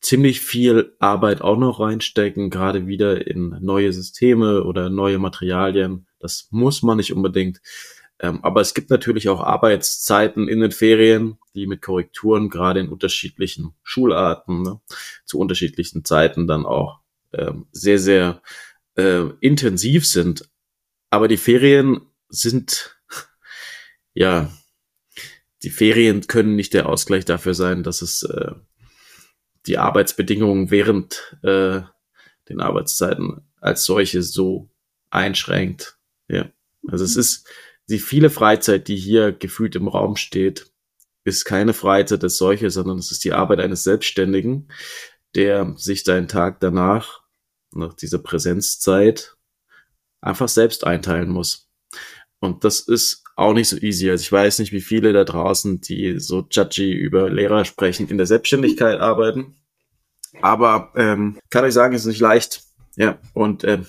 ziemlich 0.00 0.40
viel 0.40 0.94
Arbeit 0.98 1.40
auch 1.40 1.56
noch 1.56 1.80
reinstecken, 1.80 2.50
gerade 2.50 2.86
wieder 2.86 3.26
in 3.26 3.56
neue 3.60 3.92
Systeme 3.92 4.64
oder 4.64 4.90
neue 4.90 5.18
Materialien. 5.18 6.06
Das 6.20 6.48
muss 6.50 6.82
man 6.82 6.98
nicht 6.98 7.12
unbedingt. 7.12 7.60
Ähm, 8.20 8.40
aber 8.42 8.60
es 8.60 8.74
gibt 8.74 8.90
natürlich 8.90 9.28
auch 9.28 9.40
Arbeitszeiten 9.40 10.46
in 10.46 10.60
den 10.60 10.70
Ferien, 10.72 11.38
die 11.54 11.66
mit 11.66 11.82
Korrekturen 11.82 12.48
gerade 12.48 12.80
in 12.80 12.88
unterschiedlichen 12.88 13.74
Schularten 13.82 14.62
ne, 14.62 14.80
zu 15.24 15.38
unterschiedlichen 15.38 16.04
Zeiten 16.04 16.46
dann 16.46 16.66
auch 16.66 17.00
ähm, 17.32 17.66
sehr, 17.72 17.98
sehr 17.98 18.42
äh, 18.96 19.24
intensiv 19.40 20.06
sind. 20.06 20.48
Aber 21.10 21.28
die 21.28 21.36
Ferien 21.36 22.02
sind, 22.28 22.98
ja, 24.14 24.50
die 25.64 25.70
Ferien 25.70 26.26
können 26.26 26.56
nicht 26.56 26.74
der 26.74 26.88
Ausgleich 26.88 27.24
dafür 27.24 27.54
sein, 27.54 27.82
dass 27.82 28.02
es 28.02 28.22
äh, 28.22 28.52
die 29.66 29.78
Arbeitsbedingungen 29.78 30.70
während 30.70 31.36
äh, 31.42 31.80
den 32.48 32.60
Arbeitszeiten 32.60 33.48
als 33.60 33.84
solche 33.84 34.22
so 34.22 34.70
einschränkt. 35.10 35.98
Ja, 36.28 36.50
also 36.86 37.04
es 37.04 37.16
ist 37.16 37.48
die 37.88 37.98
viele 37.98 38.30
Freizeit, 38.30 38.88
die 38.88 38.96
hier 38.96 39.32
gefühlt 39.32 39.74
im 39.76 39.88
Raum 39.88 40.16
steht, 40.16 40.70
ist 41.24 41.44
keine 41.44 41.72
Freizeit 41.72 42.22
als 42.22 42.36
solche, 42.36 42.70
sondern 42.70 42.98
es 42.98 43.10
ist 43.10 43.24
die 43.24 43.32
Arbeit 43.32 43.60
eines 43.60 43.84
Selbstständigen, 43.84 44.70
der 45.34 45.74
sich 45.76 46.04
seinen 46.04 46.28
Tag 46.28 46.60
danach, 46.60 47.22
nach 47.72 47.94
dieser 47.94 48.18
Präsenzzeit, 48.18 49.36
einfach 50.20 50.48
selbst 50.48 50.86
einteilen 50.86 51.30
muss. 51.30 51.70
Und 52.40 52.64
das 52.64 52.80
ist 52.80 53.23
auch 53.36 53.52
nicht 53.52 53.68
so 53.68 53.76
easy. 53.76 54.10
Also 54.10 54.22
ich 54.22 54.32
weiß 54.32 54.58
nicht, 54.60 54.72
wie 54.72 54.80
viele 54.80 55.12
da 55.12 55.24
draußen, 55.24 55.80
die 55.80 56.18
so 56.20 56.46
judgy 56.50 56.92
über 56.92 57.30
Lehrer 57.30 57.64
sprechen, 57.64 58.08
in 58.08 58.16
der 58.16 58.26
Selbstständigkeit 58.26 59.00
arbeiten. 59.00 59.56
Aber 60.42 60.92
ähm, 60.96 61.38
kann 61.50 61.66
ich 61.66 61.74
sagen, 61.74 61.94
ist 61.94 62.06
nicht 62.06 62.20
leicht. 62.20 62.62
Ja, 62.96 63.18
und 63.32 63.64
ähm, 63.64 63.86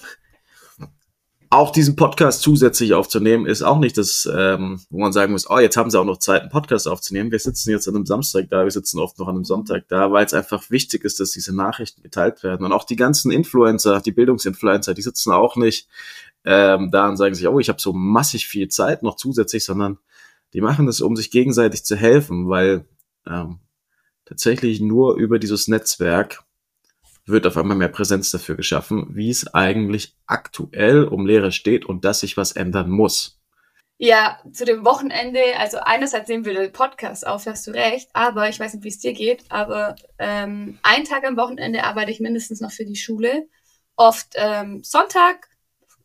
auch 1.56 1.72
diesen 1.72 1.96
Podcast 1.96 2.42
zusätzlich 2.42 2.94
aufzunehmen, 2.94 3.46
ist 3.46 3.62
auch 3.62 3.80
nicht 3.80 3.98
das, 3.98 4.30
ähm, 4.32 4.82
wo 4.90 5.00
man 5.00 5.14
sagen 5.14 5.32
muss, 5.32 5.50
oh, 5.50 5.58
jetzt 5.58 5.78
haben 5.78 5.90
sie 5.90 6.00
auch 6.00 6.06
noch 6.06 6.18
Zeit, 6.18 6.42
einen 6.42 6.52
Podcast 6.52 6.88
aufzunehmen. 6.88 7.32
Wir 7.32 7.40
sitzen 7.40 7.72
jetzt 7.72 7.88
an 7.88 7.96
einem 7.96 8.06
Samstag 8.06 8.50
da, 8.50 8.64
wir 8.64 8.72
sitzen 8.72 9.00
oft 9.00 9.18
noch 9.18 9.28
an 9.28 9.36
einem 9.36 9.46
Sonntag 9.46 9.88
da, 9.88 10.12
weil 10.12 10.26
es 10.26 10.34
einfach 10.34 10.70
wichtig 10.70 11.04
ist, 11.04 11.20
dass 11.20 11.32
diese 11.32 11.56
Nachrichten 11.56 12.04
geteilt 12.04 12.44
werden. 12.44 12.66
Und 12.66 12.74
auch 12.74 12.84
die 12.84 12.96
ganzen 12.96 13.32
Influencer, 13.32 14.02
die 14.02 14.12
Bildungsinfluencer, 14.12 14.94
die 14.94 15.02
sitzen 15.02 15.32
auch 15.32 15.56
nicht 15.56 15.88
ähm, 16.44 16.92
da 16.92 17.10
und 17.10 17.18
sagen 17.18 17.36
sich, 17.36 17.48
oh, 17.48 17.60
ich 17.60 17.70
habe 17.70 17.82
so 17.82 17.94
massig 17.94 18.48
viel 18.48 18.68
Zeit 18.68 19.02
noch 19.02 19.16
zusätzlich, 19.16 19.66
sondern 19.66 19.98
die 20.54 20.62
machen 20.62 20.86
das, 20.86 21.02
um 21.02 21.16
sich 21.16 21.32
gegenseitig 21.32 21.84
zu 21.86 21.96
helfen, 21.96 22.50
weil 22.50 22.86
ähm, 23.28 23.60
tatsächlich 24.26 24.80
nur 24.80 25.16
über 25.16 25.40
dieses 25.40 25.68
Netzwerk 25.68 26.45
wird 27.26 27.48
auf 27.48 27.58
einmal 27.58 27.78
mehr 27.78 27.88
Präsenz 27.88 28.32
dafür 28.32 28.56
geschaffen, 28.56 29.08
wie 29.16 29.30
es 29.30 29.54
eigentlich 29.54 30.16
aktuell 30.28 31.06
um 31.06 31.26
Lehre 31.26 31.52
steht 31.52 31.86
und 31.86 32.06
dass 32.06 32.20
sich 32.20 32.38
was 32.38 32.52
ändern 32.52 32.90
muss. 32.90 33.40
Ja, 33.98 34.40
zu 34.52 34.66
dem 34.66 34.84
Wochenende, 34.84 35.40
also 35.58 35.78
einerseits 35.78 36.28
nehmen 36.28 36.44
wir 36.44 36.54
den 36.54 36.74
Podcast 36.74 37.26
auf, 37.26 37.46
hast 37.46 37.66
du 37.66 37.72
recht, 37.72 38.10
aber 38.12 38.50
ich 38.50 38.60
weiß 38.60 38.74
nicht, 38.74 38.84
wie 38.84 38.90
es 38.90 39.00
dir 39.00 39.14
geht, 39.14 39.46
aber 39.50 39.96
ähm, 40.20 40.80
einen 40.84 41.06
Tag 41.06 41.26
am 41.26 41.38
Wochenende 41.38 41.86
arbeite 41.86 42.12
ich 42.12 42.20
mindestens 42.20 42.60
noch 42.60 42.72
für 42.72 42.86
die 42.86 42.98
Schule. 42.98 43.48
Oft 43.96 44.34
ähm, 44.36 44.84
Sonntag, 44.84 45.48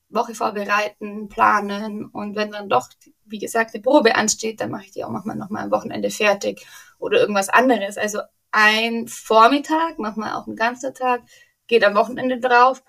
Woche 0.09 0.37
vorbereiten, 0.37 1.29
planen 1.29 2.07
und 2.07 2.37
wenn 2.37 2.53
dann 2.53 2.69
doch, 2.69 2.89
wie 3.25 3.39
gesagt, 3.39 3.75
eine 3.75 3.83
Probe 3.83 4.15
ansteht, 4.15 4.61
dann 4.61 4.71
mache 4.71 4.85
ich 4.85 4.93
die 4.93 5.03
auch 5.03 5.11
manchmal 5.11 5.37
noch 5.37 5.51
mal 5.51 5.65
am 5.65 5.73
Wochenende 5.73 6.11
fertig 6.11 6.65
oder 7.01 7.19
irgendwas 7.19 7.49
anderes. 7.49 7.99
Also 7.99 8.21
ein 8.53 9.09
Vormittag, 9.09 9.99
manchmal 9.99 10.35
auch 10.35 10.47
ein 10.47 10.57
ganzer 10.57 10.93
Tag, 10.95 11.23
geht 11.67 11.85
am 11.85 11.95
Wochenende 11.95 12.41
drauf. 12.41 12.83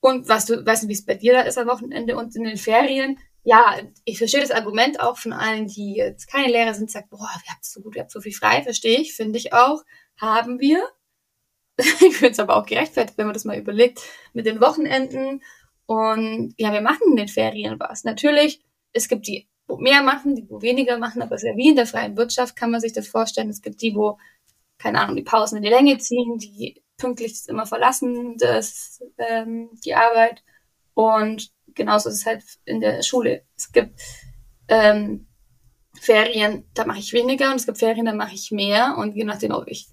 Und 0.00 0.28
was 0.28 0.46
du, 0.46 0.64
weißt 0.64 0.84
du, 0.84 0.88
wie 0.88 0.92
es 0.92 1.04
bei 1.04 1.14
dir 1.14 1.32
da 1.32 1.40
ist 1.40 1.58
am 1.58 1.68
Wochenende 1.68 2.16
und 2.16 2.36
in 2.36 2.44
den 2.44 2.58
Ferien? 2.58 3.18
Ja, 3.42 3.76
ich 4.04 4.18
verstehe 4.18 4.40
das 4.40 4.50
Argument 4.50 5.00
auch 5.00 5.16
von 5.18 5.32
allen, 5.32 5.68
die 5.68 5.94
jetzt 5.94 6.30
keine 6.30 6.52
Lehrer 6.52 6.74
sind, 6.74 6.90
sagt, 6.90 7.10
boah, 7.10 7.18
wir 7.20 7.52
habt 7.52 7.64
so 7.64 7.80
gut, 7.80 7.94
wir 7.94 8.02
habt 8.02 8.10
so 8.10 8.20
viel 8.20 8.34
frei, 8.34 8.62
verstehe 8.62 9.00
ich, 9.00 9.14
finde 9.14 9.38
ich 9.38 9.52
auch, 9.52 9.82
haben 10.20 10.60
wir. 10.60 10.82
ich 11.78 12.16
finde 12.16 12.32
es 12.32 12.40
aber 12.40 12.56
auch 12.56 12.66
gerechtfertigt, 12.66 13.18
wenn 13.18 13.26
man 13.26 13.34
das 13.34 13.44
mal 13.44 13.58
überlegt, 13.58 14.02
mit 14.32 14.46
den 14.46 14.60
Wochenenden. 14.60 15.42
Und 15.86 16.54
ja, 16.58 16.72
wir 16.72 16.80
machen 16.80 17.10
in 17.10 17.16
den 17.16 17.28
Ferien 17.28 17.78
was. 17.78 18.04
Natürlich, 18.04 18.64
es 18.92 19.08
gibt 19.08 19.26
die, 19.26 19.48
wo 19.68 19.76
mehr 19.76 20.02
machen, 20.02 20.34
die, 20.34 20.46
wo 20.48 20.62
weniger 20.62 20.98
machen, 20.98 21.22
aber 21.22 21.36
es 21.36 21.42
ist 21.42 21.48
ja 21.48 21.56
wie 21.56 21.68
in 21.68 21.76
der 21.76 21.86
freien 21.86 22.16
Wirtschaft, 22.16 22.56
kann 22.56 22.70
man 22.70 22.80
sich 22.80 22.92
das 22.92 23.08
vorstellen. 23.08 23.50
Es 23.50 23.62
gibt 23.62 23.80
die, 23.82 23.94
wo 23.94 24.18
keine 24.78 25.00
Ahnung, 25.00 25.16
die 25.16 25.22
Pausen 25.22 25.56
in 25.56 25.62
die 25.62 25.68
Länge 25.68 25.98
ziehen, 25.98 26.38
die 26.38 26.82
pünktlich 26.96 27.42
immer 27.48 27.66
verlassen, 27.66 28.36
das, 28.38 29.02
ähm, 29.18 29.70
die 29.84 29.94
Arbeit. 29.94 30.42
Und 30.94 31.50
genauso 31.74 32.08
ist 32.08 32.16
es 32.16 32.26
halt 32.26 32.44
in 32.64 32.80
der 32.80 33.02
Schule. 33.02 33.44
Es 33.56 33.72
gibt 33.72 34.00
ähm, 34.68 35.26
Ferien, 36.00 36.68
da 36.74 36.84
mache 36.86 36.98
ich 36.98 37.12
weniger 37.12 37.50
und 37.50 37.56
es 37.56 37.66
gibt 37.66 37.78
Ferien, 37.78 38.06
da 38.06 38.14
mache 38.14 38.34
ich 38.34 38.50
mehr. 38.50 38.96
Und 38.98 39.14
je 39.14 39.24
nachdem, 39.24 39.52
ob 39.52 39.66
ich 39.68 39.88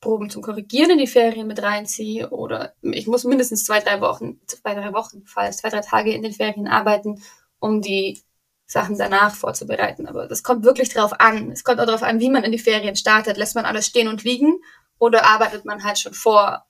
Proben 0.00 0.28
zum 0.28 0.42
Korrigieren 0.42 0.90
in 0.90 0.98
die 0.98 1.06
Ferien 1.06 1.46
mit 1.46 1.62
reinziehe 1.62 2.28
oder 2.28 2.74
ich 2.82 3.06
muss 3.06 3.24
mindestens 3.24 3.64
zwei, 3.64 3.80
drei 3.80 4.02
Wochen, 4.02 4.38
zwei, 4.46 4.74
drei 4.74 4.92
Wochen, 4.92 5.24
falls 5.24 5.58
zwei, 5.58 5.70
drei 5.70 5.80
Tage 5.80 6.12
in 6.12 6.22
den 6.22 6.32
Ferien 6.32 6.68
arbeiten, 6.68 7.22
um 7.58 7.80
die 7.80 8.22
Sachen 8.66 8.96
danach 8.98 9.34
vorzubereiten. 9.34 10.06
Aber 10.06 10.26
das 10.26 10.42
kommt 10.42 10.64
wirklich 10.64 10.88
drauf 10.88 11.20
an. 11.20 11.50
Es 11.50 11.64
kommt 11.64 11.80
auch 11.80 11.86
darauf 11.86 12.02
an, 12.02 12.20
wie 12.20 12.30
man 12.30 12.44
in 12.44 12.52
die 12.52 12.58
Ferien 12.58 12.96
startet. 12.96 13.36
Lässt 13.36 13.54
man 13.54 13.64
alles 13.64 13.86
stehen 13.86 14.08
und 14.08 14.24
liegen 14.24 14.58
oder 14.98 15.24
arbeitet 15.26 15.64
man 15.64 15.84
halt 15.84 15.98
schon 15.98 16.14
vor? 16.14 16.64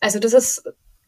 Also 0.00 0.18
das 0.18 0.32
ist, 0.32 0.62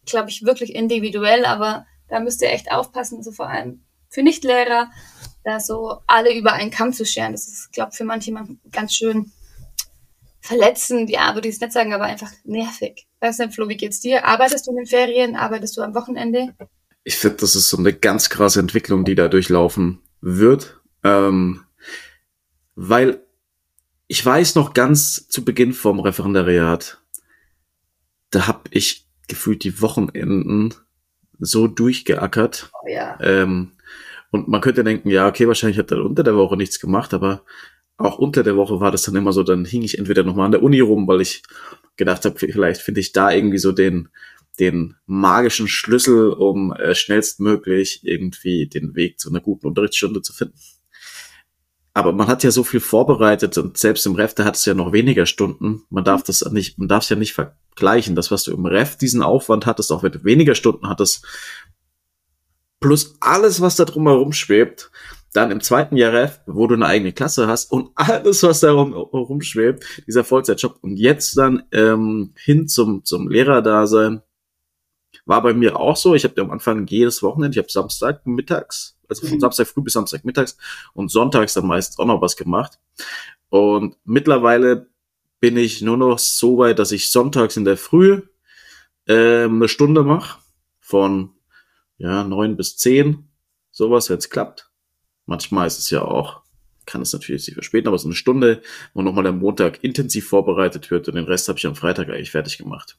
glaube 0.04 0.30
ich, 0.30 0.44
wirklich 0.44 0.74
individuell, 0.74 1.44
aber 1.44 1.86
da 2.08 2.20
müsst 2.20 2.42
ihr 2.42 2.50
echt 2.50 2.70
aufpassen, 2.70 3.22
so 3.22 3.32
vor 3.32 3.48
allem 3.48 3.84
für 4.08 4.22
Nichtlehrer, 4.22 4.90
da 5.44 5.58
so 5.58 6.00
alle 6.06 6.34
über 6.34 6.52
einen 6.52 6.70
Kamm 6.70 6.92
zu 6.92 7.06
scheren. 7.06 7.32
Das 7.32 7.48
ist, 7.48 7.72
glaube 7.72 7.90
ich, 7.92 7.96
für 7.96 8.04
manche 8.04 8.32
ganz 8.70 8.94
schön 8.94 9.32
verletzend. 10.40 11.08
Ja, 11.08 11.34
würde 11.34 11.48
ich 11.48 11.54
es 11.54 11.60
nicht 11.60 11.72
sagen, 11.72 11.94
aber 11.94 12.04
einfach 12.04 12.30
nervig. 12.44 13.06
Weißt 13.20 13.40
du, 13.40 13.50
Flo, 13.50 13.68
wie 13.68 13.76
geht's 13.76 14.00
dir? 14.00 14.26
Arbeitest 14.26 14.66
du 14.66 14.72
in 14.72 14.78
den 14.78 14.86
Ferien? 14.86 15.36
Arbeitest 15.36 15.76
du 15.76 15.82
am 15.82 15.94
Wochenende? 15.94 16.54
Ich 17.04 17.16
finde, 17.16 17.38
das 17.38 17.54
ist 17.54 17.68
so 17.68 17.78
eine 17.78 17.92
ganz 17.92 18.28
krasse 18.28 18.60
Entwicklung, 18.60 19.04
die 19.04 19.14
da 19.14 19.28
durchlaufen 19.28 20.02
wird, 20.22 20.80
ähm, 21.04 21.64
weil 22.74 23.20
ich 24.06 24.24
weiß 24.24 24.54
noch 24.54 24.72
ganz 24.72 25.28
zu 25.28 25.44
Beginn 25.44 25.72
vom 25.72 26.00
Referendariat, 26.00 27.02
da 28.30 28.46
habe 28.46 28.62
ich 28.70 29.08
gefühlt 29.28 29.64
die 29.64 29.80
Wochenenden 29.82 30.74
so 31.38 31.66
durchgeackert. 31.66 32.70
Oh, 32.72 32.88
ja. 32.88 33.18
ähm, 33.20 33.72
und 34.30 34.48
man 34.48 34.62
könnte 34.62 34.84
denken, 34.84 35.10
ja, 35.10 35.28
okay, 35.28 35.46
wahrscheinlich 35.46 35.78
hat 35.78 35.90
er 35.90 36.04
unter 36.04 36.22
der 36.22 36.36
Woche 36.36 36.56
nichts 36.56 36.80
gemacht, 36.80 37.12
aber 37.12 37.44
auch 37.98 38.18
unter 38.18 38.42
der 38.42 38.56
Woche 38.56 38.80
war 38.80 38.90
das 38.90 39.02
dann 39.02 39.16
immer 39.16 39.32
so, 39.32 39.42
dann 39.42 39.64
hing 39.64 39.82
ich 39.82 39.98
entweder 39.98 40.24
nochmal 40.24 40.46
an 40.46 40.52
der 40.52 40.62
Uni 40.62 40.80
rum, 40.80 41.06
weil 41.06 41.20
ich 41.20 41.42
gedacht 41.96 42.24
habe, 42.24 42.38
vielleicht 42.38 42.80
finde 42.80 43.00
ich 43.00 43.12
da 43.12 43.30
irgendwie 43.30 43.58
so 43.58 43.72
den, 43.72 44.08
den 44.58 44.96
magischen 45.06 45.68
Schlüssel, 45.68 46.30
um 46.30 46.72
äh, 46.72 46.94
schnellstmöglich 46.94 48.00
irgendwie 48.04 48.66
den 48.66 48.94
Weg 48.94 49.18
zu 49.18 49.30
einer 49.30 49.40
guten 49.40 49.66
Unterrichtsstunde 49.66 50.22
zu 50.22 50.32
finden. 50.32 50.58
Aber 51.94 52.12
man 52.12 52.26
hat 52.26 52.42
ja 52.42 52.50
so 52.50 52.64
viel 52.64 52.80
vorbereitet 52.80 53.58
und 53.58 53.76
selbst 53.76 54.06
im 54.06 54.14
Ref, 54.14 54.34
da 54.34 54.44
hat 54.44 54.56
es 54.56 54.64
ja 54.64 54.72
noch 54.72 54.92
weniger 54.92 55.26
Stunden. 55.26 55.82
Man 55.90 56.04
darf 56.04 56.22
das 56.22 56.42
nicht, 56.50 56.78
man 56.78 56.88
darf 56.88 57.02
es 57.04 57.10
ja 57.10 57.16
nicht 57.16 57.34
vergleichen. 57.34 58.14
Das, 58.14 58.30
was 58.30 58.44
du 58.44 58.52
im 58.52 58.64
Ref 58.64 58.96
diesen 58.96 59.22
Aufwand 59.22 59.66
hattest, 59.66 59.92
auch 59.92 60.02
wenn 60.02 60.12
du 60.12 60.24
weniger 60.24 60.54
Stunden 60.54 60.88
hattest, 60.88 61.26
plus 62.80 63.16
alles, 63.20 63.60
was 63.60 63.76
da 63.76 63.84
drumherum 63.84 64.32
schwebt, 64.32 64.90
dann 65.32 65.50
im 65.50 65.60
zweiten 65.60 65.96
Jahr 65.96 66.12
Ref, 66.12 66.40
wo 66.46 66.66
du 66.66 66.74
eine 66.74 66.86
eigene 66.86 67.12
Klasse 67.12 67.46
hast 67.46 67.70
und 67.72 67.90
alles, 67.94 68.42
was 68.42 68.60
da 68.60 68.72
rum, 68.72 68.92
rumschwebt, 68.92 70.04
dieser 70.06 70.24
Vollzeitjob 70.24 70.78
und 70.82 70.96
jetzt 70.96 71.36
dann 71.36 71.62
ähm, 71.72 72.32
hin 72.36 72.68
zum, 72.68 73.04
zum 73.04 73.28
Lehrerdasein, 73.28 74.22
war 75.24 75.42
bei 75.42 75.54
mir 75.54 75.78
auch 75.78 75.96
so. 75.96 76.14
Ich 76.14 76.24
habe 76.24 76.40
am 76.40 76.50
Anfang 76.50 76.86
jedes 76.86 77.22
Wochenende, 77.22 77.56
ich 77.56 77.62
habe 77.62 77.70
Samstag 77.70 78.26
mittags, 78.26 78.96
also 79.08 79.26
von 79.26 79.36
mhm. 79.36 79.40
Samstag 79.40 79.66
früh 79.66 79.82
bis 79.82 79.92
Samstag 79.92 80.24
mittags 80.24 80.56
und 80.94 81.10
sonntags 81.10 81.54
dann 81.54 81.66
meistens 81.66 81.98
auch 81.98 82.06
noch 82.06 82.20
was 82.20 82.36
gemacht. 82.36 82.78
Und 83.48 83.96
mittlerweile 84.04 84.88
bin 85.40 85.56
ich 85.56 85.82
nur 85.82 85.96
noch 85.96 86.18
so 86.18 86.58
weit, 86.58 86.78
dass 86.78 86.92
ich 86.92 87.10
sonntags 87.10 87.56
in 87.56 87.64
der 87.64 87.76
Früh 87.76 88.22
äh, 89.06 89.44
eine 89.44 89.68
Stunde 89.68 90.02
mache 90.02 90.38
von 90.80 91.30
ja 91.98 92.24
neun 92.24 92.56
bis 92.56 92.76
zehn, 92.76 93.28
sowas, 93.70 94.10
wenn 94.10 94.18
es 94.18 94.30
klappt. 94.30 94.70
Manchmal 95.26 95.66
ist 95.66 95.78
es 95.78 95.90
ja 95.90 96.02
auch, 96.02 96.42
kann 96.86 97.02
es 97.02 97.12
natürlich 97.12 97.44
sich 97.44 97.54
verspäten, 97.54 97.88
aber 97.88 97.98
so 97.98 98.08
eine 98.08 98.14
Stunde, 98.14 98.62
wo 98.94 99.02
nochmal 99.02 99.24
der 99.24 99.32
Montag 99.32 99.82
intensiv 99.84 100.28
vorbereitet 100.28 100.90
wird 100.90 101.08
und 101.08 101.14
den 101.14 101.24
Rest 101.24 101.48
habe 101.48 101.58
ich 101.58 101.66
am 101.66 101.76
Freitag 101.76 102.08
eigentlich 102.08 102.30
fertig 102.30 102.58
gemacht. 102.58 102.98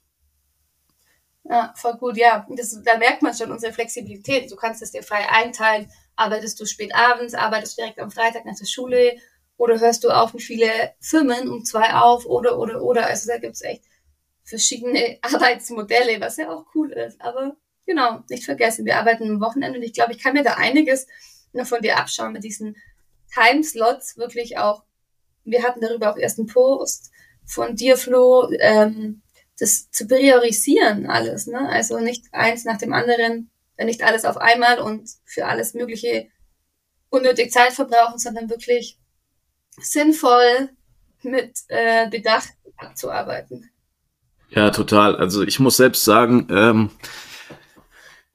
Ja, 1.54 1.72
voll 1.76 1.98
gut, 1.98 2.18
ja. 2.18 2.48
Das, 2.50 2.82
da 2.84 2.98
merkt 2.98 3.22
man 3.22 3.36
schon 3.36 3.52
unsere 3.52 3.72
Flexibilität. 3.72 4.52
Du 4.52 4.56
kannst 4.56 4.82
es 4.82 4.90
dir 4.92 5.04
frei 5.04 5.30
einteilen. 5.30 5.88
Arbeitest 6.16 6.60
du 6.60 6.66
spät 6.66 6.96
abends, 6.96 7.36
arbeitest 7.36 7.78
direkt 7.78 8.00
am 8.00 8.10
Freitag 8.10 8.44
nach 8.46 8.58
der 8.58 8.66
Schule 8.66 9.18
oder 9.58 9.80
hörst 9.80 10.04
du 10.04 10.10
auf 10.10 10.34
mit 10.34 10.42
viele 10.42 10.96
Firmen 11.00 11.48
um 11.50 11.64
zwei 11.64 11.94
auf 11.94 12.26
oder, 12.26 12.58
oder, 12.58 12.82
oder. 12.82 13.06
Also 13.06 13.28
da 13.32 13.38
gibt's 13.38 13.62
echt 13.62 13.84
verschiedene 14.44 15.20
Arbeitsmodelle, 15.22 16.20
was 16.22 16.38
ja 16.38 16.50
auch 16.50 16.66
cool 16.74 16.92
ist. 16.92 17.22
Aber 17.22 17.56
genau, 17.86 18.24
nicht 18.32 18.46
vergessen, 18.46 18.86
wir 18.86 18.98
arbeiten 18.98 19.30
am 19.30 19.40
Wochenende 19.40 19.78
und 19.78 19.86
ich 19.86 19.94
glaube, 19.94 20.14
ich 20.14 20.24
kann 20.24 20.34
mir 20.34 20.44
da 20.44 20.56
einiges 20.56 21.06
noch 21.52 21.68
von 21.68 21.84
dir 21.84 22.00
abschauen 22.00 22.34
mit 22.34 22.44
diesen 22.44 22.78
Timeslots 23.32 24.18
wirklich 24.18 24.58
auch. 24.58 24.86
Wir 25.44 25.62
hatten 25.62 25.82
darüber 25.82 26.12
auch 26.12 26.18
erst 26.18 26.40
einen 26.40 26.48
Post 26.48 27.12
von 27.46 27.76
dir, 27.76 27.96
Flo, 27.96 28.50
ähm, 28.60 29.23
das 29.64 29.90
zu 29.92 30.08
priorisieren 30.08 31.08
alles, 31.08 31.48
ne? 31.48 31.70
Also 31.70 32.00
nicht 32.00 32.26
eins 32.34 32.66
nach 32.66 32.78
dem 32.78 32.92
anderen, 32.92 33.50
nicht 33.82 34.04
alles 34.04 34.26
auf 34.26 34.36
einmal 34.38 34.80
und 34.80 35.10
für 35.24 35.46
alles 35.46 35.74
Mögliche 35.74 36.28
unnötig 37.10 37.52
Zeit 37.52 37.72
verbrauchen, 37.72 38.20
sondern 38.20 38.50
wirklich 38.50 39.00
sinnvoll 39.80 40.70
mit 41.22 41.60
äh, 41.70 42.10
Bedacht 42.10 42.50
abzuarbeiten. 42.76 43.70
Ja, 44.50 44.70
total. 44.70 45.16
Also 45.16 45.44
ich 45.44 45.60
muss 45.60 45.78
selbst 45.78 46.04
sagen, 46.04 46.48
ähm, 46.52 46.90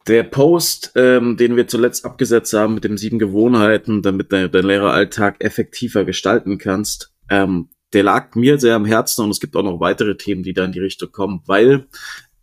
der 0.07 0.23
Post, 0.23 0.93
ähm, 0.97 1.37
den 1.37 1.57
wir 1.57 1.69
zuletzt 1.69 2.07
abgesetzt 2.07 2.55
haben 2.55 2.75
mit 2.75 2.85
den 2.85 2.97
sieben 2.97 3.19
Gewohnheiten, 3.19 4.01
damit 4.01 4.33
dein, 4.33 4.51
dein 4.51 4.65
Lehreralltag 4.65 5.45
effektiver 5.45 6.07
gestalten 6.07 6.57
kannst, 6.57 7.13
ähm, 7.29 7.69
der 7.93 8.03
lag 8.03 8.35
mir 8.35 8.59
sehr 8.59 8.77
am 8.77 8.85
Herzen 8.85 9.25
und 9.25 9.31
es 9.31 9.41
gibt 9.41 9.57
auch 9.57 9.63
noch 9.63 9.81
weitere 9.81 10.17
Themen, 10.17 10.43
die 10.43 10.53
da 10.53 10.65
in 10.65 10.73
die 10.73 10.81
Richtung 10.81 11.11
kommen, 11.11 11.43
weil 11.47 11.87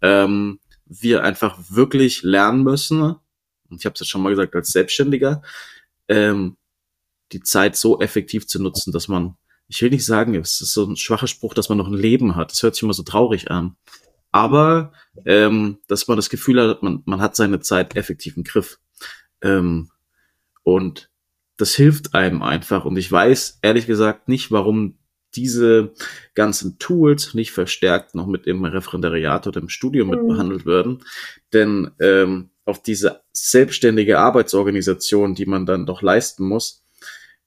ähm, 0.02 0.60
wir 0.86 1.24
einfach 1.24 1.58
wirklich 1.70 2.24
lernen 2.24 2.64
müssen, 2.64 3.16
und 3.70 3.80
ich 3.80 3.86
habe 3.86 3.93
es 3.93 4.00
jetzt 4.00 4.10
schon 4.10 4.22
mal 4.22 4.30
gesagt, 4.30 4.56
als 4.56 4.70
Selbstständiger, 4.70 5.41
ähm, 6.08 6.58
die 7.32 7.41
Zeit 7.41 7.76
so 7.76 8.00
effektiv 8.00 8.48
zu 8.48 8.62
nutzen, 8.62 8.91
dass 8.91 9.08
man, 9.08 9.36
ich 9.68 9.82
will 9.82 9.89
nicht 9.89 10.06
sagen, 10.06 10.36
es 10.36 10.62
ist 10.62 10.74
so 10.74 10.86
ein 10.86 10.96
schwacher 10.96 11.28
Spruch, 11.28 11.54
dass 11.54 11.70
man 11.70 11.78
noch 11.78 11.88
ein 11.88 11.93
Leben 11.93 12.36
hat. 12.36 12.52
Das 12.52 12.62
hört 12.62 12.76
sich 12.76 12.84
immer 12.84 12.93
so 12.93 13.04
traurig 13.04 13.50
an. 13.50 13.76
Aber 14.32 14.91
ähm, 15.26 15.80
dass 15.88 16.08
man 16.08 16.18
das 16.18 16.30
Gefühl 16.30 16.62
hat, 16.62 16.84
man, 16.84 17.02
man 17.06 17.22
hat 17.22 17.36
seine 17.36 17.62
Zeit 17.62 17.96
effektiv 17.96 18.38
im 18.38 18.43
Griff. 18.43 18.80
Ähm, 19.41 19.89
und 20.64 21.10
das 21.58 21.74
hilft 21.74 22.14
einem 22.14 22.43
einfach. 22.43 22.86
Und 22.86 22.98
ich 22.98 23.12
weiß 23.12 23.60
ehrlich 23.62 23.88
gesagt 23.88 24.28
nicht, 24.28 24.52
warum 24.52 24.98
diese 25.36 25.93
ganzen 26.33 26.79
Tools 26.79 27.33
nicht 27.33 27.51
verstärkt 27.51 28.15
noch 28.15 28.27
mit 28.27 28.45
dem 28.45 28.63
Referendariat 28.63 29.47
oder 29.47 29.61
im 29.61 29.69
Studium 29.69 30.07
mhm. 30.07 30.15
mit 30.15 30.27
behandelt 30.27 30.65
werden. 30.65 31.03
Denn 31.53 31.91
ähm, 31.99 32.49
auf 32.65 32.81
diese 32.81 33.21
selbstständige 33.31 34.19
Arbeitsorganisation, 34.19 35.36
die 35.36 35.45
man 35.45 35.65
dann 35.65 35.86
doch 35.86 36.01
leisten 36.01 36.47
muss, 36.47 36.83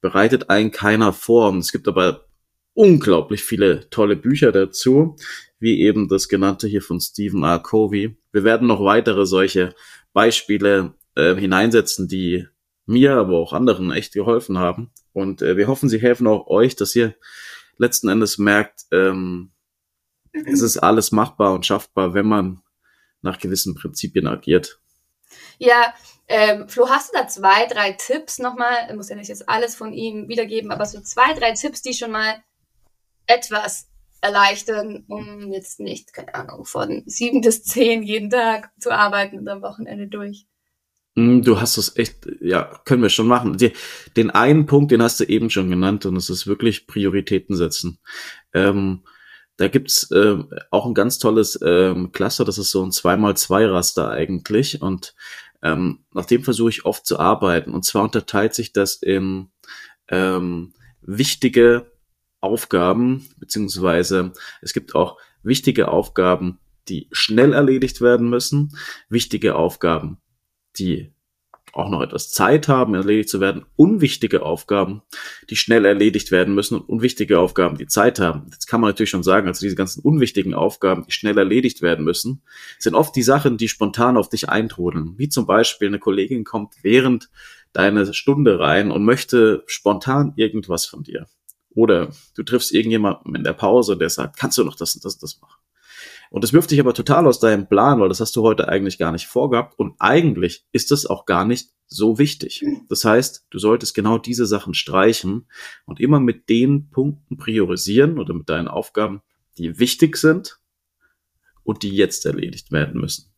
bereitet 0.01 0.49
einen 0.51 0.71
keiner 0.71 1.13
vor. 1.13 1.49
Und 1.49 1.59
es 1.59 1.73
gibt 1.73 1.89
aber 1.89 2.27
unglaublich 2.75 3.43
viele 3.43 3.91
tolle 3.91 4.17
Bücher 4.17 4.53
dazu, 4.53 5.17
wie 5.59 5.81
eben 5.81 6.09
das 6.09 6.29
genannte 6.29 6.69
hier 6.69 6.83
von 6.83 7.01
Stephen 7.01 7.43
R. 7.43 7.59
Covey. 7.59 8.17
Wir 8.33 8.45
werden 8.45 8.69
noch 8.69 8.85
weitere 8.85 9.27
solche 9.27 9.75
Beispiele 10.13 10.95
äh, 11.17 11.35
hineinsetzen, 11.35 12.07
die 12.07 12.47
mir, 12.87 13.15
aber 13.17 13.37
auch 13.39 13.53
anderen 13.53 13.91
echt 13.91 14.15
geholfen 14.15 14.59
haben. 14.59 14.91
Und 15.13 15.43
äh, 15.43 15.57
wir 15.57 15.67
hoffen, 15.67 15.89
sie 15.89 16.01
helfen 16.01 16.27
auch 16.27 16.47
euch, 16.47 16.77
dass 16.77 16.95
ihr 16.95 17.15
letzten 17.79 18.09
Endes 18.09 18.39
merkt, 18.39 18.87
ähm, 18.93 19.53
es 20.33 20.61
ist 20.61 20.79
alles 20.79 21.13
machbar 21.13 21.55
und 21.55 21.67
schaffbar, 21.67 22.15
wenn 22.15 22.27
man 22.27 22.63
nach 23.23 23.39
gewissen 23.39 23.75
Prinzipien 23.75 24.27
agiert. 24.27 24.81
Ja, 25.59 25.95
ähm, 26.29 26.69
Flo, 26.69 26.89
hast 26.89 27.13
du 27.13 27.19
da 27.19 27.27
zwei, 27.27 27.67
drei 27.67 27.93
Tipps 27.93 28.39
nochmal? 28.39 28.87
Ich 28.89 28.95
muss 28.95 29.09
ja 29.09 29.17
nicht 29.17 29.29
jetzt 29.29 29.49
alles 29.49 29.75
von 29.75 29.93
ihm 29.93 30.29
wiedergeben, 30.29 30.71
aber 30.71 30.87
so 30.87 31.01
zwei, 31.01 31.33
drei 31.35 31.53
Tipps, 31.53 31.83
die 31.83 31.95
schon 31.95 32.13
mal 32.13 32.43
etwas 33.27 33.89
erleichtern, 34.21 35.05
um 35.09 35.53
jetzt 35.53 35.81
nicht, 35.81 36.13
keine 36.13 36.35
Ahnung, 36.35 36.65
von 36.65 37.03
sieben 37.07 37.41
bis 37.41 37.65
zehn 37.65 38.03
jeden 38.03 38.31
Tag 38.31 38.71
zu 38.79 38.91
arbeiten 38.91 39.39
und 39.39 39.49
am 39.49 39.63
Wochenende 39.63 40.09
durch. 40.09 40.47
Hm, 41.19 41.43
du 41.43 41.61
hast 41.61 41.79
es 41.79 41.97
echt, 41.97 42.29
ja, 42.41 42.81
können 42.85 43.03
wir 43.03 43.09
schon 43.09 43.27
machen. 43.27 43.57
Den 44.17 44.31
einen 44.31 44.67
Punkt, 44.67 44.93
den 44.93 45.03
hast 45.03 45.19
du 45.19 45.25
eben 45.25 45.51
schon 45.51 45.69
genannt, 45.69 46.07
und 46.07 46.17
es 46.17 46.31
ist 46.31 46.47
wirklich 46.47 46.87
Prioritäten 46.87 47.57
setzen. 47.57 47.99
Ähm, 48.55 49.03
da 49.57 49.67
gibt's 49.67 50.13
äh, 50.13 50.37
auch 50.71 50.87
ein 50.87 50.95
ganz 50.95 51.19
tolles 51.19 51.59
ähm, 51.61 52.13
Cluster, 52.13 52.45
das 52.45 52.59
ist 52.59 52.71
so 52.71 52.85
ein 52.85 52.91
2x2-Raster 52.91 54.09
eigentlich. 54.09 54.81
Und 54.81 55.17
ähm, 55.61 56.05
nach 56.13 56.27
dem 56.27 56.45
versuche 56.45 56.71
ich 56.71 56.85
oft 56.85 57.05
zu 57.05 57.19
arbeiten. 57.19 57.73
Und 57.73 57.85
zwar 57.85 58.05
unterteilt 58.05 58.55
sich 58.55 58.73
das 58.73 58.95
in 58.95 59.49
ähm, 60.07 60.73
wichtige 61.01 61.91
Aufgaben, 62.41 63.29
beziehungsweise 63.39 64.33
es 64.63 64.73
gibt 64.73 64.95
auch 64.95 65.19
wichtige 65.43 65.89
Aufgaben, 65.89 66.61
die 66.89 67.09
schnell 67.11 67.55
erledigt 67.55 68.01
werden 68.01 68.31
müssen, 68.31 68.77
wichtige 69.09 69.57
Aufgaben, 69.57 70.19
die 70.77 71.13
auch 71.73 71.91
noch 71.91 72.03
etwas 72.03 72.31
Zeit 72.31 72.69
haben, 72.69 72.95
erledigt 72.95 73.29
zu 73.29 73.41
werden, 73.41 73.65
unwichtige 73.77 74.43
Aufgaben, 74.43 75.03
die 75.51 75.57
schnell 75.57 75.85
erledigt 75.85 76.31
werden 76.31 76.55
müssen 76.55 76.77
und 76.77 76.89
unwichtige 76.89 77.39
Aufgaben, 77.39 77.79
die 77.79 77.87
Zeit 77.87 78.19
haben. 78.19 78.47
Jetzt 78.51 78.67
kann 78.67 78.81
man 78.81 78.91
natürlich 78.91 79.11
schon 79.11 79.23
sagen, 79.23 79.47
also 79.47 79.61
diese 79.61 79.77
ganzen 79.77 80.01
unwichtigen 80.01 80.55
Aufgaben, 80.55 81.05
die 81.07 81.13
schnell 81.13 81.39
erledigt 81.39 81.83
werden 81.83 82.05
müssen, 82.05 82.43
sind 82.79 82.95
oft 82.95 83.15
die 83.15 83.23
Sachen, 83.23 83.59
die 83.59 83.69
spontan 83.69 84.17
auf 84.17 84.29
dich 84.29 84.49
eintrudeln. 84.49 85.15
Wie 85.17 85.29
zum 85.29 85.47
Beispiel 85.47 85.89
eine 85.89 85.99
Kollegin 85.99 86.45
kommt 86.45 86.75
während 86.83 87.31
deiner 87.73 88.13
Stunde 88.13 88.59
rein 88.59 88.91
und 88.91 89.05
möchte 89.05 89.63
spontan 89.67 90.33
irgendwas 90.37 90.87
von 90.87 91.03
dir. 91.03 91.27
Oder 91.75 92.11
du 92.35 92.43
triffst 92.43 92.73
irgendjemanden 92.73 93.35
in 93.35 93.45
der 93.45 93.53
Pause, 93.53 93.97
der 93.97 94.11
sagt, 94.11 94.37
kannst 94.39 94.59
du 94.59 94.65
noch 94.65 94.75
das 94.75 94.95
und 94.95 95.05
das 95.05 95.15
und 95.15 95.23
das 95.23 95.41
machen? 95.41 95.61
Und 96.31 96.45
das 96.45 96.53
wirft 96.53 96.71
dich 96.71 96.81
aber 96.81 96.95
total 96.95 97.27
aus 97.27 97.41
deinem 97.41 97.69
Plan, 97.69 98.01
weil 98.01 98.09
das 98.09 98.21
hast 98.21 98.37
du 98.37 98.43
heute 98.43 98.69
eigentlich 98.69 98.99
gar 98.99 99.13
nicht 99.13 99.27
vorgehabt. 99.27 99.79
Und 99.79 99.95
eigentlich 99.99 100.67
ist 100.73 100.91
das 100.91 101.07
auch 101.07 101.27
gar 101.27 101.45
nicht 101.45 101.71
so 101.87 102.19
wichtig. 102.19 102.65
Das 102.89 103.05
heißt, 103.05 103.47
du 103.51 103.59
solltest 103.59 103.95
genau 103.95 104.19
diese 104.19 104.47
Sachen 104.47 104.75
streichen 104.75 105.47
und 105.87 106.01
immer 106.01 106.21
mit 106.21 106.49
den 106.49 106.91
Punkten 106.91 107.39
priorisieren 107.39 108.19
oder 108.19 108.35
mit 108.35 108.49
deinen 108.49 108.69
Aufgaben, 108.69 109.23
die 109.57 109.79
wichtig 109.79 110.17
sind 110.17 110.61
und 111.65 111.83
die 111.83 111.95
jetzt 111.95 112.27
erledigt 112.27 112.73
werden 112.73 113.01
müssen. 113.01 113.33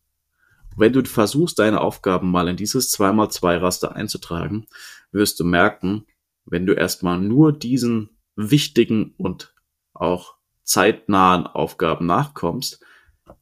wenn 0.77 0.93
du 0.93 1.03
versuchst, 1.03 1.59
deine 1.59 1.81
Aufgaben 1.81 2.31
mal 2.31 2.47
in 2.47 2.55
dieses 2.55 2.97
2x2 2.97 3.61
Raster 3.61 3.93
einzutragen, 3.93 4.67
wirst 5.11 5.39
du 5.39 5.43
merken, 5.43 6.05
wenn 6.45 6.65
du 6.65 6.73
erstmal 6.73 7.19
nur 7.19 7.51
diesen 7.51 8.09
wichtigen 8.35 9.13
und 9.17 9.53
auch 9.93 10.35
zeitnahen 10.71 11.45
Aufgaben 11.47 12.05
nachkommst, 12.05 12.79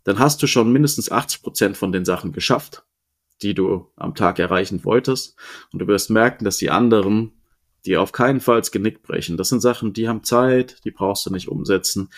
dann 0.04 0.18
hast 0.18 0.42
du 0.42 0.48
schon 0.48 0.72
mindestens 0.72 1.12
80 1.12 1.44
Prozent 1.44 1.78
von 1.78 1.92
den 1.92 2.04
Sachen 2.04 2.32
geschafft, 2.32 2.84
die 3.44 3.54
du 3.54 3.92
am 3.96 4.16
Tag 4.16 4.40
erreichen 4.40 4.84
wolltest. 4.84 5.38
Und 5.72 5.80
du 5.80 5.88
wirst 5.88 6.10
merken, 6.10 6.44
dass 6.44 6.58
die 6.58 6.72
anderen, 6.72 7.32
die 7.86 7.98
auf 7.98 8.12
keinen 8.12 8.40
Fall 8.40 8.60
das 8.60 8.72
Genick 8.72 9.04
brechen, 9.04 9.38
das 9.38 9.50
sind 9.50 9.62
Sachen, 9.62 9.94
die 9.94 10.10
haben 10.10 10.24
Zeit, 10.24 10.84
die 10.86 10.92
brauchst 10.92 11.26
du 11.28 11.32
nicht 11.32 11.50
umsetzen. 11.50 12.10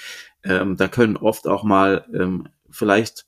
Ähm, 0.44 0.78
da 0.78 0.88
können 0.88 1.18
oft 1.18 1.46
auch 1.46 1.64
mal 1.64 2.06
ähm, 2.14 2.48
vielleicht 2.70 3.26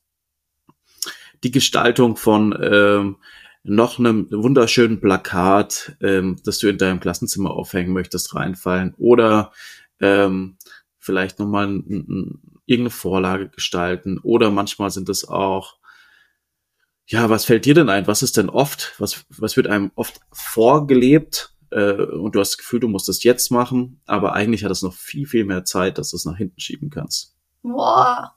die 1.44 1.52
Gestaltung 1.52 2.16
von 2.16 2.58
ähm, 2.62 3.18
noch 3.64 4.00
einem 4.00 4.28
wunderschönen 4.32 5.02
Plakat, 5.02 5.98
ähm, 6.00 6.38
das 6.46 6.60
du 6.60 6.70
in 6.70 6.78
deinem 6.78 7.02
Klassenzimmer 7.02 7.52
aufhängen 7.52 7.92
möchtest, 7.92 8.36
reinfallen. 8.36 8.94
Oder 8.98 9.52
ähm, 10.00 10.58
vielleicht 11.04 11.40
nochmal 11.40 11.68
ein, 11.68 11.86
ein, 11.90 12.42
irgendeine 12.66 12.90
Vorlage 12.90 13.50
gestalten. 13.50 14.20
Oder 14.20 14.52
manchmal 14.52 14.90
sind 14.90 15.10
es 15.10 15.28
auch, 15.28 15.78
ja, 17.06 17.30
was 17.30 17.46
fällt 17.46 17.66
dir 17.66 17.74
denn 17.74 17.90
ein? 17.90 18.08
Was 18.08 18.24
ist 18.24 18.38
denn 18.38 18.50
oft? 18.50 18.96
Was, 19.00 19.26
was 19.30 19.58
wird 19.58 19.68
einem 19.68 19.92
oft 19.96 20.22
vorgelebt? 20.32 21.54
Äh, 21.72 21.94
und 21.94 22.36
du 22.36 22.40
hast 22.40 22.52
das 22.52 22.58
Gefühl, 22.58 22.80
du 22.80 22.88
musst 22.88 23.10
es 23.10 23.24
jetzt 23.24 23.52
machen, 23.52 24.02
aber 24.06 24.34
eigentlich 24.34 24.64
hat 24.64 24.72
es 24.72 24.82
noch 24.82 24.94
viel, 24.94 25.28
viel 25.28 25.44
mehr 25.44 25.66
Zeit, 25.66 25.98
dass 25.98 26.12
du 26.12 26.16
es 26.18 26.26
nach 26.26 26.38
hinten 26.38 26.60
schieben 26.60 26.90
kannst. 26.90 27.36
Boah. 27.62 28.36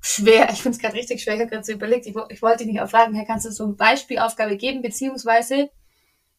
Schwer, 0.00 0.50
ich 0.52 0.62
finde 0.62 0.76
es 0.76 0.82
gerade 0.82 0.94
richtig 0.94 1.22
schwer. 1.22 1.34
Ich 1.34 1.40
habe 1.40 1.50
gerade 1.50 1.64
so 1.64 1.72
überlegt, 1.72 2.06
ich, 2.06 2.14
ich 2.28 2.42
wollte 2.42 2.58
dich 2.58 2.72
nicht 2.72 2.80
auch 2.82 2.90
fragen, 2.90 3.14
Herr, 3.14 3.24
kannst 3.24 3.46
du 3.46 3.50
so 3.50 3.64
eine 3.64 3.72
Beispielaufgabe 3.72 4.56
geben, 4.56 4.82
beziehungsweise 4.82 5.70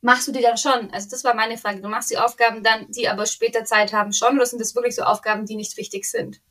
machst 0.01 0.27
du 0.27 0.31
die 0.31 0.41
dann 0.41 0.57
schon? 0.57 0.91
Also 0.91 1.09
das 1.09 1.23
war 1.23 1.35
meine 1.35 1.57
Frage. 1.57 1.81
Du 1.81 1.89
machst 1.89 2.11
die 2.11 2.17
Aufgaben 2.17 2.63
dann, 2.63 2.89
die 2.91 3.07
aber 3.07 3.25
später 3.25 3.65
Zeit 3.65 3.93
haben, 3.93 4.13
schon, 4.13 4.35
oder 4.35 4.45
sind 4.45 4.61
das 4.61 4.75
wirklich 4.75 4.95
so 4.95 5.03
Aufgaben, 5.03 5.45
die 5.45 5.55
nicht 5.55 5.77
wichtig 5.77 6.05
sind? 6.05 6.41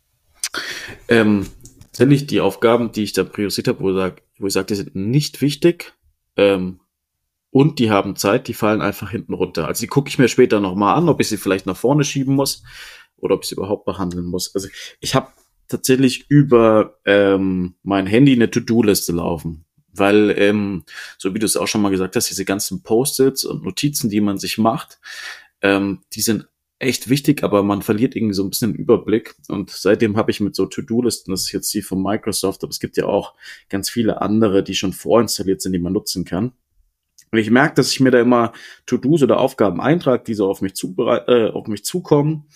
Ähm, 1.09 1.47
tatsächlich 1.87 2.27
die 2.27 2.41
Aufgaben, 2.41 2.93
die 2.93 3.05
ich 3.05 3.13
da 3.13 3.25
priorisiert 3.25 3.69
habe, 3.69 3.81
wo, 3.81 3.93
sag, 3.93 4.23
wo 4.39 4.47
ich 4.47 4.53
sage, 4.53 4.67
die 4.67 4.75
sind 4.75 4.95
nicht 4.97 5.41
wichtig 5.41 5.95
ähm, 6.37 6.81
und 7.51 7.79
die 7.79 7.91
haben 7.91 8.17
Zeit, 8.17 8.49
die 8.49 8.55
fallen 8.55 8.83
einfach 8.83 9.11
hinten 9.11 9.35
runter. 9.35 9.69
Also 9.69 9.81
die 9.81 9.87
gucke 9.87 10.09
ich 10.09 10.19
mir 10.19 10.29
später 10.29 10.61
nochmal 10.61 10.97
an, 10.97 11.09
ob 11.09 11.21
ich 11.21 11.29
sie 11.29 11.37
vielleicht 11.37 11.67
nach 11.67 11.77
vorne 11.77 12.05
schieben 12.05 12.35
muss 12.35 12.65
oder 13.17 13.37
ob 13.37 13.45
ich 13.45 13.51
sie 13.51 13.55
überhaupt 13.55 13.85
behandeln 13.85 14.27
muss. 14.27 14.55
Also 14.55 14.69
ich 15.01 15.15
habe 15.15 15.29
tatsächlich 15.69 16.29
über 16.29 16.99
ähm, 17.05 17.77
mein 17.83 18.07
Handy 18.07 18.33
eine 18.33 18.51
To-Do-Liste 18.51 19.13
laufen. 19.13 19.64
Weil, 19.97 20.35
ähm, 20.39 20.85
so 21.19 21.35
wie 21.35 21.39
du 21.39 21.47
es 21.47 21.57
auch 21.57 21.69
schon 21.69 21.83
mal 21.83 21.91
gesagt 21.91 22.17
hast, 22.17 22.31
diese 22.31 22.45
ganzen 22.45 22.83
Post-its 22.83 23.45
und 23.45 23.65
Notizen, 23.65 24.11
die 24.11 24.21
man 24.21 24.39
sich 24.39 24.59
macht, 24.59 24.99
ähm, 25.63 26.01
die 26.13 26.21
sind 26.21 26.47
echt 26.79 27.09
wichtig, 27.09 27.43
aber 27.43 27.63
man 27.63 27.83
verliert 27.83 28.15
irgendwie 28.15 28.35
so 28.35 28.45
ein 28.45 28.51
bisschen 28.51 28.73
den 28.73 28.81
Überblick. 28.81 29.35
Und 29.49 29.71
seitdem 29.71 30.17
habe 30.17 30.31
ich 30.31 30.41
mit 30.41 30.55
so 30.55 30.67
To-Do-Listen, 30.67 31.31
das 31.31 31.43
ist 31.43 31.53
jetzt 31.53 31.73
die 31.73 31.83
von 31.83 32.03
Microsoft, 32.03 32.63
aber 32.63 32.71
es 32.71 32.81
gibt 32.81 32.97
ja 32.97 33.07
auch 33.07 33.35
ganz 33.69 33.89
viele 33.89 34.21
andere, 34.21 34.63
die 34.63 34.75
schon 34.75 34.93
vorinstalliert 34.93 35.63
sind, 35.63 35.73
die 35.73 35.79
man 35.79 35.93
nutzen 35.93 36.25
kann. 36.25 36.53
Und 37.31 37.39
ich 37.39 37.51
merke, 37.51 37.75
dass 37.75 37.91
ich 37.91 38.01
mir 38.01 38.11
da 38.11 38.21
immer 38.21 38.53
To-Dos 38.87 39.23
oder 39.23 39.41
Aufgaben 39.41 39.81
eintrage, 39.81 40.25
die 40.25 40.35
so 40.35 40.49
auf 40.49 40.61
mich, 40.61 40.75
äh, 40.99 41.49
auf 41.49 41.67
mich 41.67 41.85
zukommen. 41.85 42.47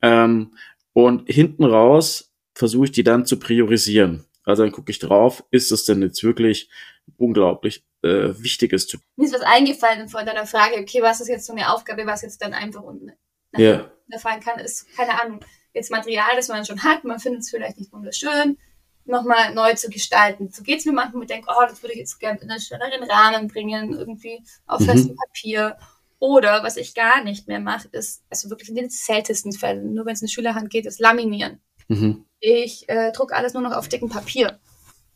Ähm, 0.00 0.54
und 0.92 1.28
hinten 1.28 1.64
raus 1.64 2.32
versuche 2.54 2.86
ich 2.86 2.92
die 2.92 3.04
dann 3.04 3.26
zu 3.26 3.38
priorisieren. 3.38 4.24
Also 4.44 4.62
dann 4.62 4.72
gucke 4.72 4.90
ich 4.90 4.98
drauf, 4.98 5.44
ist 5.50 5.70
es 5.70 5.84
denn 5.84 6.02
jetzt 6.02 6.22
wirklich 6.22 6.68
unglaublich 7.16 7.84
äh, 8.02 8.34
wichtiges 8.38 8.86
zu 8.86 8.98
Mir 9.16 9.26
ist 9.26 9.34
was 9.34 9.42
eingefallen 9.42 10.08
von 10.08 10.26
deiner 10.26 10.46
Frage, 10.46 10.76
okay, 10.80 11.02
was 11.02 11.20
ist 11.20 11.28
jetzt 11.28 11.46
so 11.46 11.52
eine 11.52 11.72
Aufgabe, 11.72 12.06
was 12.06 12.22
jetzt 12.22 12.42
dann 12.42 12.52
einfach 12.52 12.82
unten 12.82 13.12
ja. 13.56 13.90
fallen 14.18 14.40
kann, 14.40 14.58
ist, 14.58 14.86
keine 14.96 15.20
Ahnung, 15.20 15.40
jetzt 15.74 15.90
Material, 15.90 16.36
das 16.36 16.48
man 16.48 16.64
schon 16.64 16.82
hat, 16.82 17.04
man 17.04 17.20
findet 17.20 17.42
es 17.42 17.50
vielleicht 17.50 17.78
nicht 17.78 17.92
wunderschön, 17.92 18.58
nochmal 19.04 19.54
neu 19.54 19.74
zu 19.74 19.88
gestalten. 19.90 20.50
So 20.50 20.62
geht 20.62 20.80
es 20.80 20.86
mir 20.86 20.92
manchmal, 20.92 21.22
ich 21.22 21.28
denke, 21.28 21.48
oh, 21.50 21.66
das 21.66 21.82
würde 21.82 21.94
ich 21.94 22.00
jetzt 22.00 22.18
gerne 22.18 22.40
in 22.40 22.50
einen 22.50 22.60
schöneren 22.60 23.02
Rahmen 23.04 23.48
bringen, 23.48 23.92
irgendwie 23.92 24.42
auf 24.66 24.80
mhm. 24.80 24.84
festem 24.86 25.16
Papier. 25.16 25.76
Oder 26.18 26.62
was 26.62 26.76
ich 26.76 26.94
gar 26.94 27.24
nicht 27.24 27.48
mehr 27.48 27.58
mache, 27.58 27.88
ist, 27.90 28.22
also 28.30 28.48
wirklich 28.48 28.68
in 28.68 28.76
den 28.76 28.90
seltensten 28.90 29.52
Fällen, 29.52 29.92
nur 29.92 30.06
wenn 30.06 30.14
es 30.14 30.22
in 30.22 30.28
Schülerhand 30.28 30.70
geht, 30.70 30.86
ist 30.86 31.00
Laminieren. 31.00 31.60
Mhm. 31.88 32.24
Ich 32.44 32.88
äh, 32.88 33.12
drucke 33.12 33.36
alles 33.36 33.54
nur 33.54 33.62
noch 33.62 33.70
auf 33.72 33.88
dicken 33.88 34.08
Papier. 34.08 34.58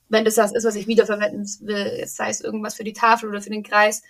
Wenn 0.09 0.25
das 0.25 0.37
das 0.37 0.53
ist, 0.53 0.65
was 0.65 0.77
ich 0.77 0.87
wiederverwenden 0.87 1.45
will, 1.63 1.97
jetzt 1.99 2.15
sei 2.15 2.31
es 2.31 2.41
irgendwas 2.41 2.77
für 2.77 2.85
die 2.85 2.93
Tafel 2.93 3.29
oder 3.29 3.43
für 3.43 3.51
den 3.51 3.65
Kreis, 3.65 4.03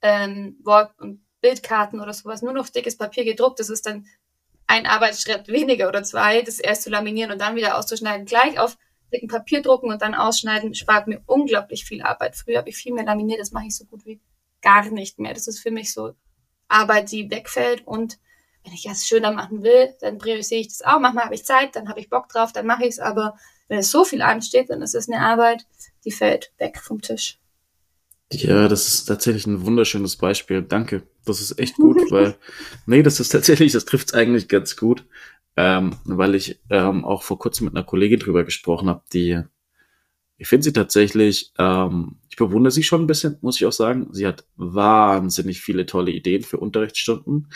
ähm, 0.00 0.56
Wort- 0.64 0.98
und 0.98 1.22
Bildkarten 1.42 2.00
oder 2.00 2.14
sowas, 2.14 2.40
nur 2.40 2.54
noch 2.54 2.70
dickes 2.70 2.96
Papier 2.96 3.26
gedruckt, 3.26 3.60
das 3.60 3.68
ist 3.68 3.84
dann 3.84 4.06
ein 4.66 4.86
Arbeitsschritt 4.86 5.48
weniger 5.48 5.88
oder 5.88 6.02
zwei, 6.04 6.40
das 6.40 6.58
erst 6.58 6.84
zu 6.84 6.90
laminieren 6.90 7.30
und 7.30 7.38
dann 7.38 7.54
wieder 7.54 7.76
auszuschneiden. 7.76 8.24
Gleich 8.24 8.58
auf 8.58 8.78
dicken 9.12 9.28
Papier 9.28 9.60
drucken 9.60 9.92
und 9.92 10.00
dann 10.00 10.14
ausschneiden, 10.14 10.74
spart 10.74 11.06
mir 11.06 11.22
unglaublich 11.26 11.84
viel 11.84 12.00
Arbeit. 12.00 12.34
Früher 12.34 12.56
habe 12.56 12.70
ich 12.70 12.76
viel 12.76 12.94
mehr 12.94 13.04
laminiert, 13.04 13.40
das 13.40 13.52
mache 13.52 13.66
ich 13.66 13.76
so 13.76 13.84
gut 13.84 14.06
wie 14.06 14.22
gar 14.62 14.88
nicht 14.90 15.18
mehr. 15.18 15.34
Das 15.34 15.46
ist 15.48 15.60
für 15.60 15.70
mich 15.70 15.92
so 15.92 16.14
Arbeit, 16.68 17.12
die 17.12 17.30
wegfällt 17.30 17.86
und 17.86 18.18
wenn 18.64 18.72
ich 18.72 18.86
es 18.86 19.06
schöner 19.06 19.32
machen 19.32 19.62
will, 19.62 19.94
dann 20.00 20.18
priorisiere 20.18 20.60
ich 20.60 20.68
das 20.68 20.82
auch. 20.82 20.98
Manchmal 20.98 21.24
habe 21.24 21.34
ich 21.34 21.44
Zeit, 21.44 21.76
dann 21.76 21.88
habe 21.88 22.00
ich 22.00 22.08
Bock 22.08 22.28
drauf, 22.28 22.52
dann 22.52 22.66
mache 22.66 22.84
ich 22.84 22.90
es. 22.90 22.98
Aber 22.98 23.36
wenn 23.68 23.78
es 23.78 23.90
so 23.90 24.04
viel 24.04 24.22
ansteht, 24.22 24.70
dann 24.70 24.82
ist 24.82 24.94
es 24.94 25.08
eine 25.08 25.20
Arbeit, 25.20 25.66
die 26.04 26.12
fällt 26.12 26.52
weg 26.58 26.80
vom 26.82 27.00
Tisch. 27.00 27.38
Ja, 28.32 28.68
das 28.68 28.88
ist 28.88 29.04
tatsächlich 29.04 29.46
ein 29.46 29.64
wunderschönes 29.66 30.16
Beispiel. 30.16 30.62
Danke. 30.62 31.02
Das 31.24 31.40
ist 31.40 31.58
echt 31.58 31.76
gut, 31.76 32.00
weil, 32.10 32.36
nee, 32.86 33.02
das 33.02 33.20
ist 33.20 33.28
tatsächlich, 33.28 33.72
das 33.72 33.84
trifft 33.84 34.08
es 34.08 34.14
eigentlich 34.14 34.48
ganz 34.48 34.76
gut. 34.76 35.04
Ähm, 35.56 35.96
weil 36.04 36.34
ich 36.34 36.60
ähm, 36.68 37.04
auch 37.04 37.22
vor 37.22 37.38
kurzem 37.38 37.66
mit 37.66 37.76
einer 37.76 37.84
Kollegin 37.84 38.18
drüber 38.18 38.42
gesprochen 38.42 38.88
habe, 38.88 39.04
die 39.12 39.44
ich 40.36 40.48
finde 40.48 40.64
sie 40.64 40.72
tatsächlich, 40.72 41.52
ähm, 41.58 42.16
ich 42.34 42.38
bewundere 42.38 42.72
sie 42.72 42.82
schon 42.82 43.02
ein 43.02 43.06
bisschen, 43.06 43.38
muss 43.42 43.60
ich 43.60 43.64
auch 43.64 43.72
sagen. 43.72 44.08
Sie 44.10 44.26
hat 44.26 44.44
wahnsinnig 44.56 45.60
viele 45.60 45.86
tolle 45.86 46.10
Ideen 46.10 46.42
für 46.42 46.56
Unterrichtsstunden. 46.56 47.48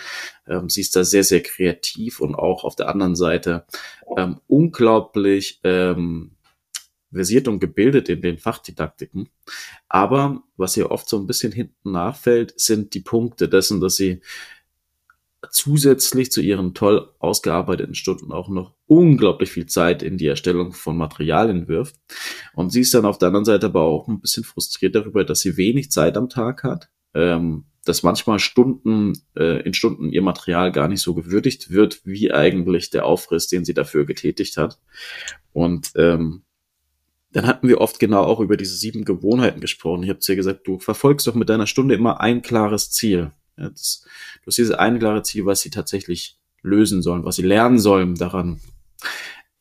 Ähm, 0.47 0.69
sie 0.69 0.83
ist 0.83 0.95
da 0.95 1.03
sehr, 1.03 1.25
sehr 1.25 1.43
kreativ 1.43 2.21
und 2.21 2.37
auch 2.37 2.63
auf 2.63 2.77
der 2.77 2.89
anderen 2.89 3.17
Seite 3.17 3.67
ähm, 4.17 4.39
unglaublich 4.47 5.59
ähm, 5.65 6.37
versiert 7.13 7.49
und 7.49 7.59
gebildet 7.59 8.09
in 8.09 8.23
den 8.23 8.39
Fachdidaktiken. 8.39 9.31
Aber 9.89 10.45
was 10.57 10.77
ihr 10.77 10.93
oft 10.93 11.09
so 11.09 11.19
ein 11.19 11.27
bisschen 11.27 11.51
hinten 11.51 11.91
nachfällt, 11.91 12.55
sind 12.57 12.95
die 12.95 13.01
Punkte 13.01 13.49
dessen, 13.49 13.81
dass 13.81 13.97
sie 13.97 14.21
zusätzlich 15.51 16.33
zu 16.33 16.41
ihren 16.41 16.75
toll 16.75 17.11
ausgearbeiteten 17.19 17.95
Stunden 17.95 18.33
auch 18.33 18.49
noch 18.49 18.75
unglaublich 18.87 19.51
viel 19.51 19.67
Zeit 19.67 20.03
in 20.03 20.19
die 20.19 20.27
Erstellung 20.27 20.73
von 20.73 20.97
Materialien 20.97 21.69
wirft. 21.69 21.97
Und 22.55 22.71
sie 22.71 22.81
ist 22.81 22.95
dann 22.95 23.05
auf 23.05 23.19
der 23.19 23.29
anderen 23.29 23.45
Seite 23.45 23.67
aber 23.67 23.83
auch 23.83 24.09
ein 24.09 24.21
bisschen 24.21 24.45
frustriert 24.45 24.95
darüber, 24.95 25.25
dass 25.25 25.41
sie 25.41 25.57
wenig 25.57 25.91
Zeit 25.91 26.17
am 26.17 26.29
Tag 26.29 26.65
hat, 26.65 26.89
ähm, 27.15 27.67
dass 27.85 28.03
manchmal 28.03 28.41
Stunden 28.41 29.13
äh, 29.37 29.63
in 29.63 29.75
Stunden 29.75 30.11
ihr 30.11 30.23
Material 30.23 30.73
gar 30.73 30.89
nicht 30.89 31.01
so 31.01 31.15
gewürdigt 31.15 31.71
wird, 31.71 32.05
wie 32.05 32.33
eigentlich 32.33 32.91
der 32.91 33.07
Aufriss, 33.07 33.47
den 33.47 33.65
sie 33.65 33.75
dafür 33.75 34.07
getätigt 34.07 34.57
hat. 34.57 34.81
Und 35.53 35.93
ähm, 35.95 36.43
dann 37.31 37.47
hatten 37.47 37.69
wir 37.69 37.81
oft 37.81 38.01
genau 38.01 38.23
auch 38.25 38.41
über 38.41 38.57
diese 38.57 38.75
sieben 38.75 39.05
Gewohnheiten 39.05 39.61
gesprochen. 39.61 40.03
Ich 40.03 40.09
habe 40.09 40.19
zu 40.19 40.33
ihr 40.33 40.37
gesagt, 40.37 40.67
du 40.67 40.79
verfolgst 40.79 41.27
doch 41.27 41.35
mit 41.35 41.49
deiner 41.49 41.67
Stunde 41.67 41.95
immer 41.95 42.21
ein 42.21 42.43
klares 42.43 42.91
Ziel. 42.91 43.33
Jetzt, 43.59 44.05
du 44.43 44.47
hast 44.47 44.59
dieses 44.59 44.75
eine 44.75 44.99
klare 44.99 45.23
Ziel, 45.23 45.47
was 45.47 45.61
sie 45.61 45.71
tatsächlich 45.71 46.39
lösen 46.63 47.03
sollen, 47.03 47.25
was 47.25 47.37
sie 47.37 47.43
lernen 47.43 47.79
sollen 47.79 48.15
daran. 48.15 48.61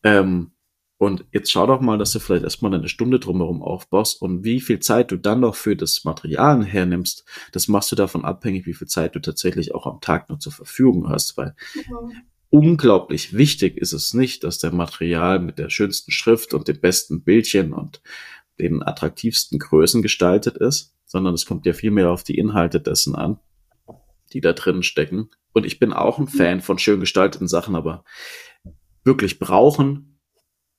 Ähm, 0.04 0.52
und 1.00 1.26
jetzt 1.32 1.52
schau 1.52 1.68
doch 1.68 1.80
mal, 1.80 2.00
dass 2.00 2.12
du 2.12 2.20
vielleicht 2.20 2.44
erstmal 2.44 2.74
eine 2.74 2.88
Stunde 2.88 3.20
drumherum 3.20 3.62
aufbaust 3.62 4.20
und 4.20 4.44
wie 4.44 4.60
viel 4.60 4.80
Zeit 4.80 5.12
du 5.12 5.18
dann 5.18 5.42
noch 5.42 5.56
für 5.56 5.76
das 5.76 6.04
Material 6.06 6.66
hernimmst, 6.66 7.24
das 7.52 7.68
machst 7.68 7.92
du 7.92 7.96
davon 7.96 8.26
abhängig, 8.26 8.66
wie 8.66 8.74
viel 8.74 8.88
Zeit 8.88 9.16
du 9.16 9.20
tatsächlich 9.20 9.76
auch 9.76 9.86
am 9.86 10.02
Tag 10.02 10.30
noch 10.30 10.40
zur 10.40 10.54
Verfügung 10.54 11.08
hast, 11.10 11.38
weil 11.38 11.56
mhm. 11.76 12.14
unglaublich 12.50 13.38
wichtig 13.38 13.78
ist 13.78 13.94
es 13.94 14.16
nicht, 14.16 14.44
dass 14.44 14.58
dein 14.58 14.76
Material 14.76 15.40
mit 15.40 15.60
der 15.60 15.70
schönsten 15.70 16.12
Schrift 16.12 16.56
und 16.56 16.68
den 16.68 16.82
besten 16.82 17.22
Bildchen 17.22 17.74
und 17.74 18.02
den 18.60 18.82
attraktivsten 18.82 19.60
Größen 19.60 20.02
gestaltet 20.02 20.58
ist, 20.58 20.96
sondern 21.06 21.36
es 21.36 21.46
kommt 21.46 21.68
ja 21.68 21.74
viel 21.74 21.92
mehr 21.92 22.10
auf 22.10 22.24
die 22.24 22.40
Inhalte 22.40 22.82
dessen 22.82 23.16
an 23.16 23.40
die 24.34 24.42
da 24.42 24.54
drin 24.54 24.84
stecken. 24.84 25.30
Und 25.54 25.66
ich 25.66 25.80
bin 25.80 25.94
auch 25.94 26.20
ein 26.20 26.26
mhm. 26.26 26.30
Fan 26.30 26.62
von 26.62 26.80
schön 26.80 27.00
gestalteten 27.00 27.48
Sachen, 27.48 27.76
aber 27.76 28.04
wirklich 29.04 29.40
brauchen 29.40 30.20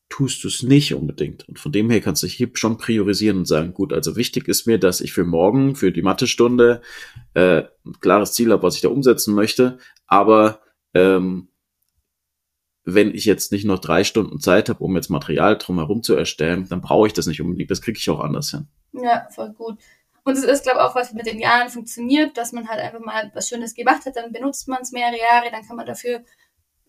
tust 0.09 0.43
du 0.43 0.49
es 0.49 0.63
nicht 0.63 0.95
unbedingt. 0.95 1.49
Und 1.49 1.59
von 1.59 1.73
dem 1.73 1.91
her 1.91 2.01
kannst 2.01 2.23
du 2.23 2.27
hier 2.27 2.51
schon 2.55 2.79
priorisieren 2.79 3.39
und 3.39 3.45
sagen, 3.47 3.75
gut, 3.75 3.93
also 3.93 4.17
wichtig 4.17 4.49
ist 4.49 4.67
mir, 4.67 4.79
dass 4.79 5.01
ich 5.01 5.13
für 5.13 5.25
morgen, 5.25 5.77
für 5.77 5.93
die 5.93 6.03
Mathestunde, 6.03 6.81
äh, 7.35 7.65
ein 7.85 8.01
klares 8.01 8.33
Ziel 8.33 8.51
habe, 8.51 8.63
was 8.63 8.77
ich 8.77 8.81
da 8.81 8.89
umsetzen 8.89 9.35
möchte. 9.35 9.79
Aber 10.07 10.61
ähm, 10.95 11.49
wenn 12.85 13.15
ich 13.15 13.27
jetzt 13.27 13.53
nicht 13.53 13.67
noch 13.67 13.81
drei 13.81 14.03
Stunden 14.03 14.41
Zeit 14.41 14.71
habe, 14.71 14.83
um 14.83 14.97
jetzt 14.97 15.11
Material 15.11 15.59
drumherum 15.59 16.03
zu 16.03 16.15
erstellen, 16.15 16.67
dann 16.71 16.81
brauche 16.81 17.07
ich 17.07 17.13
das 17.13 17.27
nicht 17.27 17.43
unbedingt. 17.43 17.71
Das 17.71 17.83
kriege 17.83 17.99
ich 17.99 18.09
auch 18.09 18.21
anders 18.21 18.51
hin. 18.51 18.67
Ja, 18.93 19.29
voll 19.31 19.53
gut. 19.53 19.79
Und 20.25 20.37
es 20.37 20.45
ist, 20.45 20.63
glaube 20.65 20.79
ich, 20.79 20.85
auch 20.85 20.95
was 20.95 21.13
mit 21.13 21.27
den 21.27 21.39
Jahren 21.39 21.71
funktioniert, 21.71 22.37
dass 22.37 22.53
man 22.53 22.69
halt 22.69 22.81
einfach 22.81 23.01
mal 23.01 23.31
was 23.35 23.49
Schönes 23.49 23.75
gemacht 23.75 24.05
hat, 24.07 24.17
dann 24.17 24.33
benutzt 24.33 24.69
man 24.69 24.83
es 24.83 24.93
mehrere 24.93 25.19
Jahre, 25.19 25.51
dann 25.51 25.67
kann 25.67 25.77
man 25.77 25.87
dafür 25.87 26.23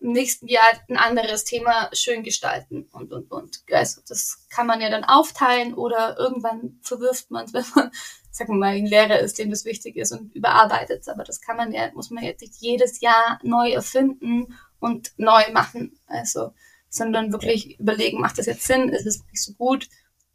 im 0.00 0.12
nächsten 0.12 0.48
Jahr 0.48 0.72
ein 0.88 0.96
anderes 0.96 1.44
Thema 1.44 1.90
schön 1.92 2.22
gestalten 2.22 2.88
und, 2.92 3.12
und, 3.12 3.30
und. 3.30 3.62
Also 3.70 4.00
das 4.08 4.46
kann 4.48 4.66
man 4.66 4.80
ja 4.80 4.88
dann 4.90 5.04
aufteilen 5.04 5.74
oder 5.74 6.16
irgendwann 6.18 6.78
verwirft 6.82 7.30
man 7.30 7.44
es, 7.44 7.52
wenn 7.52 7.64
man, 7.74 7.90
sagen 8.30 8.54
wir 8.54 8.58
mal, 8.58 8.74
ein 8.74 8.86
Lehrer 8.86 9.18
ist, 9.20 9.38
dem 9.38 9.50
das 9.50 9.64
wichtig 9.64 9.96
ist 9.96 10.12
und 10.12 10.34
überarbeitet 10.34 11.06
Aber 11.08 11.24
das 11.24 11.40
kann 11.40 11.56
man 11.56 11.72
ja, 11.72 11.90
muss 11.92 12.10
man 12.10 12.24
jetzt 12.24 12.40
nicht 12.40 12.54
jedes 12.60 13.00
Jahr 13.00 13.38
neu 13.42 13.70
erfinden 13.70 14.58
und 14.80 15.12
neu 15.18 15.42
machen. 15.52 15.98
Also, 16.06 16.54
sondern 16.88 17.32
wirklich 17.32 17.78
überlegen, 17.78 18.20
macht 18.20 18.38
das 18.38 18.46
jetzt 18.46 18.66
Sinn? 18.66 18.88
Ist 18.88 19.06
es 19.06 19.24
nicht 19.26 19.42
so 19.42 19.52
gut? 19.52 19.88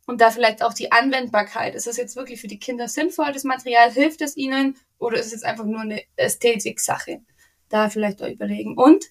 Und 0.05 0.21
da 0.21 0.29
vielleicht 0.29 0.63
auch 0.63 0.73
die 0.73 0.91
Anwendbarkeit. 0.91 1.75
Ist 1.75 1.87
das 1.87 1.97
jetzt 1.97 2.15
wirklich 2.15 2.39
für 2.39 2.47
die 2.47 2.59
Kinder 2.59 2.87
sinnvoll, 2.87 3.31
das 3.33 3.43
Material? 3.43 3.91
Hilft 3.91 4.21
es 4.21 4.37
ihnen? 4.37 4.77
Oder 4.99 5.17
ist 5.17 5.27
es 5.27 5.31
jetzt 5.31 5.45
einfach 5.45 5.65
nur 5.65 5.81
eine 5.81 6.01
Ästhetik-Sache? 6.15 7.21
Da 7.69 7.89
vielleicht 7.89 8.21
auch 8.21 8.27
überlegen. 8.27 8.77
Und 8.77 9.05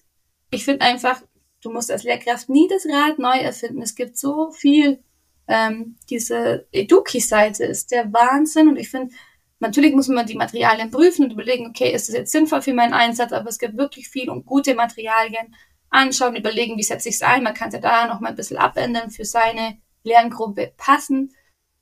ich 0.51 0.63
finde 0.63 0.85
einfach, 0.85 1.21
du 1.61 1.71
musst 1.71 1.91
als 1.91 2.03
Lehrkraft 2.03 2.49
nie 2.49 2.67
das 2.69 2.85
Rad 2.85 3.19
neu 3.19 3.37
erfinden. 3.37 3.81
Es 3.81 3.95
gibt 3.95 4.17
so 4.17 4.51
viel. 4.51 5.03
Ähm, 5.47 5.97
diese 6.09 6.65
Eduki-Seite 6.71 7.65
ist 7.65 7.91
der 7.91 8.11
Wahnsinn. 8.13 8.69
Und 8.69 8.77
ich 8.77 8.89
finde, 8.89 9.13
natürlich 9.59 9.93
muss 9.93 10.07
man 10.07 10.25
die 10.25 10.35
Materialien 10.35 10.91
prüfen 10.91 11.25
und 11.25 11.33
überlegen, 11.33 11.67
okay, 11.67 11.91
ist 11.91 12.07
das 12.07 12.15
jetzt 12.15 12.31
sinnvoll 12.31 12.61
für 12.61 12.73
meinen 12.73 12.93
Einsatz? 12.93 13.33
Aber 13.33 13.49
es 13.49 13.59
gibt 13.59 13.77
wirklich 13.77 14.07
viel 14.07 14.29
und 14.29 14.45
gute 14.45 14.75
Materialien 14.75 15.53
anschauen, 15.89 16.37
überlegen, 16.37 16.77
wie 16.77 16.83
setze 16.83 17.09
ich 17.09 17.15
es 17.15 17.21
ein. 17.21 17.43
Man 17.43 17.53
kann 17.53 17.67
es 17.67 17.75
ja 17.75 17.81
da 17.81 18.07
noch 18.07 18.21
mal 18.21 18.29
ein 18.29 18.35
bisschen 18.35 18.57
abändern 18.57 19.11
für 19.11 19.25
seine 19.25 19.77
Lerngruppe 20.05 20.73
passen. 20.77 21.33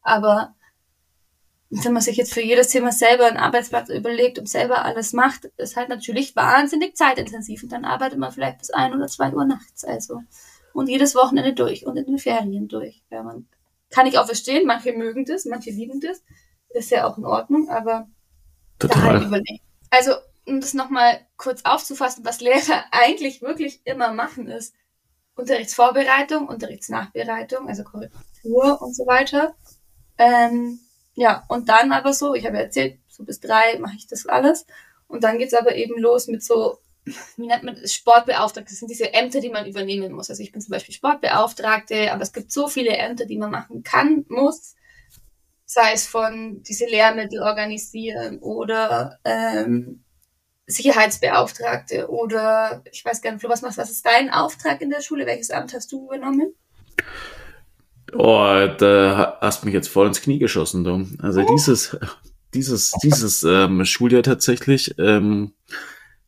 Aber 0.02 0.56
wenn 1.70 1.94
man 1.94 2.02
sich 2.02 2.18
jetzt 2.18 2.34
für 2.34 2.42
jedes 2.42 2.68
Thema 2.68 2.92
selber 2.92 3.26
einen 3.26 3.38
Arbeitsplatz 3.38 3.90
überlegt 3.90 4.38
und 4.38 4.48
selber 4.48 4.86
alles 4.86 5.14
macht, 5.14 5.46
ist 5.58 5.76
halt 5.76 5.90
natürlich 5.90 6.36
wahnsinnig 6.36 6.96
zeitintensiv. 6.96 7.64
Und 7.64 7.72
dann 7.72 7.86
arbeitet 7.86 8.20
man 8.20 8.32
vielleicht 8.32 8.60
bis 8.60 8.70
ein 8.70 8.94
oder 8.94 9.08
zwei 9.08 9.32
Uhr 9.34 9.46
nachts. 9.46 9.84
Also. 9.84 10.22
Und 10.74 10.90
jedes 10.90 11.16
Wochenende 11.16 11.54
durch 11.54 11.86
und 11.86 11.98
in 11.98 12.06
den 12.06 12.18
Ferien 12.18 12.68
durch. 12.68 13.04
Ja, 13.10 13.24
man 13.24 13.48
kann 13.90 14.08
ich 14.08 14.18
auch 14.18 14.26
verstehen. 14.26 14.66
Manche 14.66 14.94
mögen 14.94 15.26
das, 15.26 15.46
manche 15.46 15.72
lieben 15.72 16.00
das. 16.00 16.24
Ist 16.70 16.92
ja 16.92 17.08
auch 17.08 17.18
in 17.18 17.26
Ordnung, 17.26 17.70
aber 17.70 18.08
Total. 18.80 19.02
da 19.02 19.10
halt 19.10 19.24
überlegen. 19.24 19.62
Also, 19.90 20.14
um 20.46 20.60
das 20.60 20.74
nochmal 20.74 21.22
kurz 21.38 21.62
aufzufassen, 21.64 22.26
was 22.26 22.42
Lehrer 22.42 22.86
eigentlich 22.92 23.42
wirklich 23.42 23.82
immer 23.86 24.12
machen, 24.12 24.48
ist 24.48 24.76
Unterrichtsvorbereitung, 25.36 26.48
Unterrichtsnachbereitung, 26.48 27.68
also 27.68 27.84
Korrektur 27.84 28.82
und 28.82 28.96
so 28.96 29.06
weiter. 29.06 29.56
Ähm, 30.18 30.80
ja, 31.16 31.44
und 31.48 31.70
dann 31.70 31.92
aber 31.92 32.14
so, 32.14 32.34
ich 32.34 32.46
habe 32.46 32.58
ja 32.58 32.64
erzählt, 32.64 33.00
so 33.08 33.24
bis 33.24 33.40
drei 33.40 33.78
mache 33.80 33.96
ich 33.98 34.08
das 34.08 34.26
alles. 34.26 34.66
Und 35.08 35.24
dann 35.24 35.38
geht's 35.38 35.54
aber 35.54 35.76
eben 35.76 36.00
los 36.00 36.28
mit 36.28 36.44
so, 36.44 36.80
wie 37.38 37.48
nennt 37.48 37.64
man 37.64 37.76
das, 37.80 37.94
Sportbeauftragte. 37.94 38.72
Das 38.72 38.80
sind 38.80 38.90
diese 38.90 39.14
Ämter, 39.14 39.40
die 39.42 39.50
man 39.50 39.66
übernehmen 39.66 40.14
muss. 40.14 40.30
Also 40.30 40.42
ich 40.42 40.52
bin 40.52 40.62
zum 40.62 40.72
Beispiel 40.72 40.96
Sportbeauftragte, 40.96 42.12
aber 42.12 42.24
es 42.24 42.34
gibt 42.34 42.52
so 42.52 42.68
viele 42.68 42.96
Ämter, 42.96 43.26
die 43.26 43.38
man 43.38 43.52
machen 43.52 43.84
kann, 43.84 44.26
muss. 44.30 44.76
Sei 45.66 45.94
es 45.94 46.06
von 46.06 46.62
diese 46.64 46.86
Lehrmittel 46.86 47.42
organisieren 47.42 48.40
oder 48.40 49.20
ähm, 49.24 50.03
Sicherheitsbeauftragte 50.66 52.10
oder 52.10 52.84
ich 52.92 53.04
weiß 53.04 53.22
gar 53.22 53.34
nicht, 53.34 53.44
was 53.44 53.62
machst 53.62 53.78
Was 53.78 53.92
ist 53.92 54.06
dein 54.06 54.30
Auftrag 54.30 54.82
in 54.82 54.90
der 54.90 55.02
Schule? 55.02 55.26
Welches 55.26 55.52
Amt 55.52 55.74
hast 55.74 55.92
du 55.92 56.06
übernommen? 56.06 56.54
Oh, 58.14 58.68
da 58.78 59.38
hast 59.42 59.66
mich 59.66 59.74
jetzt 59.74 59.90
voll 59.90 60.08
ins 60.08 60.22
Knie 60.22 60.40
geschossen, 60.40 60.84
du. 60.84 61.08
Also 61.20 61.42
oh. 61.42 61.48
dieses, 61.52 61.98
dieses, 62.54 62.92
dieses 63.04 63.44
ähm, 63.44 63.84
Schuljahr 63.86 64.24
tatsächlich 64.24 64.96
ähm, 65.00 65.54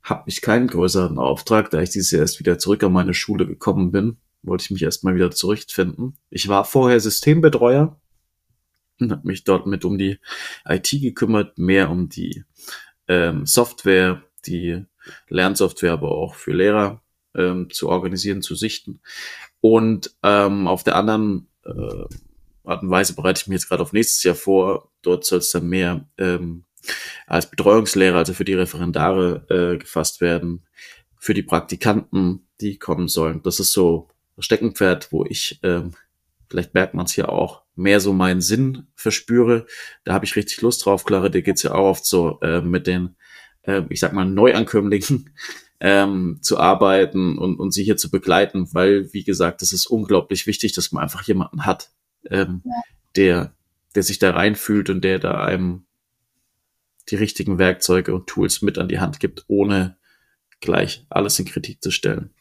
habe 0.02 0.24
ich 0.28 0.42
keinen 0.42 0.68
größeren 0.68 1.18
Auftrag, 1.18 1.70
da 1.70 1.82
ich 1.82 1.92
dieses 1.92 2.12
Jahr 2.12 2.22
erst 2.22 2.40
wieder 2.40 2.58
zurück 2.58 2.84
an 2.84 2.92
meine 2.92 3.14
Schule 3.14 3.46
gekommen 3.46 3.92
bin, 3.92 4.18
wollte 4.44 4.64
ich 4.64 4.72
mich 4.72 4.84
erstmal 4.84 5.16
wieder 5.16 5.32
zurückfinden. 5.32 6.18
Ich 6.30 6.48
war 6.48 6.66
vorher 6.66 7.00
Systembetreuer 7.00 8.00
und 9.00 9.12
habe 9.12 9.28
mich 9.28 9.44
dort 9.44 9.66
mit 9.68 9.86
um 9.86 9.98
die 9.98 10.20
IT 10.68 10.90
gekümmert, 10.90 11.58
mehr 11.58 11.90
um 11.90 12.10
die 12.10 12.44
ähm, 13.08 13.46
Software, 13.46 14.24
die 14.46 14.86
Lernsoftware, 15.30 15.94
aber 15.94 16.12
auch 16.12 16.36
für 16.36 16.54
Lehrer 16.54 17.02
ähm, 17.36 17.70
zu 17.70 17.90
organisieren, 17.90 18.42
zu 18.42 18.56
sichten. 18.56 19.02
Und 19.62 20.16
ähm, 20.24 20.68
auf 20.68 20.84
der 20.84 20.96
anderen 20.96 21.48
äh, 21.66 22.06
Art 22.64 22.84
und 22.84 22.90
Weise 22.90 23.16
bereite 23.16 23.42
ich 23.42 23.48
mich 23.48 23.56
jetzt 23.56 23.70
gerade 23.70 23.84
auf 23.84 23.94
nächstes 23.94 24.24
Jahr 24.24 24.36
vor. 24.36 24.92
Dort 25.02 25.26
soll 25.26 25.40
es 25.40 25.52
dann 25.52 25.68
mehr 25.68 26.08
ähm, 26.18 26.66
als 27.28 27.50
Betreuungslehrer, 27.50 28.18
also 28.18 28.34
für 28.34 28.46
die 28.46 28.54
Referendare 28.54 29.46
äh, 29.50 29.78
gefasst 29.78 30.22
werden, 30.22 30.66
für 31.18 31.34
die 31.34 31.44
Praktikanten, 31.44 32.48
die 32.62 32.78
kommen 32.78 33.08
sollen. 33.08 33.42
Das 33.44 33.60
ist 33.60 33.72
so 33.72 34.10
das 34.36 34.46
Steckenpferd, 34.46 35.12
wo 35.12 35.26
ich, 35.26 35.60
ähm, 35.64 35.94
vielleicht 36.50 36.74
merkt 36.74 36.94
man 36.94 37.06
es 37.06 37.14
hier 37.14 37.30
auch, 37.30 37.65
mehr 37.76 38.00
so 38.00 38.14
meinen 38.14 38.42
Sinn 38.42 38.88
verspüre. 38.96 39.66
Da 40.04 40.14
habe 40.14 40.26
ich 40.26 40.36
richtig 40.36 40.62
Lust 40.62 40.86
drauf. 40.86 41.04
Klar, 41.04 41.30
dir 41.30 41.42
geht's 41.42 41.64
ja 41.64 41.74
auch 41.74 41.90
oft 41.90 42.06
so 42.06 42.40
äh, 42.42 42.62
mit 42.62 42.88
den, 42.88 43.16
äh, 43.64 43.84
ich 43.90 44.00
sag 44.00 44.14
mal, 44.14 44.26
Neuankömmlingen 44.26 45.30
ähm, 45.80 46.40
zu 46.42 46.58
arbeiten 46.58 47.38
und, 47.38 47.60
und 47.60 47.72
sie 47.72 47.84
hier 47.84 47.98
zu 47.98 48.10
begleiten, 48.10 48.70
weil, 48.74 49.12
wie 49.14 49.24
gesagt, 49.24 49.62
es 49.62 49.74
ist 49.74 49.88
unglaublich 49.88 50.48
wichtig, 50.48 50.74
dass 50.74 50.92
man 50.92 51.04
einfach 51.04 51.24
jemanden 51.24 51.66
hat, 51.66 51.92
ähm, 52.30 52.62
ja. 52.64 52.72
der, 53.16 53.54
der 53.94 54.04
sich 54.04 54.20
da 54.20 54.32
reinfühlt 54.32 54.90
und 54.90 55.04
der 55.04 55.20
da 55.20 55.44
einem 55.44 55.86
die 57.10 57.16
richtigen 57.16 57.60
Werkzeuge 57.60 58.16
und 58.16 58.28
Tools 58.28 58.62
mit 58.62 58.78
an 58.78 58.88
die 58.88 59.00
Hand 59.00 59.20
gibt, 59.20 59.46
ohne 59.48 59.98
gleich 60.60 61.06
alles 61.10 61.38
in 61.40 61.46
Kritik 61.46 61.84
zu 61.84 61.92
stellen. 61.92 62.32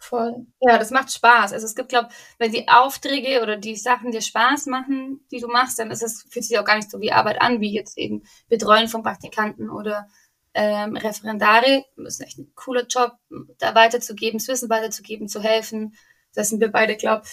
Voll. 0.00 0.46
Ja, 0.60 0.78
das 0.78 0.90
macht 0.90 1.12
Spaß. 1.12 1.52
Also 1.52 1.66
es 1.66 1.74
gibt, 1.74 1.88
glaube 1.88 2.08
wenn 2.38 2.52
die 2.52 2.68
Aufträge 2.68 3.42
oder 3.42 3.56
die 3.56 3.76
Sachen 3.76 4.12
dir 4.12 4.20
Spaß 4.22 4.66
machen, 4.66 5.26
die 5.30 5.40
du 5.40 5.48
machst, 5.48 5.78
dann 5.78 5.90
ist 5.90 6.02
es, 6.02 6.24
fühlt 6.30 6.44
sich 6.44 6.58
auch 6.58 6.64
gar 6.64 6.76
nicht 6.76 6.90
so 6.90 7.00
wie 7.00 7.12
Arbeit 7.12 7.42
an, 7.42 7.60
wie 7.60 7.72
jetzt 7.72 7.98
eben 7.98 8.22
Betreuen 8.48 8.88
von 8.88 9.02
Praktikanten 9.02 9.70
oder 9.70 10.08
ähm, 10.54 10.96
Referendare. 10.96 11.84
Das 11.96 12.14
ist 12.14 12.20
echt 12.20 12.38
ein 12.38 12.52
cooler 12.54 12.86
Job, 12.86 13.12
da 13.58 13.74
weiterzugeben, 13.74 14.38
das 14.38 14.48
Wissen 14.48 14.70
weiterzugeben, 14.70 15.28
zu 15.28 15.42
helfen. 15.42 15.94
Das 16.32 16.48
sind 16.48 16.60
wir 16.60 16.70
beide, 16.70 16.96
glaube 16.96 17.24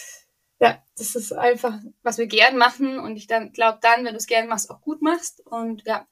ja, 0.59 0.81
das 0.97 1.15
ist 1.15 1.33
einfach, 1.33 1.77
was 2.01 2.17
wir 2.17 2.27
gern 2.27 2.57
machen 2.57 2.99
und 2.99 3.17
ich 3.17 3.27
dann 3.27 3.51
glaube 3.51 3.79
dann, 3.81 4.05
wenn 4.05 4.13
du 4.13 4.17
es 4.17 4.27
gern 4.27 4.47
machst, 4.47 4.71
auch 4.71 4.81
gut 4.81 5.01
machst 5.01 5.45
und 5.45 5.83
ja, 5.85 6.07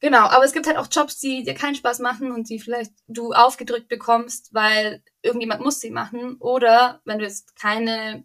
genau. 0.00 0.26
Aber 0.26 0.44
es 0.44 0.52
gibt 0.52 0.66
halt 0.66 0.76
auch 0.76 0.88
Jobs, 0.90 1.18
die 1.18 1.42
dir 1.42 1.54
keinen 1.54 1.74
Spaß 1.74 2.00
machen 2.00 2.32
und 2.32 2.48
die 2.48 2.58
vielleicht 2.58 2.92
du 3.08 3.32
aufgedrückt 3.32 3.88
bekommst, 3.88 4.52
weil 4.52 5.02
irgendjemand 5.22 5.62
muss 5.62 5.80
sie 5.80 5.90
machen 5.90 6.36
oder 6.40 7.00
wenn 7.04 7.18
du 7.18 7.24
jetzt 7.24 7.56
keine 7.56 8.24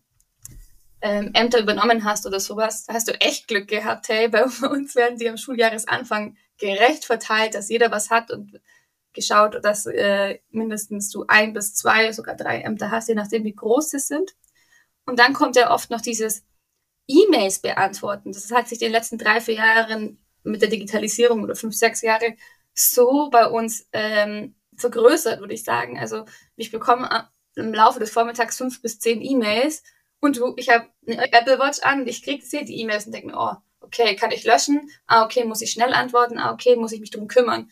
ähm, 1.02 1.32
Ämter 1.34 1.60
übernommen 1.60 2.04
hast 2.04 2.26
oder 2.26 2.40
sowas, 2.40 2.86
hast 2.90 3.08
du 3.08 3.14
echt 3.22 3.48
Glück 3.48 3.68
gehabt, 3.68 4.10
hey, 4.10 4.28
bei 4.28 4.44
uns 4.70 4.96
werden 4.96 5.18
die 5.18 5.30
am 5.30 5.38
Schuljahresanfang 5.38 6.38
gerecht 6.58 7.06
verteilt, 7.06 7.54
dass 7.54 7.70
jeder 7.70 7.92
was 7.92 8.10
hat 8.10 8.32
und 8.32 8.60
geschaut, 9.14 9.64
dass 9.64 9.86
äh, 9.86 10.40
mindestens 10.50 11.10
du 11.10 11.26
ein 11.28 11.54
bis 11.54 11.74
zwei, 11.74 12.12
sogar 12.12 12.36
drei 12.36 12.62
Ämter 12.62 12.92
hast, 12.92 13.08
je 13.08 13.16
nachdem, 13.16 13.44
wie 13.44 13.56
groß 13.56 13.92
sie 13.92 14.00
sind. 14.00 14.36
Und 15.06 15.20
dann 15.20 15.34
kommt 15.34 15.56
ja 15.56 15.72
oft 15.72 15.90
noch 15.90 16.02
dieses 16.02 16.44
E-Mails 17.08 17.60
beantworten. 17.60 18.32
Das 18.32 18.52
hat 18.52 18.68
sich 18.68 18.82
in 18.82 18.88
den 18.88 18.94
letzten 18.94 19.18
drei, 19.18 19.42
vier 19.42 19.56
Jahren 19.56 20.25
mit 20.46 20.62
der 20.62 20.70
Digitalisierung 20.70 21.44
oder 21.44 21.56
fünf, 21.56 21.76
sechs 21.76 22.02
Jahre 22.02 22.36
so 22.74 23.30
bei 23.30 23.48
uns 23.48 23.88
ähm, 23.94 24.56
vergrößert, 24.78 25.40
würde 25.40 25.54
ich 25.54 25.64
sagen. 25.64 25.98
Also 26.00 26.26
ich 26.56 26.72
bekomme 26.72 27.30
im 27.56 27.74
Laufe 27.74 28.00
des 28.00 28.12
Vormittags 28.12 28.58
fünf 28.58 28.82
bis 28.82 29.00
zehn 29.00 29.22
E-Mails 29.22 29.84
und 30.20 30.40
ich 30.58 30.70
habe 30.70 30.88
eine 31.08 31.32
Apple 31.32 31.60
Watch 31.60 31.80
an, 31.82 32.08
ich 32.08 32.24
kriege 32.24 32.44
die 32.66 32.82
E-Mails 32.82 33.06
und 33.06 33.14
denke 33.14 33.28
mir, 33.28 33.38
oh, 33.38 33.56
okay, 33.80 34.16
kann 34.16 34.32
ich 34.32 34.44
löschen? 34.44 34.90
Ah, 35.08 35.24
okay, 35.24 35.46
muss 35.46 35.62
ich 35.62 35.72
schnell 35.72 35.94
antworten? 35.94 36.38
Ah, 36.38 36.52
okay, 36.52 36.76
muss 36.76 36.92
ich 36.92 37.00
mich 37.00 37.12
drum 37.12 37.28
kümmern? 37.28 37.70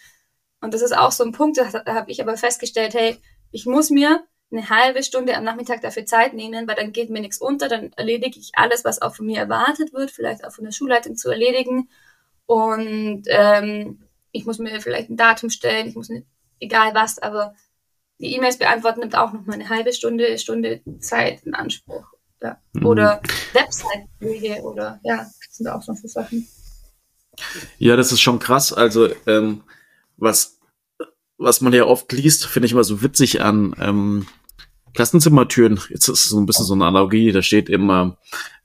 Und 0.62 0.74
das 0.74 0.82
ist 0.82 0.96
auch 0.96 1.12
so 1.12 1.24
ein 1.24 1.34
Punkt, 1.34 1.58
da 1.58 1.72
habe 1.86 2.12
ich 2.12 2.22
aber 2.22 2.38
festgestellt, 2.38 2.94
hey, 2.94 3.18
ich 3.52 3.66
muss 3.66 3.90
mir 3.90 4.24
eine 4.52 4.70
halbe 4.70 5.04
Stunde 5.04 5.36
am 5.36 5.44
Nachmittag 5.44 5.82
dafür 5.82 6.06
Zeit 6.06 6.34
nehmen, 6.34 6.68
weil 6.68 6.76
dann 6.76 6.92
geht 6.92 7.10
mir 7.10 7.22
nichts 7.22 7.40
unter, 7.40 7.68
dann 7.68 7.92
erledige 7.94 8.40
ich 8.40 8.52
alles, 8.54 8.86
was 8.86 9.02
auch 9.02 9.16
von 9.16 9.26
mir 9.26 9.40
erwartet 9.40 9.94
wird, 9.94 10.12
vielleicht 10.12 10.46
auch 10.46 10.52
von 10.52 10.64
der 10.64 10.72
Schulleitung 10.72 11.16
zu 11.18 11.30
erledigen. 11.30 11.90
Und 12.46 13.24
ähm, 13.28 14.04
ich 14.32 14.46
muss 14.46 14.60
mir 14.60 14.82
vielleicht 14.82 15.10
ein 15.10 15.18
Datum 15.18 15.50
stellen, 15.50 15.88
ich 15.88 15.96
muss, 15.96 16.10
nicht, 16.10 16.26
egal 16.60 16.94
was, 16.94 17.20
aber 17.20 17.56
die 18.20 18.36
E-Mails 18.36 18.58
beantworten 18.58 19.02
nimmt 19.02 19.16
auch 19.16 19.34
noch 19.34 19.46
mal 19.46 19.54
eine 19.54 19.70
halbe 19.70 19.94
Stunde, 19.94 20.38
Stunde 20.38 20.82
Zeit 21.00 21.44
in 21.44 21.54
Anspruch. 21.54 22.06
Ja. 22.42 22.58
Mhm. 22.74 22.86
Oder 22.86 23.22
Website-Pflege 23.54 24.62
oder 24.62 25.00
ja, 25.04 25.18
das 25.18 25.58
sind 25.58 25.68
auch 25.68 25.82
so 25.82 25.94
Sachen. 25.94 26.48
Ja, 27.78 27.96
das 27.96 28.12
ist 28.12 28.22
schon 28.22 28.40
krass. 28.40 28.74
Also, 28.74 29.10
ähm, 29.28 29.64
was, 30.18 30.60
was 31.38 31.62
man 31.62 31.74
ja 31.74 31.86
oft 31.86 32.12
liest, 32.12 32.46
finde 32.46 32.68
ich 32.68 32.74
immer 32.74 32.84
so 32.84 33.02
witzig 33.02 33.42
an 33.42 33.76
ähm, 33.80 34.28
Klassenzimmertüren. 34.94 35.80
Jetzt 35.90 36.08
ist 36.08 36.26
es 36.26 36.30
so 36.30 36.40
ein 36.40 36.46
bisschen 36.46 36.66
so 36.66 36.74
eine 36.74 36.86
Analogie, 36.86 37.32
da 37.32 37.42
steht 37.42 37.70
immer, 37.70 38.18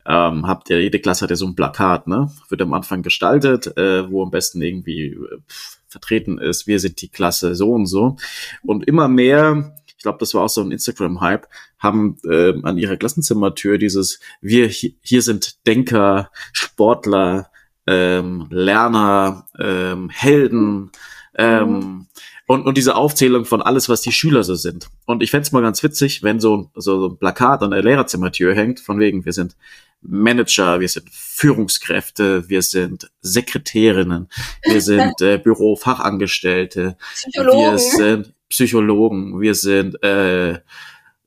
ähm, 0.09 0.47
habt 0.47 0.71
ihr, 0.71 0.81
jede 0.81 0.99
Klasse 0.99 1.23
hat 1.23 1.31
ja 1.31 1.37
so 1.37 1.47
ein 1.47 1.55
Plakat, 1.55 2.07
ne? 2.07 2.33
Wird 2.49 2.63
am 2.63 2.73
Anfang 2.73 3.03
gestaltet, 3.03 3.77
äh, 3.77 4.11
wo 4.11 4.23
am 4.23 4.31
besten 4.31 4.63
irgendwie 4.63 5.11
äh, 5.11 5.39
vertreten 5.87 6.39
ist, 6.39 6.67
wir 6.67 6.81
sind 6.81 7.01
die 7.01 7.09
Klasse 7.09 7.55
so 7.55 7.73
und 7.73 7.87
so. 7.87 8.17
Und 8.63 8.87
immer 8.87 9.09
mehr 9.09 9.75
ich 9.99 10.03
glaube, 10.03 10.19
das 10.21 10.33
war 10.33 10.45
auch 10.45 10.49
so 10.49 10.61
ein 10.61 10.71
Instagram-Hype, 10.71 11.49
haben 11.81 12.19
äh, 12.25 12.55
an 12.63 12.79
ihrer 12.79 12.97
Klassenzimmertür 12.97 13.79
dieses 13.79 14.21
Wir 14.41 14.69
hier 14.69 15.23
sind 15.23 15.67
Denker, 15.67 16.31
Sportler, 16.53 17.51
ähm, 17.85 18.47
Lerner, 18.51 19.47
ähm, 19.59 20.09
Helden, 20.09 20.93
ähm, 21.35 22.07
und, 22.47 22.65
und 22.65 22.79
diese 22.79 22.95
Aufzählung 22.95 23.45
von 23.45 23.61
alles, 23.61 23.89
was 23.89 24.01
die 24.01 24.13
Schüler 24.13 24.43
so 24.43 24.55
sind. 24.55 24.89
Und 25.05 25.23
ich 25.23 25.31
fände 25.33 25.49
mal 25.53 25.63
ganz 25.63 25.83
witzig, 25.83 26.23
wenn 26.23 26.41
so, 26.41 26.71
so 26.77 27.09
ein 27.09 27.19
Plakat 27.19 27.63
an 27.63 27.73
der 27.73 27.83
Lehrerzimmertür 27.83 28.55
hängt, 28.55 28.81
von 28.81 28.99
wegen, 29.01 29.25
wir 29.25 29.33
sind 29.33 29.57
Manager, 30.01 30.81
wir 30.81 30.89
sind 30.89 31.11
Führungskräfte, 31.11 32.49
wir 32.49 32.63
sind 32.63 33.11
Sekretärinnen, 33.21 34.29
wir 34.65 34.81
sind 34.81 35.21
äh, 35.21 35.39
Bürofachangestellte, 35.43 36.97
wir 37.35 37.79
sind 37.79 38.33
Psychologen, 38.49 39.41
wir 39.41 39.55
sind 39.55 40.03
äh, 40.03 40.61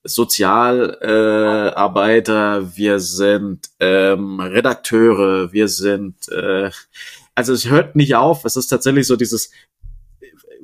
Sozialarbeiter, 0.04 2.58
äh, 2.58 2.76
wir 2.76 3.00
sind 3.00 3.70
ähm, 3.80 4.40
Redakteure, 4.40 5.54
wir 5.54 5.68
sind 5.68 6.28
äh, 6.30 6.72
also 7.36 7.54
es 7.54 7.70
hört 7.70 7.96
nicht 7.96 8.16
auf. 8.16 8.46
Es 8.46 8.56
ist 8.56 8.68
tatsächlich 8.68 9.08
so 9.08 9.16
dieses 9.16 9.52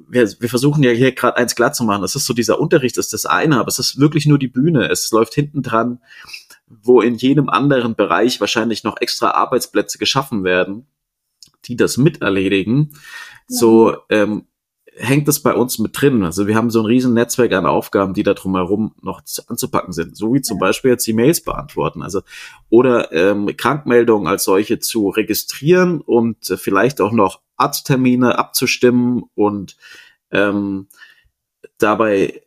wir, 0.09 0.29
wir 0.39 0.49
versuchen 0.49 0.83
ja 0.83 0.91
hier 0.91 1.13
gerade 1.13 1.37
eins 1.37 1.55
klar 1.55 1.73
zu 1.73 1.83
machen. 1.83 2.03
Es 2.03 2.15
ist 2.15 2.25
so 2.25 2.33
dieser 2.33 2.59
Unterricht 2.59 2.97
ist 2.97 3.13
das 3.13 3.25
eine, 3.25 3.59
aber 3.59 3.67
es 3.67 3.79
ist 3.79 3.99
wirklich 3.99 4.25
nur 4.25 4.39
die 4.39 4.47
Bühne. 4.47 4.89
Es 4.89 5.11
läuft 5.11 5.33
hinten 5.33 5.63
dran 5.63 5.99
wo 6.68 7.01
in 7.01 7.15
jedem 7.15 7.49
anderen 7.49 7.95
Bereich 7.95 8.39
wahrscheinlich 8.41 8.84
noch 8.84 8.97
extra 8.99 9.32
Arbeitsplätze 9.32 9.97
geschaffen 9.97 10.43
werden, 10.43 10.88
die 11.65 11.76
das 11.76 11.97
miterledigen. 11.97 12.89
Ja. 12.91 12.97
So 13.47 13.97
ähm, 14.09 14.45
hängt 14.97 15.28
das 15.28 15.39
bei 15.39 15.53
uns 15.53 15.80
mit 15.80 15.99
drin. 15.99 16.24
Also 16.24 16.47
wir 16.47 16.55
haben 16.55 16.70
so 16.70 16.82
ein 16.82 16.86
riesen 16.86 17.13
Netzwerk 17.13 17.53
an 17.53 17.65
Aufgaben, 17.65 18.13
die 18.13 18.24
da 18.24 18.34
drumherum 18.34 18.95
noch 19.01 19.22
anzupacken 19.47 19.93
sind. 19.93 20.18
So 20.18 20.34
wie 20.34 20.41
zum. 20.41 20.57
Beispiel 20.59 20.91
jetzt 20.91 21.07
E-Mails 21.07 21.41
beantworten. 21.41 22.01
Also 22.01 22.22
oder 22.70 23.11
ähm, 23.11 23.55
Krankmeldungen 23.55 24.28
als 24.28 24.43
solche 24.43 24.80
zu 24.80 25.09
registrieren 25.09 26.01
und 26.01 26.49
äh, 26.49 26.57
vielleicht 26.57 26.99
auch 26.99 27.11
noch 27.11 27.41
Arzttermine 27.57 28.38
abzustimmen 28.39 29.24
und 29.36 29.78
ähm, 30.32 30.88
dabei 31.78 32.41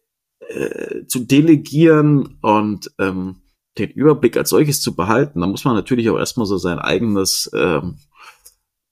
äh, 0.48 1.06
zu 1.06 1.20
delegieren 1.20 2.38
und 2.42 2.90
ähm, 2.98 3.36
den 3.78 3.90
Überblick 3.90 4.36
als 4.36 4.50
solches 4.50 4.80
zu 4.80 4.94
behalten, 4.94 5.40
da 5.40 5.46
muss 5.46 5.64
man 5.64 5.74
natürlich 5.74 6.10
auch 6.10 6.18
erstmal 6.18 6.46
so 6.46 6.58
sein 6.58 6.78
eigenes 6.78 7.50
ähm, 7.54 7.98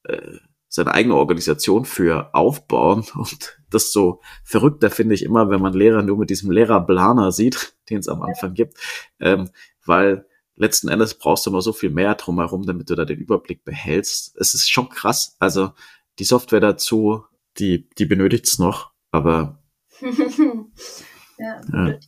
äh, 0.05 0.39
seine 0.68 0.93
eigene 0.93 1.14
Organisation 1.14 1.85
für 1.85 2.35
aufbauen. 2.35 3.05
Und 3.14 3.59
das 3.70 3.93
so 3.93 4.20
verrückter 4.45 4.91
finde 4.91 5.14
ich 5.14 5.22
immer, 5.22 5.51
wenn 5.51 5.61
man 5.61 5.72
Lehrer 5.72 6.03
nur 6.03 6.18
mit 6.18 6.31
diesem 6.31 6.51
Lehrerplaner 6.51 7.33
sieht, 7.33 7.74
den 7.91 7.99
es 7.99 8.09
am 8.09 8.22
Anfang 8.22 8.55
gibt, 8.55 8.79
ähm, 9.20 9.51
weil 9.85 10.26
letzten 10.57 10.89
Endes 10.89 11.14
brauchst 11.14 11.47
du 11.47 11.51
immer 11.51 11.62
so 11.62 11.72
viel 11.72 11.91
mehr 11.91 12.14
drumherum, 12.16 12.66
damit 12.66 12.91
du 12.91 12.95
da 12.95 13.05
den 13.05 13.18
Überblick 13.18 13.64
behältst. 13.64 14.37
Es 14.37 14.55
ist 14.55 14.70
schon 14.70 14.89
krass. 14.89 15.37
Also 15.39 15.72
die 16.18 16.24
Software 16.24 16.61
dazu, 16.61 17.24
die, 17.59 17.89
die 17.91 18.07
benötigt 18.07 18.47
es 18.47 18.59
noch, 18.59 18.91
aber 19.11 19.62
ja, 20.01 21.61
ja. 21.72 21.99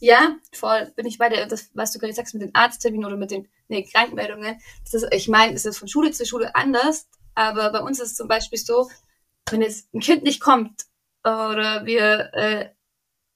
Ja, 0.00 0.36
voll. 0.52 0.92
Bin 0.96 1.06
ich 1.06 1.18
bei 1.18 1.28
dir, 1.28 1.46
das, 1.46 1.70
was 1.74 1.92
du 1.92 1.98
gerade 1.98 2.12
sagst 2.14 2.34
mit 2.34 2.42
den 2.42 2.54
Arztterminen 2.54 3.06
oder 3.06 3.16
mit 3.16 3.30
den 3.30 3.48
nee, 3.68 3.84
Krankmeldungen. 3.84 4.58
Das 4.84 4.94
ist, 4.94 5.06
ich 5.12 5.28
meine, 5.28 5.54
es 5.54 5.66
ist 5.66 5.78
von 5.78 5.88
Schule 5.88 6.10
zu 6.10 6.24
Schule 6.26 6.54
anders, 6.54 7.08
aber 7.34 7.70
bei 7.70 7.80
uns 7.80 8.00
ist 8.00 8.12
es 8.12 8.16
zum 8.16 8.26
Beispiel 8.26 8.58
so, 8.58 8.90
wenn 9.50 9.62
jetzt 9.62 9.92
ein 9.94 10.00
Kind 10.00 10.22
nicht 10.22 10.40
kommt 10.40 10.86
oder 11.22 11.84
wir 11.84 12.30
äh, 12.32 12.70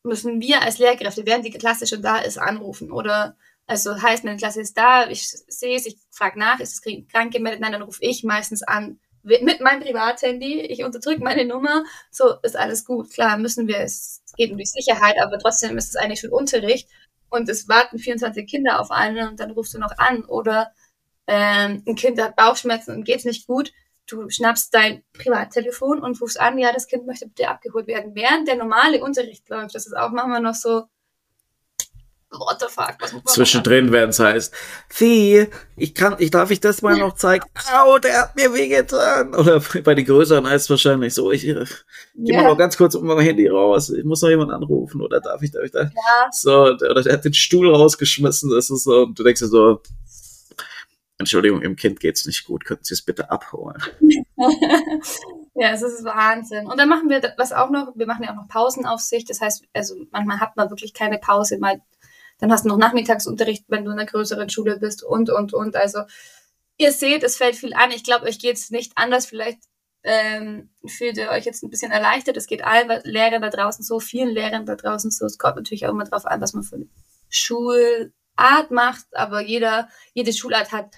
müssen 0.03 0.41
wir 0.41 0.63
als 0.63 0.79
Lehrkräfte, 0.79 1.27
während 1.27 1.45
die 1.45 1.51
Klasse 1.51 1.87
schon 1.87 2.03
da 2.03 2.19
ist, 2.19 2.39
anrufen 2.39 2.91
oder 2.91 3.37
also 3.67 4.01
heißt, 4.01 4.25
meine 4.25 4.37
Klasse 4.37 4.61
ist 4.61 4.77
da, 4.77 5.09
ich 5.09 5.29
sehe 5.29 5.77
es, 5.77 5.87
ich 5.87 5.99
frage 6.11 6.39
nach, 6.39 6.61
ist 6.61 6.75
es 6.75 7.09
krank 7.09 7.33
gemeldet? 7.33 7.61
Nein, 7.61 7.73
dann 7.73 7.83
rufe 7.83 8.03
ich 8.03 8.23
meistens 8.23 8.63
an 8.63 9.01
mit 9.25 9.61
meinem 9.61 9.81
Privathandy. 9.81 10.61
Ich 10.61 10.85
unterdrücke 10.85 11.23
meine 11.23 11.45
Nummer. 11.45 11.85
So 12.11 12.35
ist 12.43 12.57
alles 12.57 12.85
gut. 12.85 13.11
Klar, 13.11 13.39
müssen 13.39 13.67
wir, 13.67 13.79
es 13.79 14.23
geht 14.37 14.53
um 14.53 14.59
die 14.59 14.67
Sicherheit, 14.67 15.17
aber 15.21 15.39
trotzdem 15.39 15.77
ist 15.79 15.89
es 15.89 15.97
eigentlich 15.97 16.21
schon 16.21 16.31
Unterricht 16.31 16.89
und 17.31 17.49
es 17.49 17.69
warten 17.69 17.99
24 17.99 18.47
Kinder 18.47 18.81
auf 18.81 18.91
einen 18.91 19.29
und 19.29 19.41
dann 19.41 19.51
rufst 19.53 19.75
du 19.75 19.79
noch 19.79 19.97
an 19.99 20.25
oder 20.25 20.73
ähm, 21.27 21.83
ein 21.87 21.95
Kind 21.97 22.21
hat 22.21 22.37
Bauchschmerzen 22.37 22.95
und 22.95 23.05
geht's 23.05 23.25
nicht 23.25 23.47
gut 23.47 23.73
du 24.07 24.29
schnappst 24.29 24.75
dein 24.75 25.03
Privattelefon 25.13 26.01
und 26.01 26.21
rufst 26.21 26.41
an, 26.41 26.59
ja, 26.59 26.73
das 26.73 26.87
Kind 26.87 27.07
möchte 27.07 27.27
bitte 27.27 27.49
abgeholt 27.49 27.87
werden, 27.87 28.15
während 28.15 28.49
der 28.49 28.57
normale 28.57 29.03
Unterricht 29.03 29.49
läuft. 29.49 29.75
Das 29.75 29.87
ist 29.87 29.97
auch 29.97 30.11
manchmal 30.11 30.41
noch 30.41 30.55
so, 30.55 30.85
what 32.39 32.61
the 32.61 32.67
fuck. 32.69 32.97
Zwischendrin 33.27 33.93
werden 33.93 34.11
es 34.11 34.19
heißt, 34.19 34.55
Vieh, 34.89 35.49
ich 35.77 35.95
kann, 35.95 36.17
ich 36.19 36.31
darf 36.31 36.51
ich 36.51 36.61
das 36.61 36.83
mal 36.83 36.97
noch 36.97 37.15
zeigen? 37.15 37.45
Au, 37.73 37.99
der 37.99 38.23
hat 38.23 38.37
mir 38.37 38.53
wehgetan. 38.53 39.35
Oder 39.35 39.61
bei 39.83 39.95
den 39.95 40.05
Größeren 40.05 40.47
heißt 40.47 40.65
es 40.65 40.71
wahrscheinlich 40.71 41.15
so, 41.15 41.33
ich 41.33 41.47
äh, 41.47 41.65
geh 42.15 42.33
yeah. 42.33 42.43
mal 42.43 42.51
noch 42.51 42.59
ganz 42.59 42.77
kurz 42.77 42.95
um 42.95 43.07
mein 43.07 43.19
Handy 43.21 43.49
raus. 43.49 43.91
Ich 43.91 44.05
muss 44.05 44.23
noch 44.23 44.31
jemand 44.31 44.53
anrufen. 44.53 45.01
Oder 45.01 45.21
darf 45.21 45.43
ich, 45.43 45.51
darf 45.51 45.65
ich 45.65 45.73
da? 45.73 45.83
Ja. 45.83 45.91
So, 46.31 46.65
oder 46.65 47.03
der 47.03 47.13
hat 47.13 47.25
den 47.25 47.35
Stuhl 47.35 47.75
rausgeschmissen. 47.75 48.51
Das 48.51 48.71
ist 48.71 48.85
so, 48.85 49.03
und 49.03 49.19
du 49.19 49.23
denkst 49.23 49.41
dir 49.41 49.49
so, 49.49 49.81
Entschuldigung, 51.19 51.63
im 51.63 51.77
Kind 51.77 52.01
geht's 52.01 52.27
nicht 52.27 52.45
gut, 52.45 52.65
könnten 52.65 52.85
Sie 52.85 52.95
es 52.95 53.03
bitte 53.03 53.31
abholen? 53.31 53.81
ja, 55.55 55.71
es 55.71 55.83
ist 55.83 56.05
Wahnsinn. 56.05 56.67
Und 56.67 56.79
dann 56.79 56.89
machen 56.89 57.09
wir 57.09 57.23
was 57.37 57.53
auch 57.53 57.71
noch, 57.71 57.93
wir 57.95 58.07
machen 58.07 58.25
ja 58.25 58.33
auch 58.33 58.37
noch 58.37 58.49
Pausenaufsicht. 58.49 59.31
Das 59.31 59.41
heißt, 59.41 59.65
also 59.73 59.95
manchmal 60.11 60.41
hat 60.41 60.57
man 60.57 60.71
wirklich 60.71 60.93
keine 60.93 61.19
Pause, 61.19 61.59
mal, 61.59 61.81
dann 62.45 62.53
hast 62.53 62.67
du 62.67 62.69
noch 62.69 62.77
Nachmittagsunterricht, 62.77 63.65
wenn 63.69 63.87
du 63.87 63.91
in 63.91 63.99
einer 63.99 64.07
größeren 64.07 64.51
Schule 64.51 64.79
bist 64.79 65.03
und, 65.03 65.31
und, 65.31 65.55
und. 65.55 65.77
Also 65.77 66.03
ihr 66.77 66.93
seht, 66.93 67.23
es 67.23 67.37
fällt 67.37 67.57
viel 67.57 67.73
an. 67.73 67.91
Ich 67.91 68.05
glaube, 68.05 68.27
euch 68.27 68.39
geht's 68.39 68.71
nicht 68.71 68.93
anders. 68.97 69.25
Vielleicht 69.25 69.61
ähm, 70.03 70.69
fühlt 70.87 71.17
ihr 71.17 71.31
euch 71.31 71.47
jetzt 71.47 71.63
ein 71.63 71.71
bisschen 71.71 71.91
erleichtert. 71.91 72.37
Es 72.37 72.47
geht 72.47 72.63
allen 72.63 73.01
Lehrern 73.05 73.41
da 73.41 73.49
draußen 73.49 73.83
so, 73.83 73.99
vielen 73.99 74.29
Lehrern 74.29 74.67
da 74.67 74.77
draußen 74.77 75.11
so. 75.11 75.25
Es 75.25 75.39
kommt 75.39 75.57
natürlich 75.57 75.87
auch 75.87 75.93
immer 75.93 76.05
drauf 76.05 76.27
an, 76.27 76.43
was 76.43 76.53
man 76.53 76.65
für 76.65 76.77
eine 76.77 76.89
Schulart 77.31 78.71
macht, 78.71 79.07
aber 79.13 79.41
jeder, 79.41 79.89
jede 80.13 80.35
Schulart 80.35 80.71
hat 80.71 80.95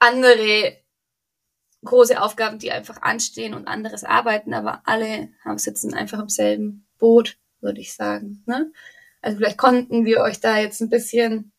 andere 0.00 0.78
große 1.84 2.20
Aufgaben, 2.20 2.58
die 2.58 2.72
einfach 2.72 3.02
anstehen 3.02 3.54
und 3.54 3.68
anderes 3.68 4.02
arbeiten, 4.02 4.52
aber 4.52 4.82
alle 4.84 5.28
haben 5.44 5.58
sitzen 5.58 5.94
einfach 5.94 6.18
im 6.18 6.28
selben 6.28 6.88
Boot, 6.98 7.38
würde 7.60 7.80
ich 7.80 7.94
sagen. 7.94 8.42
Ne? 8.46 8.72
Also 9.20 9.38
vielleicht 9.38 9.58
konnten 9.58 10.04
wir 10.04 10.20
euch 10.20 10.40
da 10.40 10.58
jetzt 10.58 10.80
ein 10.80 10.90
bisschen 10.90 11.52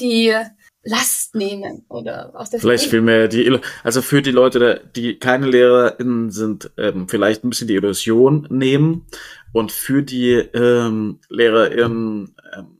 die 0.00 0.34
Last 0.82 1.34
nehmen 1.34 1.84
oder 1.88 2.32
aus 2.34 2.50
der 2.50 2.60
Vielleicht 2.60 2.86
vielmehr 2.86 3.28
die, 3.28 3.58
also 3.82 4.00
für 4.00 4.22
die 4.22 4.30
Leute, 4.30 4.88
die 4.94 5.18
keine 5.18 5.46
LehrerInnen 5.46 6.30
sind, 6.30 6.70
ähm, 6.78 7.08
vielleicht 7.08 7.44
ein 7.44 7.50
bisschen 7.50 7.68
die 7.68 7.74
Illusion 7.74 8.46
nehmen 8.50 9.06
und 9.52 9.72
für 9.72 10.02
die 10.02 10.32
ähm, 10.32 11.20
LehrerInnen 11.28 12.36
ähm, 12.56 12.78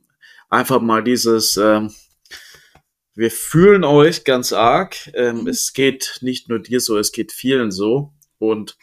einfach 0.49 0.81
mal 0.81 1.03
dieses 1.03 1.57
ähm, 1.57 1.91
wir 3.19 3.31
fühlen 3.31 3.83
euch 3.83 4.23
ganz 4.23 4.53
arg. 4.53 4.95
Ähm, 5.13 5.41
mhm. 5.41 5.47
Es 5.47 5.73
geht 5.73 6.19
nicht 6.21 6.47
nur 6.47 6.59
dir 6.59 6.79
so, 6.79 6.97
es 6.97 7.11
geht 7.11 7.33
vielen 7.33 7.69
so. 7.69 8.13
Und 8.37 8.77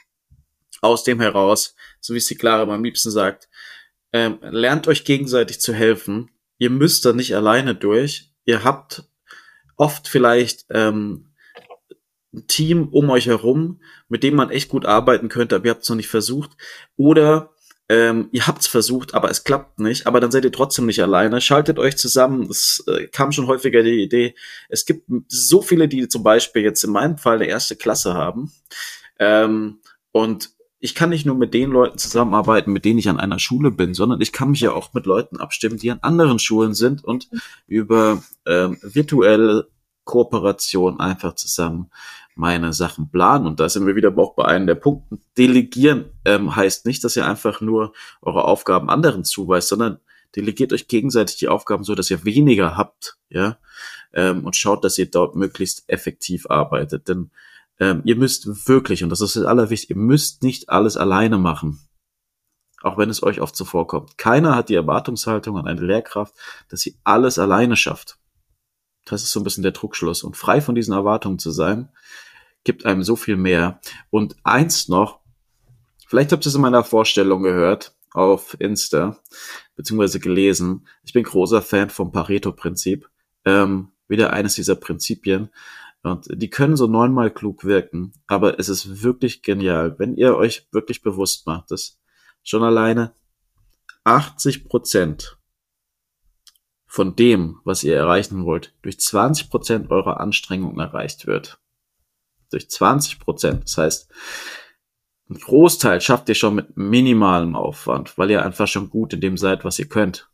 aus 0.83 1.05
dem 1.05 1.23
heraus, 1.23 1.75
so 2.01 2.13
wie 2.13 2.19
es 2.19 2.27
die 2.27 2.35
Clara 2.35 2.71
am 2.71 2.85
liebsten 2.85 3.11
sagt, 3.11 3.49
ähm, 4.13 4.39
lernt 4.43 4.89
euch 4.89 5.05
gegenseitig 5.05 5.61
zu 5.61 5.73
helfen. 5.73 6.31
Ihr 6.59 6.71
müsst 6.71 7.05
da 7.05 7.13
nicht 7.13 7.35
alleine 7.35 7.75
durch. 7.75 8.33
Ihr 8.45 8.65
habt 8.65 9.05
oft 9.77 10.09
vielleicht 10.09 10.67
ähm, 10.71 11.35
ein 12.33 12.47
Team 12.47 12.89
um 12.89 13.11
euch 13.11 13.27
herum, 13.27 13.81
mit 14.09 14.23
dem 14.23 14.35
man 14.35 14.51
echt 14.51 14.69
gut 14.69 14.87
arbeiten 14.87 15.29
könnte, 15.29 15.57
aber 15.57 15.67
ihr 15.67 15.71
habt 15.71 15.83
es 15.83 15.89
noch 15.89 15.97
nicht 15.97 16.09
versucht. 16.09 16.53
Oder 16.97 17.55
ähm, 17.89 18.29
ihr 18.33 18.47
habt's 18.47 18.67
versucht, 18.67 19.15
aber 19.15 19.31
es 19.31 19.45
klappt 19.45 19.79
nicht, 19.79 20.07
aber 20.07 20.21
dann 20.21 20.33
seid 20.33 20.45
ihr 20.45 20.53
trotzdem 20.53 20.87
nicht 20.87 21.03
alleine. 21.03 21.41
Schaltet 21.41 21.79
euch 21.79 21.97
zusammen. 21.97 22.49
Es 22.51 22.85
äh, 22.89 23.07
kam 23.07 23.33
schon 23.33 23.47
häufiger 23.47 23.83
die 23.83 24.03
Idee. 24.03 24.35
Es 24.69 24.87
gibt 24.87 25.09
so 25.29 25.63
viele, 25.63 25.87
die 25.87 26.09
zum 26.09 26.23
Beispiel 26.23 26.63
jetzt 26.63 26.83
in 26.83 26.91
meinem 26.91 27.17
Fall 27.17 27.37
eine 27.37 27.47
erste 27.47 27.77
Klasse 27.77 28.15
haben. 28.15 28.53
Ähm, 29.19 29.81
und 30.11 30.51
ich 30.79 30.95
kann 30.95 31.11
nicht 31.11 31.27
nur 31.27 31.37
mit 31.37 31.55
den 31.55 31.71
Leuten 31.71 31.99
zusammenarbeiten, 31.99 32.73
mit 32.73 32.85
denen 32.85 32.99
ich 32.99 33.09
an 33.09 33.19
einer 33.19 33.39
Schule 33.39 33.71
bin, 33.71 33.95
sondern 33.95 34.21
ich 34.21 34.33
kann 34.33 34.51
mich 34.51 34.61
ja 34.61 34.73
auch 34.73 34.93
mit 34.93 35.07
Leuten 35.07 35.39
abstimmen, 35.39 35.79
die 35.79 35.91
an 35.91 36.01
anderen 36.03 36.39
Schulen 36.39 36.75
sind 36.75 37.03
und 37.03 37.29
über 37.67 38.23
ähm, 38.47 38.79
virtuelle 38.83 39.69
Kooperation 40.05 41.01
einfach 41.01 41.35
zusammen 41.35 41.91
meine 42.35 42.75
Sachen 42.75 43.11
planen. 43.11 43.47
Und 43.47 43.61
da 43.61 43.69
sind 43.69 43.87
wir 43.87 43.97
wieder 43.97 44.17
auch 44.17 44.35
bei 44.35 44.45
einem 44.45 44.67
der 44.67 44.75
Punkte. 44.75 45.19
Delegieren 45.39 46.11
ähm, 46.25 46.55
heißt 46.55 46.85
nicht, 46.87 47.03
dass 47.03 47.17
ihr 47.17 47.27
einfach 47.27 47.61
nur 47.61 47.93
eure 48.21 48.45
Aufgaben 48.45 48.91
anderen 48.91 49.25
zuweist, 49.25 49.69
sondern 49.69 49.99
delegiert 50.37 50.75
euch 50.75 50.87
gegenseitig 50.87 51.37
die 51.37 51.49
Aufgaben 51.49 51.83
so, 51.83 51.95
dass 51.95 52.11
ihr 52.11 52.25
weniger 52.25 52.77
habt, 52.77 53.17
ja, 53.31 53.57
ähm, 54.13 54.45
und 54.45 54.55
schaut, 54.55 54.85
dass 54.85 54.99
ihr 54.99 55.11
dort 55.11 55.35
möglichst 55.35 55.85
effektiv 55.89 56.47
arbeitet. 56.51 57.09
Denn 57.09 57.31
ähm, 57.79 58.03
ihr 58.05 58.17
müsst 58.17 58.69
wirklich, 58.69 59.03
und 59.03 59.11
das 59.11 59.21
ist 59.21 59.37
das 59.37 59.45
Allerwichtigste, 59.45 59.95
ihr 59.95 60.01
müsst 60.01 60.43
nicht 60.43 60.69
alles 60.69 60.97
alleine 60.97 61.39
machen. 61.39 61.81
Auch 62.83 62.99
wenn 62.99 63.11
es 63.11 63.23
euch 63.23 63.41
oft 63.41 63.57
so 63.57 63.65
vorkommt. 63.65 64.17
Keiner 64.19 64.55
hat 64.55 64.69
die 64.69 64.75
Erwartungshaltung 64.75 65.57
an 65.59 65.67
eine 65.67 65.81
Lehrkraft, 65.81 66.35
dass 66.69 66.81
sie 66.81 66.99
alles 67.05 67.39
alleine 67.39 67.77
schafft. 67.77 68.19
Das 69.05 69.23
ist 69.23 69.31
so 69.31 69.41
ein 69.41 69.45
bisschen 69.45 69.63
der 69.63 69.73
Druckschluss. 69.73 70.23
Und 70.23 70.37
frei 70.37 70.61
von 70.61 70.75
diesen 70.75 70.93
Erwartungen 70.93 71.39
zu 71.39 71.51
sein, 71.51 71.91
gibt 72.65 72.85
einem 72.85 73.03
so 73.03 73.17
viel 73.17 73.37
mehr. 73.37 73.81
Und 74.11 74.37
eins 74.43 74.89
noch, 74.89 75.21
vielleicht 76.07 76.33
habt 76.33 76.45
ihr 76.45 76.49
es 76.49 76.55
in 76.55 76.61
meiner 76.61 76.85
Vorstellung 76.85 77.43
gehört 77.43 77.95
auf 78.13 78.57
Insta, 78.59 79.19
beziehungsweise 79.77 80.21
gelesen. 80.21 80.87
Ich 81.05 81.13
bin 81.13 81.23
großer 81.23 81.63
Fan 81.63 81.91
vom 81.91 82.13
Pareto-Prinzip. 82.13 83.09
Ähm, 83.45 83.93
wieder 84.09 84.33
eines 84.33 84.55
dieser 84.55 84.77
Prinzipien. 84.77 85.51
Und 86.07 86.27
die 86.31 86.51
können 86.51 86.77
so 86.77 86.87
neunmal 86.87 87.33
klug 87.33 87.65
wirken, 87.65 88.13
aber 88.29 88.61
es 88.61 88.69
ist 88.69 89.03
wirklich 89.03 89.43
genial, 89.43 89.99
wenn 89.99 90.15
ihr 90.15 90.37
euch 90.37 90.69
wirklich 90.71 91.03
bewusst 91.03 91.47
macht, 91.47 91.71
dass 91.71 91.99
schon 92.45 92.63
alleine 92.63 93.13
80 94.05 94.69
Prozent 94.69 95.37
von 96.87 97.17
dem, 97.17 97.59
was 97.65 97.83
ihr 97.83 97.97
erreichen 97.97 98.45
wollt, 98.45 98.73
durch 98.83 99.01
20 99.01 99.51
Prozent 99.51 99.91
eurer 99.91 100.21
Anstrengungen 100.21 100.79
erreicht 100.79 101.27
wird 101.27 101.59
durch 102.51 102.71
20 102.71 103.19
Prozent. 103.19 103.65
Das 103.65 103.79
heißt, 103.79 104.11
ein 105.29 105.39
Großteil 105.39 106.01
schafft 106.01 106.29
ihr 106.29 106.37
schon 106.37 106.55
mit 106.55 106.77
minimalem 106.77 107.57
Aufwand, 107.57 108.17
weil 108.17 108.31
ihr 108.31 108.45
einfach 108.45 108.69
schon 108.69 108.91
gut 108.91 109.13
in 109.13 109.21
dem 109.21 109.37
seid, 109.37 109.65
was 109.65 109.79
ihr 109.79 109.89
könnt. 109.89 110.31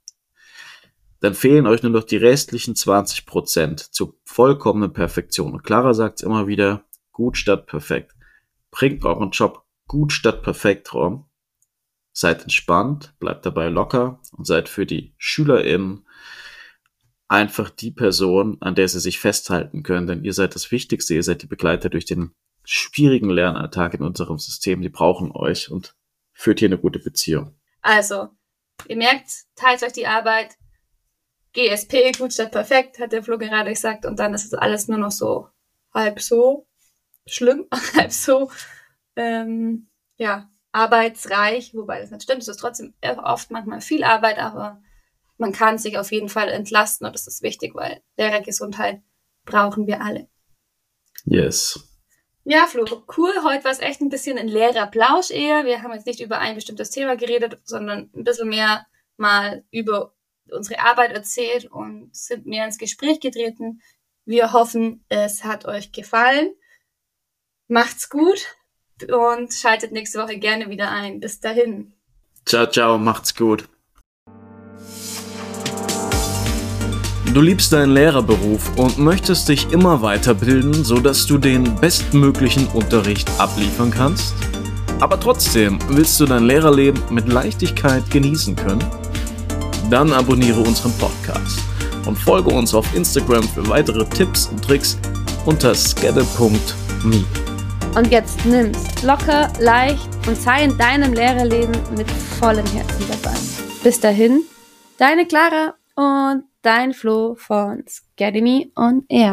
Dann 1.23 1.35
fehlen 1.35 1.69
euch 1.69 1.85
nur 1.85 1.93
noch 1.93 2.03
die 2.03 2.17
restlichen 2.17 2.75
20 2.75 3.27
Prozent 3.27 3.79
zur 3.79 4.17
vollkommenen 4.25 4.93
Perfektion. 4.93 5.53
Und 5.53 5.63
Clara 5.63 5.95
sagt 5.95 6.19
es 6.19 6.27
immer 6.27 6.49
wieder, 6.49 6.85
gut 7.13 7.37
statt 7.37 7.67
perfekt. 7.67 8.13
Bringt 8.73 9.05
euren 9.05 9.31
Job 9.31 9.65
gut 9.87 10.13
statt 10.13 10.43
perfekt 10.43 10.93
rum. 10.95 11.27
Seid 12.13 12.43
entspannt, 12.43 13.15
bleibt 13.21 13.47
dabei 13.47 13.69
locker 13.69 14.21
und 14.33 14.49
seid 14.49 14.69
für 14.69 14.85
die 14.85 15.15
SchülerInnen 15.17 16.05
einfach 17.29 17.71
die 17.71 17.93
Person, 17.93 18.57
an 18.61 18.75
der 18.75 18.89
sie 18.89 19.01
sich 19.01 19.21
festhalten 19.21 19.85
können, 19.85 20.09
denn 20.09 20.25
ihr 20.25 20.35
seid 20.35 20.57
das 20.57 20.73
Wichtigste, 20.73 21.15
ihr 21.15 21.23
seid 21.23 21.43
die 21.43 21.47
Begleiter 21.47 21.89
durch 21.89 22.05
den 22.05 22.33
schwierigen 22.65 23.31
Lernalltag 23.31 23.95
in 23.95 24.03
unserem 24.03 24.39
System, 24.39 24.83
die 24.83 24.89
brauchen 24.89 25.31
euch 25.31 25.71
und 25.71 25.95
führt 26.33 26.59
hier 26.59 26.69
eine 26.69 26.79
gute 26.79 26.99
Beziehung. 26.99 27.55
Also, 27.81 28.29
ihr 28.89 28.97
merkt, 28.97 29.45
teilt 29.55 29.83
euch 29.85 29.93
die 29.93 30.07
Arbeit, 30.07 30.57
GSP, 31.53 32.13
gut 32.17 32.33
statt 32.33 32.53
perfekt, 32.53 32.99
hat 32.99 33.13
der 33.13 33.23
Flo 33.23 33.39
gerade 33.39 33.71
gesagt, 33.71 34.07
und 34.07 34.19
dann 34.19 34.35
ist 34.35 34.45
es 34.45 34.55
alles 34.55 34.89
nur 34.89 34.99
noch 34.99 35.11
so 35.11 35.49
halb 35.93 36.21
so 36.21 36.67
schlimm, 37.27 37.67
halb 37.97 38.13
so, 38.13 38.51
ähm, 39.17 39.89
ja, 40.17 40.49
arbeitsreich, 40.73 41.75
wobei 41.75 42.01
das 42.01 42.11
nicht 42.11 42.23
stimmt, 42.23 42.43
es 42.43 42.49
ist 42.49 42.59
trotzdem 42.59 42.95
oft 43.23 43.51
manchmal 43.51 43.81
viel 43.81 44.05
Arbeit, 44.05 44.39
aber 44.39 44.83
man 45.37 45.53
kann 45.53 45.79
sich 45.79 45.99
auf 45.99 46.13
jeden 46.13 46.29
Fall 46.29 46.49
entlasten 46.49 47.07
und 47.07 47.15
das 47.15 47.27
ist 47.27 47.43
wichtig, 47.43 47.75
weil 47.75 48.03
Lehrergesundheit 48.17 49.03
brauchen 49.45 49.87
wir 49.87 50.03
alle. 50.03 50.29
Yes. 51.25 51.89
Ja, 52.45 52.67
Flo, 52.67 52.85
cool. 53.17 53.33
Heute 53.45 53.65
war 53.65 53.71
es 53.71 53.79
echt 53.79 54.01
ein 54.01 54.09
bisschen 54.09 54.37
ein 54.37 54.49
leerer 54.49 54.89
Plausch 54.89 55.31
eher. 55.31 55.65
Wir 55.65 55.83
haben 55.83 55.93
jetzt 55.93 56.07
nicht 56.07 56.21
über 56.21 56.39
ein 56.39 56.57
bestimmtes 56.57 56.91
Thema 56.91 57.17
geredet, 57.17 57.61
sondern 57.65 58.11
ein 58.15 58.25
bisschen 58.25 58.49
mehr 58.49 58.87
mal 59.17 59.65
über 59.71 60.15
unsere 60.51 60.81
Arbeit 60.81 61.13
erzählt 61.13 61.67
und 61.67 62.15
sind 62.15 62.47
mehr 62.47 62.65
ins 62.65 62.79
Gespräch 62.79 63.21
getreten. 63.21 63.81
Wir 64.25 64.53
hoffen, 64.53 65.05
es 65.09 65.45
hat 65.45 65.65
euch 65.65 65.93
gefallen. 65.93 66.53
Macht's 67.69 68.09
gut 68.09 68.57
und 69.09 69.53
schaltet 69.53 69.93
nächste 69.93 70.21
Woche 70.21 70.39
gerne 70.39 70.69
wieder 70.69 70.91
ein. 70.91 71.21
Bis 71.21 71.41
dahin. 71.41 71.95
Ciao, 72.45 72.67
ciao, 72.67 72.99
macht's 72.99 73.35
gut. 73.35 73.69
Du 77.33 77.41
liebst 77.41 77.73
deinen 77.73 77.95
Lehrerberuf 77.95 78.77
und 78.77 78.99
möchtest 78.99 79.49
dich 79.49 79.73
immer 79.73 80.03
weiterbilden, 80.03 80.85
sodass 80.85 81.27
du 81.27 81.39
den 81.39 81.81
bestmöglichen 81.81 82.67
Unterricht 82.69 83.31
abliefern 83.41 83.91
kannst? 83.91 84.35
Aber 85.01 85.19
trotzdem 85.19 85.79
willst 85.89 86.21
du 86.21 86.27
dein 86.27 86.45
Lehrerleben 86.45 87.03
mit 87.11 87.29
Leichtigkeit 87.29 88.11
genießen 88.11 88.55
können? 88.55 88.85
Dann 89.93 90.11
abonniere 90.11 90.59
unseren 90.61 90.91
Podcast 90.93 91.61
und 92.07 92.17
folge 92.17 92.49
uns 92.49 92.73
auf 92.73 92.87
Instagram 92.97 93.43
für 93.43 93.69
weitere 93.69 94.07
Tipps 94.07 94.47
und 94.47 94.65
Tricks 94.65 94.99
unter 95.45 95.75
skedde.me. 95.75 97.23
Und 97.95 98.11
jetzt 98.11 98.43
nimm's 98.47 99.03
locker, 99.03 99.53
leicht 99.61 100.09
und 100.27 100.41
sei 100.41 100.65
in 100.65 100.79
deinem 100.79 101.13
Lehrerleben 101.13 101.77
mit 101.95 102.11
vollem 102.11 102.65
Herzen 102.69 103.05
dabei. 103.07 103.37
Bis 103.85 104.01
dahin, 104.01 104.41
deine 104.97 105.27
Clara 105.27 105.75
und 105.95 106.45
dein 106.63 106.95
Flo 106.95 107.35
von 107.35 107.85
Scademy 107.87 108.73
on 108.75 109.05
Air. 109.11 109.31